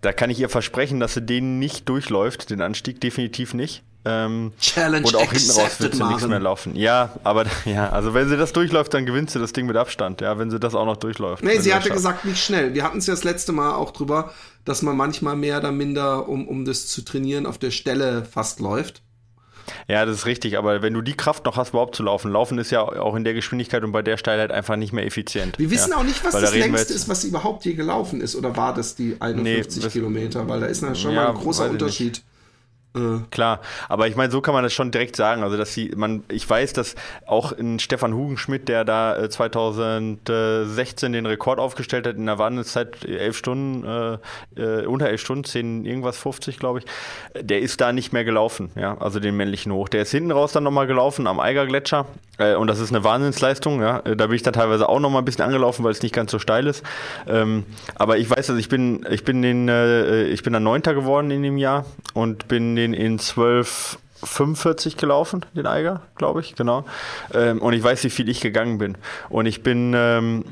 [0.00, 3.82] Da kann ich ihr versprechen, dass sie den nicht durchläuft, den Anstieg definitiv nicht.
[4.06, 6.76] Ähm, Challenge und auch hinten raus wird sie nichts mehr laufen.
[6.76, 10.20] Ja, aber ja, also wenn sie das durchläuft, dann gewinnt sie das Ding mit Abstand,
[10.20, 11.42] ja, wenn sie das auch noch durchläuft.
[11.42, 12.74] Nee, sie hatte gesagt, nicht schnell.
[12.74, 14.34] Wir hatten es ja das letzte Mal auch drüber,
[14.66, 18.60] dass man manchmal mehr oder minder, um, um das zu trainieren, auf der Stelle fast
[18.60, 19.00] läuft.
[19.88, 22.58] Ja, das ist richtig, aber wenn du die Kraft noch hast, überhaupt zu laufen, laufen
[22.58, 25.58] ist ja auch in der Geschwindigkeit und bei der Steilheit einfach nicht mehr effizient.
[25.58, 25.98] Wir wissen ja.
[25.98, 28.74] auch nicht, was weil das da längste ist, was überhaupt je gelaufen ist, oder war
[28.74, 30.48] das die 51 nee, Kilometer?
[30.48, 32.14] Weil da ist schon ja, mal ein großer Unterschied.
[32.14, 32.24] Nicht.
[32.94, 33.18] Äh.
[33.30, 35.42] Klar, aber ich meine, so kann man das schon direkt sagen.
[35.42, 36.94] Also, dass sie, man, ich weiß, dass
[37.26, 43.04] auch ein Stefan Hugenschmidt, der da 2016 äh, den Rekord aufgestellt hat in der Wandelzeit,
[43.04, 46.84] elf Stunden, äh, äh, unter elf Stunden, zehn, irgendwas 50, glaube ich,
[47.44, 49.88] der ist da nicht mehr gelaufen, ja, also den männlichen Hoch.
[49.88, 52.06] Der ist hinten raus dann nochmal gelaufen am Eiger Gletscher
[52.38, 54.02] äh, und das ist eine Wahnsinnsleistung, ja.
[54.02, 56.38] Da bin ich dann teilweise auch nochmal ein bisschen angelaufen, weil es nicht ganz so
[56.38, 56.84] steil ist.
[57.26, 57.64] Ähm,
[57.96, 59.68] aber ich weiß, dass ich bin, ich bin den,
[60.30, 65.44] ich bin dann Neunter geworden in dem Jahr und bin den den in 1245 gelaufen,
[65.54, 66.84] den Eiger, glaube ich, genau.
[67.32, 68.96] Ähm, und ich weiß, wie viel ich gegangen bin.
[69.30, 70.44] Und ich bin, ähm,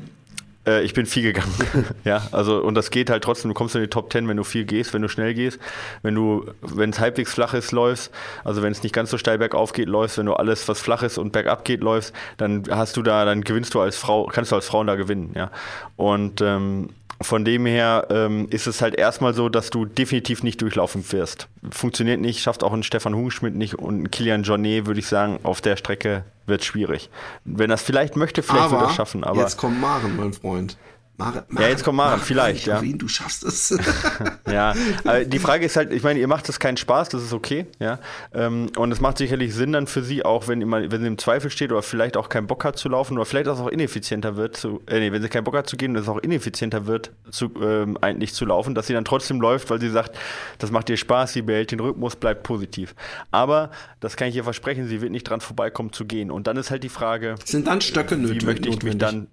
[0.65, 1.53] äh, ich bin viel gegangen.
[2.03, 3.49] ja, also, und das geht halt trotzdem.
[3.49, 5.59] Du kommst in die Top 10, wenn du viel gehst, wenn du schnell gehst,
[6.01, 8.11] wenn du, wenn es halbwegs flach ist, läufst,
[8.43, 11.03] also wenn es nicht ganz so steil bergauf geht, läufst, wenn du alles, was flach
[11.03, 14.51] ist und bergab geht, läufst, dann hast du da, dann gewinnst du als Frau, kannst
[14.51, 15.51] du als Frau da gewinnen, ja.
[15.95, 16.89] Und, ähm,
[17.23, 21.47] von dem her ähm, ist es halt erstmal so, dass du definitiv nicht durchlaufen wirst.
[21.71, 25.39] Funktioniert nicht, schafft auch ein Stefan Hungschmidt nicht und ein Kilian Jornet, würde ich sagen,
[25.43, 27.09] auf der Strecke wird es schwierig.
[27.45, 29.23] Wenn es vielleicht möchte, vielleicht aber, wird er es schaffen.
[29.23, 30.77] Aber jetzt kommt Maren, mein Freund.
[31.15, 32.81] Maren, Maren, ja, jetzt kommt Maren, Maren vielleicht, ja.
[32.81, 33.77] Wen, du schaffst es.
[34.51, 37.33] ja, aber die Frage ist halt, ich meine, ihr macht das keinen Spaß, das ist
[37.33, 37.99] okay, ja.
[38.33, 41.19] Ähm, und es macht sicherlich Sinn dann für sie, auch wenn, immer, wenn sie im
[41.19, 44.57] Zweifel steht oder vielleicht auch keinen Bock hat zu laufen oder vielleicht auch ineffizienter wird,
[44.57, 47.11] zu, äh, nee, wenn sie keinen Bock hat zu gehen und es auch ineffizienter wird,
[47.29, 50.17] zu, ähm, eigentlich zu laufen, dass sie dann trotzdem läuft, weil sie sagt,
[50.57, 52.95] das macht ihr Spaß, sie behält den Rhythmus, bleibt positiv.
[53.29, 56.31] Aber, das kann ich ihr versprechen, sie wird nicht dran vorbeikommen zu gehen.
[56.31, 58.41] Und dann ist halt die Frage, sind dann Stöcke nötig?
[58.41, 59.27] Wie möchte ich mich dann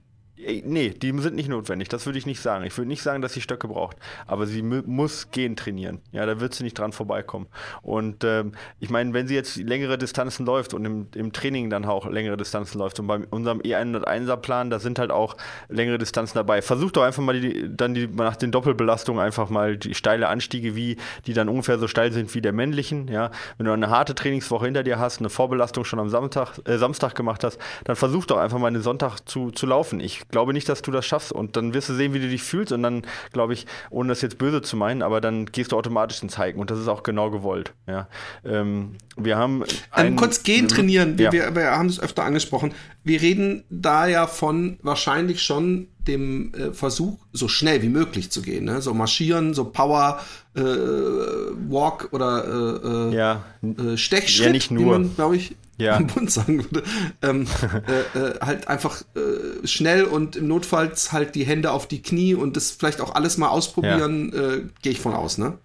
[0.64, 1.88] Nee, die sind nicht notwendig.
[1.88, 2.64] Das würde ich nicht sagen.
[2.64, 3.96] Ich würde nicht sagen, dass sie Stöcke braucht.
[4.26, 6.00] Aber sie muss gehen trainieren.
[6.12, 7.46] Ja, da wird sie nicht dran vorbeikommen.
[7.82, 11.84] Und ähm, ich meine, wenn sie jetzt längere Distanzen läuft und im, im Training dann
[11.84, 15.36] auch längere Distanzen läuft und bei unserem E101er Plan, da sind halt auch
[15.68, 16.62] längere Distanzen dabei.
[16.62, 20.74] Versuch doch einfach mal die, dann die, nach den Doppelbelastungen einfach mal die steile Anstiege,
[20.74, 23.08] wie die dann ungefähr so steil sind wie der männlichen.
[23.08, 26.78] Ja, wenn du eine harte Trainingswoche hinter dir hast, eine Vorbelastung schon am Samstag, äh,
[26.78, 30.00] Samstag gemacht hast, dann versuch doch einfach mal den Sonntag zu, zu laufen.
[30.00, 31.32] Ich glaube nicht, dass du das schaffst.
[31.32, 32.72] Und dann wirst du sehen, wie du dich fühlst.
[32.72, 33.02] Und dann,
[33.32, 36.60] glaube ich, ohne das jetzt böse zu meinen, aber dann gehst du automatisch ins Hiken.
[36.60, 37.74] Und das ist auch genau gewollt.
[37.86, 38.08] Ja.
[38.44, 39.64] Ähm, wir haben.
[39.90, 41.16] Ein, kurz gehen trainieren.
[41.18, 41.32] Ja.
[41.32, 42.72] Wir, wir, haben es öfter angesprochen.
[43.04, 48.42] Wir reden da ja von wahrscheinlich schon dem äh, Versuch, so schnell wie möglich zu
[48.42, 48.64] gehen.
[48.64, 48.80] Ne?
[48.82, 50.20] So marschieren, so Power,
[50.54, 53.44] äh, Walk oder äh, äh ja.
[53.62, 54.98] Äh, Stechschritt, ja, nicht nur.
[55.16, 55.96] glaube ich, ja.
[55.96, 56.82] am Bund sagen würde.
[57.22, 57.46] Ähm,
[58.14, 62.34] äh, äh, halt einfach äh, schnell und im Notfalls halt die Hände auf die Knie
[62.34, 64.52] und das vielleicht auch alles mal ausprobieren, ja.
[64.52, 65.58] äh, gehe ich von aus, ne?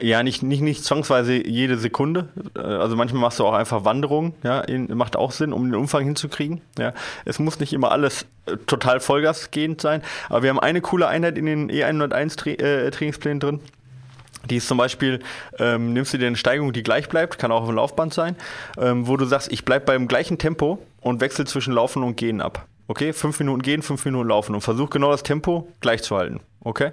[0.00, 2.28] Ja, nicht, nicht, nicht zwangsweise jede Sekunde.
[2.56, 6.04] Äh, also manchmal machst du auch einfach Wanderungen, ja, macht auch Sinn, um den Umfang
[6.04, 6.60] hinzukriegen.
[6.78, 6.92] Ja.
[7.24, 11.38] Es muss nicht immer alles äh, total vollgasgehend sein, aber wir haben eine coole Einheit
[11.38, 13.60] in den E101 Tra äh, Trainingsplänen drin.
[14.48, 15.20] Die ist zum Beispiel,
[15.58, 18.36] ähm, nimmst du dir eine Steigung, die gleich bleibt, kann auch auf dem Laufband sein,
[18.78, 22.40] ähm, wo du sagst, ich bleib beim gleichen Tempo und wechsle zwischen Laufen und Gehen
[22.40, 22.66] ab.
[22.90, 26.40] Okay, fünf Minuten gehen, fünf Minuten laufen und versuch genau das Tempo gleich zu halten.
[26.64, 26.90] Okay?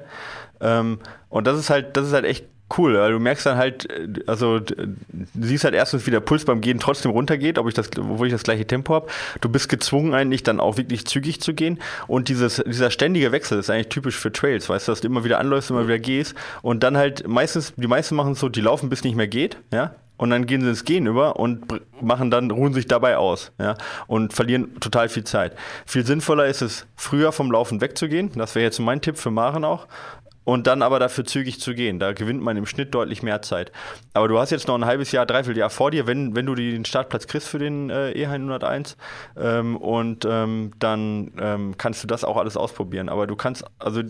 [0.61, 0.99] Ähm,
[1.29, 2.45] und das ist halt, das ist halt echt
[2.77, 4.95] cool, du merkst dann halt, äh, also du
[5.33, 8.33] siehst halt erstens, wie der Puls beim Gehen trotzdem runtergeht, ob ich das, obwohl ich
[8.33, 9.07] das gleiche Tempo habe.
[9.41, 13.59] Du bist gezwungen eigentlich dann auch wirklich zügig zu gehen und dieses, dieser ständige Wechsel
[13.59, 16.35] ist eigentlich typisch für Trails, weißt du, dass du immer wieder anläufst, immer wieder gehst
[16.61, 19.57] und dann halt meistens, die meisten machen es so, die laufen bis nicht mehr geht,
[19.71, 21.65] ja, und dann gehen sie ins Gehen über und
[22.01, 23.75] machen dann, ruhen sich dabei aus, ja,
[24.07, 25.55] und verlieren total viel Zeit.
[25.85, 28.31] Viel sinnvoller ist es, früher vom Laufen wegzugehen.
[28.35, 29.87] Das wäre jetzt mein Tipp für Maren auch
[30.47, 31.99] und dann aber dafür zügig zu gehen.
[31.99, 33.73] Da gewinnt man im Schnitt deutlich mehr Zeit.
[34.13, 36.55] Aber du hast jetzt noch ein halbes Jahr, dreiviertel Jahr vor dir, wenn, wenn du
[36.55, 38.95] den Startplatz kriegst für den äh, E101
[39.35, 43.09] ähm, und ähm, dann ähm, kannst du das auch alles ausprobieren.
[43.09, 44.03] Aber du kannst, also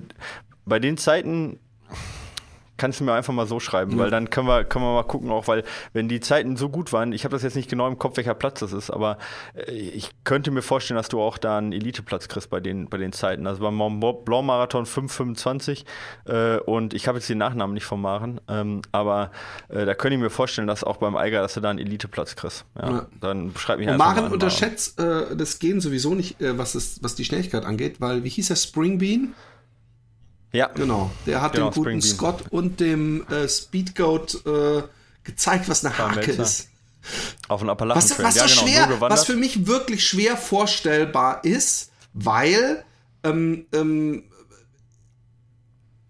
[0.63, 1.57] bei den Zeiten
[2.77, 3.97] kannst du mir einfach mal so schreiben, ja.
[3.97, 5.63] weil dann können wir, können wir mal gucken, auch weil,
[5.93, 8.33] wenn die Zeiten so gut waren, ich habe das jetzt nicht genau im Kopf, welcher
[8.33, 9.17] Platz das ist, aber
[9.53, 12.97] äh, ich könnte mir vorstellen, dass du auch da einen Elite-Platz kriegst bei den, bei
[12.97, 13.47] den Zeiten.
[13.47, 15.85] Also beim Mont Blanc Marathon 5,25
[16.25, 19.31] äh, und ich habe jetzt den Nachnamen nicht vom Maren, ähm, aber
[19.69, 22.35] äh, da könnte ich mir vorstellen, dass auch beim Eiger, dass du da einen Elite-Platz
[22.35, 22.65] kriegst.
[22.79, 23.07] Ja, ja.
[23.19, 26.57] Dann schreib mich und einfach Maren mal an, unterschätzt äh, das Gehen sowieso nicht, äh,
[26.57, 29.33] was, es, was die Schnelligkeit angeht, weil, wie hieß der, Springbean?
[30.51, 30.67] Ja.
[30.67, 31.11] Genau.
[31.25, 34.83] Der hat genau, dem guten Scott und dem äh, Speedgoat äh,
[35.23, 36.69] gezeigt, was eine Hake ist.
[37.47, 41.43] Auf dem Appalachen was, was, ja, so genau, schwer, was für mich wirklich schwer vorstellbar
[41.45, 42.83] ist, weil
[43.23, 44.23] ähm, ähm,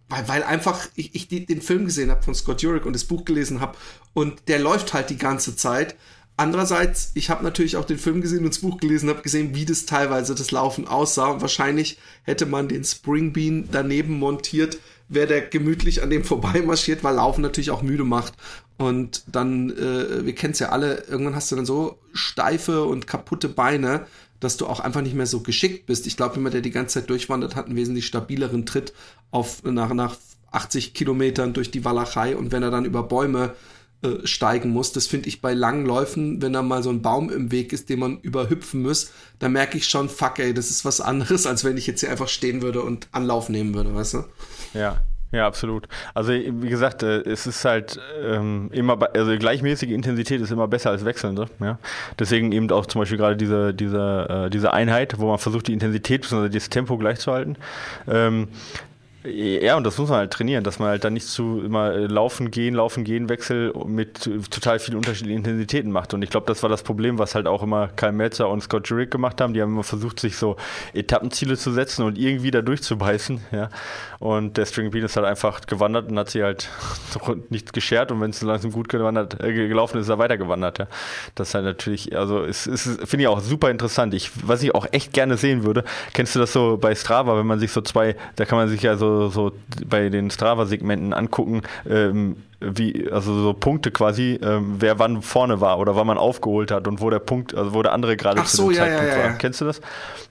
[0.10, 3.26] weil, weil einfach ich, ich den Film gesehen habe von Scott Jurek und das Buch
[3.26, 3.78] gelesen habe
[4.14, 5.96] und der läuft halt die ganze Zeit
[6.40, 9.66] Andererseits, ich habe natürlich auch den Film gesehen und das Buch gelesen, habe gesehen, wie
[9.66, 14.78] das teilweise das Laufen aussah und wahrscheinlich hätte man den Springbean daneben montiert,
[15.10, 18.34] wäre der gemütlich an dem vorbeimarschiert, weil Laufen natürlich auch müde macht.
[18.78, 23.08] Und dann, äh, wir kennen es ja alle, irgendwann hast du dann so steife und
[23.08, 24.06] kaputte Beine,
[24.40, 26.06] dass du auch einfach nicht mehr so geschickt bist.
[26.06, 28.94] Ich glaube, jemand, der die ganze Zeit durchwandert, hat einen wesentlich stabileren Tritt
[29.32, 30.16] auf nach, nach
[30.52, 33.56] 80 Kilometern durch die Walachei und wenn er dann über Bäume
[34.04, 34.92] äh, steigen muss.
[34.92, 37.90] Das finde ich bei langen Läufen, wenn da mal so ein Baum im Weg ist,
[37.90, 41.64] den man überhüpfen muss, da merke ich schon, fuck ey, das ist was anderes, als
[41.64, 44.24] wenn ich jetzt hier einfach stehen würde und Anlauf nehmen würde, weißt du?
[44.74, 45.88] Ja, ja, absolut.
[46.14, 50.92] Also wie gesagt, äh, es ist halt ähm, immer, also gleichmäßige Intensität ist immer besser
[50.92, 51.48] als wechselnde.
[51.60, 51.80] Ja?
[52.18, 55.74] Deswegen eben auch zum Beispiel gerade diese, diese, äh, diese Einheit, wo man versucht, die
[55.74, 56.50] Intensität bzw.
[56.50, 57.58] das Tempo gleich zu halten.
[58.08, 58.48] Ähm,
[59.30, 62.06] ja, und das muss man halt trainieren, dass man halt dann nicht zu immer äh,
[62.06, 66.14] laufen, gehen, laufen, gehen, Wechsel mit total vielen unterschiedlichen Intensitäten macht.
[66.14, 68.88] Und ich glaube, das war das Problem, was halt auch immer Kyle Melzer und Scott
[68.88, 69.54] Jurek gemacht haben.
[69.54, 70.56] Die haben immer versucht, sich so
[70.94, 73.42] Etappenziele zu setzen und irgendwie da durchzubeißen.
[73.52, 73.70] Ja.
[74.20, 76.70] Und der String Bean ist halt einfach gewandert und hat sie halt
[77.50, 78.12] nichts geschert.
[78.12, 80.80] Und wenn es langsam gut gewandert, äh, gelaufen ist, ist er weitergewandert.
[80.80, 80.88] Ja.
[81.36, 84.14] Das ist halt natürlich, also es ist, finde ich auch super interessant.
[84.14, 87.48] Ich, was ich auch echt gerne sehen würde, kennst du das so bei Strava, wenn
[87.48, 89.52] man sich so zwei, da kann man sich ja so so,
[89.86, 95.78] bei den Strava-Segmenten angucken, ähm, wie, also so Punkte quasi, ähm, wer wann vorne war
[95.80, 98.58] oder wann man aufgeholt hat und wo der Punkt, also wo der andere gerade zu
[98.58, 99.38] so, dem ja, Zeitpunkt ja, ja, war.
[99.38, 99.82] Kennst du das?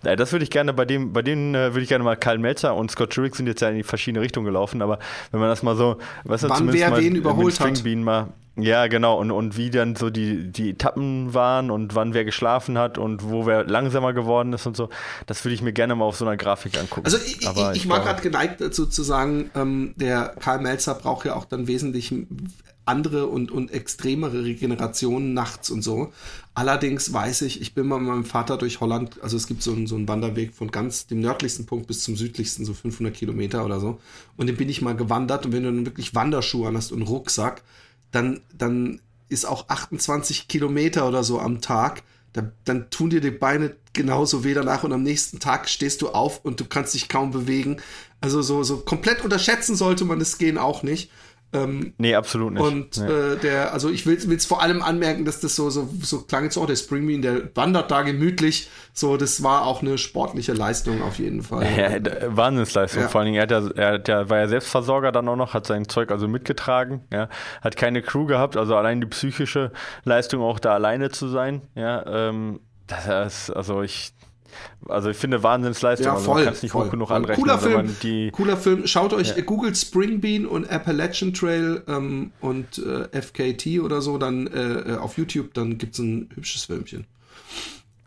[0.05, 2.39] Ja, das würde ich gerne bei dem, bei denen äh, würde ich gerne mal Karl
[2.39, 4.99] Melzer und Scott Jurek sind jetzt ja in die verschiedene Richtungen gelaufen, aber
[5.31, 7.85] wenn man das mal so, weißt du, wann wer wen überholt hat.
[7.85, 8.29] Mal,
[8.59, 9.19] ja, genau.
[9.19, 13.29] Und, und wie dann so die, die Etappen waren und wann wer geschlafen hat und
[13.29, 14.89] wo wer langsamer geworden ist und so.
[15.27, 17.05] Das würde ich mir gerne mal auf so einer Grafik angucken.
[17.05, 20.95] Also ich, Aber ich, ich war gerade geneigt dazu zu sagen, ähm, der Karl Melzer
[20.95, 22.15] braucht ja auch dann wesentlich
[22.87, 26.13] andere und, und extremere Regenerationen nachts und so.
[26.55, 29.73] Allerdings weiß ich, ich bin mal mit meinem Vater durch Holland, also es gibt so
[29.73, 33.65] einen, so einen Wanderweg von ganz dem nördlichsten Punkt bis zum südlichsten, so 500 Kilometer
[33.65, 33.99] oder so.
[34.37, 37.63] Und den bin ich mal gewandert und wenn du dann wirklich Wanderschuhe hast und Rucksack,
[38.17, 42.03] dann, dann ist auch 28 Kilometer oder so am Tag,
[42.33, 46.09] dann, dann tun dir die Beine genauso weh danach und am nächsten Tag stehst du
[46.09, 47.77] auf und du kannst dich kaum bewegen.
[48.23, 51.11] Also so, so komplett unterschätzen sollte man das Gehen auch nicht.
[51.53, 52.63] Ähm, nee, absolut nicht.
[52.63, 53.07] Und nee.
[53.07, 56.45] äh, der, also ich will es vor allem anmerken, dass das so, so, so klang
[56.45, 58.69] jetzt auch der Springbean, der wandert da gemütlich.
[58.93, 61.67] So, das war auch eine sportliche Leistung auf jeden Fall.
[61.77, 63.03] Ja, Wahnsinnsleistung.
[63.03, 63.09] Ja.
[63.09, 65.55] Vor allen Dingen, er, hat ja, er hat ja, war ja Selbstversorger dann auch noch,
[65.55, 67.29] hat sein Zeug also mitgetragen, ja,
[67.61, 69.73] hat keine Crew gehabt, also allein die psychische
[70.05, 74.13] Leistung auch da alleine zu sein, ja, ähm, das ist, also ich,
[74.89, 77.45] also ich finde Wahnsinnsleistung, Ja, also voll, man kann es nicht voll, hoch genug anrechnen,
[77.45, 78.87] Cooler Film, die cooler Film.
[78.87, 79.43] Schaut euch, Ja.
[79.43, 85.17] googelt Springbean und Appalachian Trail ähm, und äh, FKT oder so, dann äh, äh, auf
[85.19, 87.07] YouTube, dann gibt's ein hübsches Filmchen.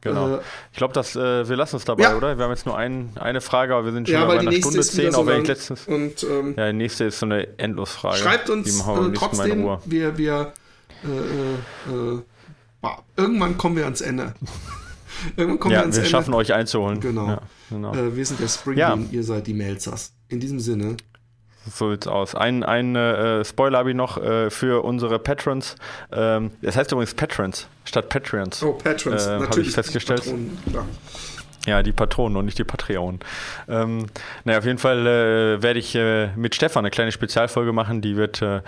[0.02, 0.36] Genau.
[0.36, 0.40] Äh,
[0.72, 2.16] ich glaube, dass äh, wir lassen es dabei, Ja.
[2.16, 2.38] oder?
[2.38, 4.80] Wir haben jetzt nur ein, eine Frage, aber wir sind schon Ja, bei einer Stunde
[4.82, 5.88] zehn, so auch wenn ich letztens.
[5.88, 8.18] Und ähm, Ja, die nächste ist so eine Endlosfrage.
[8.18, 10.54] schreibt uns äh, trotzdem, wir, wir
[13.18, 14.34] irgendwann kommen wir ans Ende.
[15.36, 16.10] irgendwann kommen wir Ja, ans wir Ende.
[16.10, 17.00] schaffen euch einzuholen.
[17.00, 17.28] Genau.
[17.28, 17.94] Ja, genau.
[17.94, 19.08] Äh, wir sind der Springbean, Ja.
[19.12, 20.14] ihr seid die Melzers.
[20.28, 20.98] In diesem Sinne.
[21.72, 22.36] So sieht's aus.
[22.36, 25.76] Ein, ein äh, Spoiler habe ich noch äh, für unsere Patrons.
[26.12, 28.64] Ähm, das heißt übrigens Patrons statt Patreons.
[28.64, 29.68] Oh, Patrons, Äh, natürlich.
[29.70, 30.22] ich festgestellt.
[30.24, 30.86] Patronen, klar.
[31.68, 33.20] Ja, die Patronen und nicht die Patreon.
[33.68, 34.06] Ähm,
[34.46, 38.16] naja, auf jeden Fall äh, werde ich äh, mit Stefan eine kleine Spezialfolge machen, die
[38.16, 38.62] wird äh,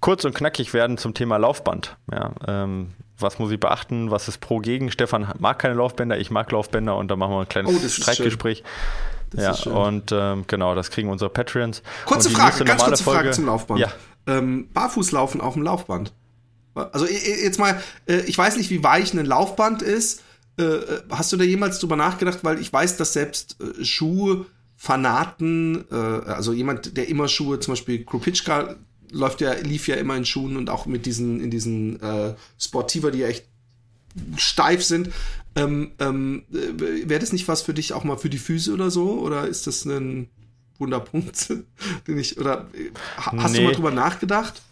[0.00, 1.96] kurz und knackig werden zum Thema Laufband.
[2.10, 4.10] Ja, ähm, was muss ich beachten?
[4.10, 4.90] Was ist pro gegen?
[4.90, 8.62] Stefan mag keine Laufbänder, ich mag Laufbänder und da machen wir ein kleines Oh, Streitgespräch.
[9.36, 11.82] Ja, und ähm, genau, das kriegen unsere Patreons.
[12.04, 13.80] Kurze Frage, ganz kurze Frage Folge- zum Laufband.
[13.80, 13.92] Ja,
[14.26, 16.12] Ähm, Barfußlaufen auf dem Laufband.
[16.74, 20.22] Also jetzt mal, äh, ich weiß nicht, wie weich ein Laufband ist.
[20.58, 22.40] Äh, äh, Hast du da jemals drüber nachgedacht?
[22.42, 23.56] Weil ich weiß, dass selbst
[24.78, 28.76] Schuhfanaten, äh, also jemand, der immer Schuhe, zum Beispiel Krupitschka
[29.12, 33.10] läuft ja, lief ja immer in Schuhen und auch mit diesen, in diesen äh, Sportiva,
[33.10, 33.44] die ja echt
[34.36, 35.10] steif sind.
[35.56, 38.90] Ähm, ähm, äh, Wäre das nicht was für dich auch mal für die Füße oder
[38.90, 39.20] so?
[39.20, 40.28] Oder ist das ein
[40.78, 41.48] Wunderpunkt,
[42.06, 43.66] den ich, oder äh, ha- hast du Nee.
[43.66, 44.62] mal drüber nachgedacht?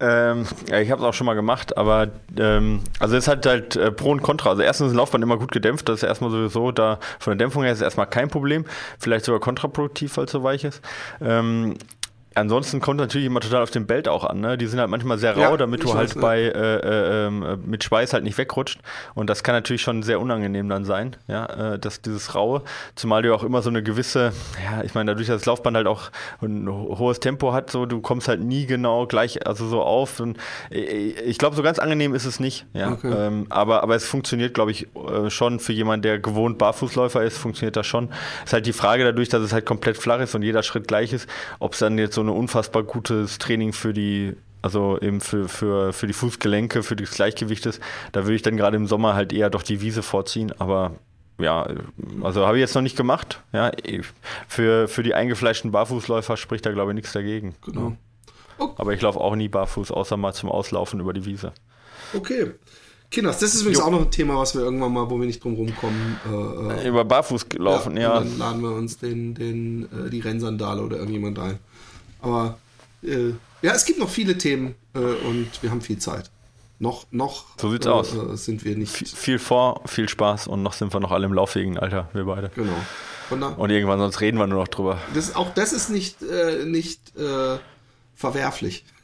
[0.00, 3.76] Ähm, ja, ich habe es auch schon mal gemacht, aber ähm, also es hat halt
[3.76, 4.50] äh, Pro und Contra.
[4.50, 7.62] Also erstens ist Laufband immer gut gedämpft, das ist erstmal sowieso da von der Dämpfung
[7.62, 8.64] her ist es erstmal kein Problem,
[8.98, 10.80] vielleicht sogar kontraproduktiv, weil es so weich ist.
[11.20, 11.76] Ähm,
[12.34, 14.40] Ansonsten kommt natürlich immer total auf den Belt auch an.
[14.40, 14.56] Ne?
[14.58, 17.56] Die sind halt manchmal sehr rau, Ja, damit du halt bei äh, äh, ähm, äh,
[17.56, 18.80] mit Schweiß halt nicht wegrutscht.
[19.14, 22.62] Und das kann natürlich schon sehr unangenehm dann sein, ja, äh, dass dieses raue,
[22.94, 24.32] zumal du auch immer so eine gewisse,
[24.64, 26.10] ja, ich meine, dadurch, dass das Laufband halt auch
[26.40, 30.20] ein ho- hohes Tempo hat, so du kommst halt nie genau gleich, also so auf.
[30.20, 30.38] Und
[30.70, 32.66] äh, ich glaube, so ganz angenehm ist es nicht.
[32.72, 33.12] Ja, Okay.
[33.14, 37.36] ähm, aber aber es funktioniert, glaube ich, äh, schon für jemanden, der gewohnt Barfußläufer ist,
[37.38, 38.08] funktioniert das schon.
[38.44, 41.12] Ist halt die Frage dadurch, dass es halt komplett flach ist und jeder Schritt gleich
[41.12, 41.28] ist,
[41.58, 45.92] ob es dann jetzt so ein unfassbar gutes Training für die also eben für, für,
[45.92, 47.80] für die Fußgelenke, für das Gleichgewicht ist,
[48.12, 50.92] da würde ich dann gerade im Sommer halt eher doch die Wiese vorziehen, aber
[51.40, 51.66] ja,
[52.22, 53.42] also habe ich jetzt noch nicht gemacht.
[53.52, 53.72] Ja,
[54.46, 57.56] für, für die eingefleischten Barfußläufer spricht da glaube ich nichts dagegen.
[57.64, 57.96] Genau.
[58.76, 61.52] Aber ich laufe auch nie barfuß, außer mal zum Auslaufen über die Wiese.
[62.14, 62.52] Okay.
[63.10, 63.84] Kinders, das ist übrigens Jo.
[63.84, 66.16] auch noch ein Thema, was wir irgendwann mal, wo wir nicht drum rumkommen.
[66.30, 68.18] Äh, äh, Über Barfuß laufen, ja.
[68.18, 71.58] Und dann laden wir uns den, den, äh, die Rennsandale oder irgendjemand ein.
[72.22, 72.58] Aber
[73.02, 73.30] äh,
[73.60, 76.30] ja, es gibt noch viele Themen äh, und wir haben viel Zeit.
[76.78, 78.10] Noch, noch So sieht's äh, aus.
[78.44, 78.92] sind wir nicht.
[78.92, 82.24] Viel, viel vor, viel Spaß und noch sind wir noch alle im lauffähigen Alter, wir
[82.24, 82.50] beide.
[82.54, 82.72] Genau.
[83.56, 84.98] Und irgendwann sonst reden wir nur noch drüber.
[85.14, 87.58] das, auch das ist nicht, äh, nicht äh,
[88.14, 88.84] verwerflich.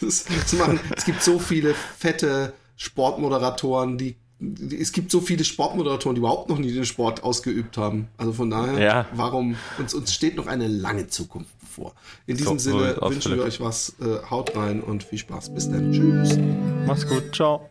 [0.00, 4.16] Das, das machen, es gibt so viele fette Sportmoderatoren, die
[4.78, 8.08] es gibt so viele Sportmoderatoren, die überhaupt noch nie den Sport ausgeübt haben.
[8.18, 9.06] Also von daher, Ja.
[9.14, 11.94] warum uns, uns steht noch eine lange Zukunft bevor.
[12.26, 13.94] In diesem So- so Sinne aus, wünschen wir euch was.
[14.00, 15.54] Äh, haut rein und viel Spaß.
[15.54, 15.92] Bis dann.
[15.92, 16.38] Tschüss.
[16.86, 17.68] Mach's gut, ciao.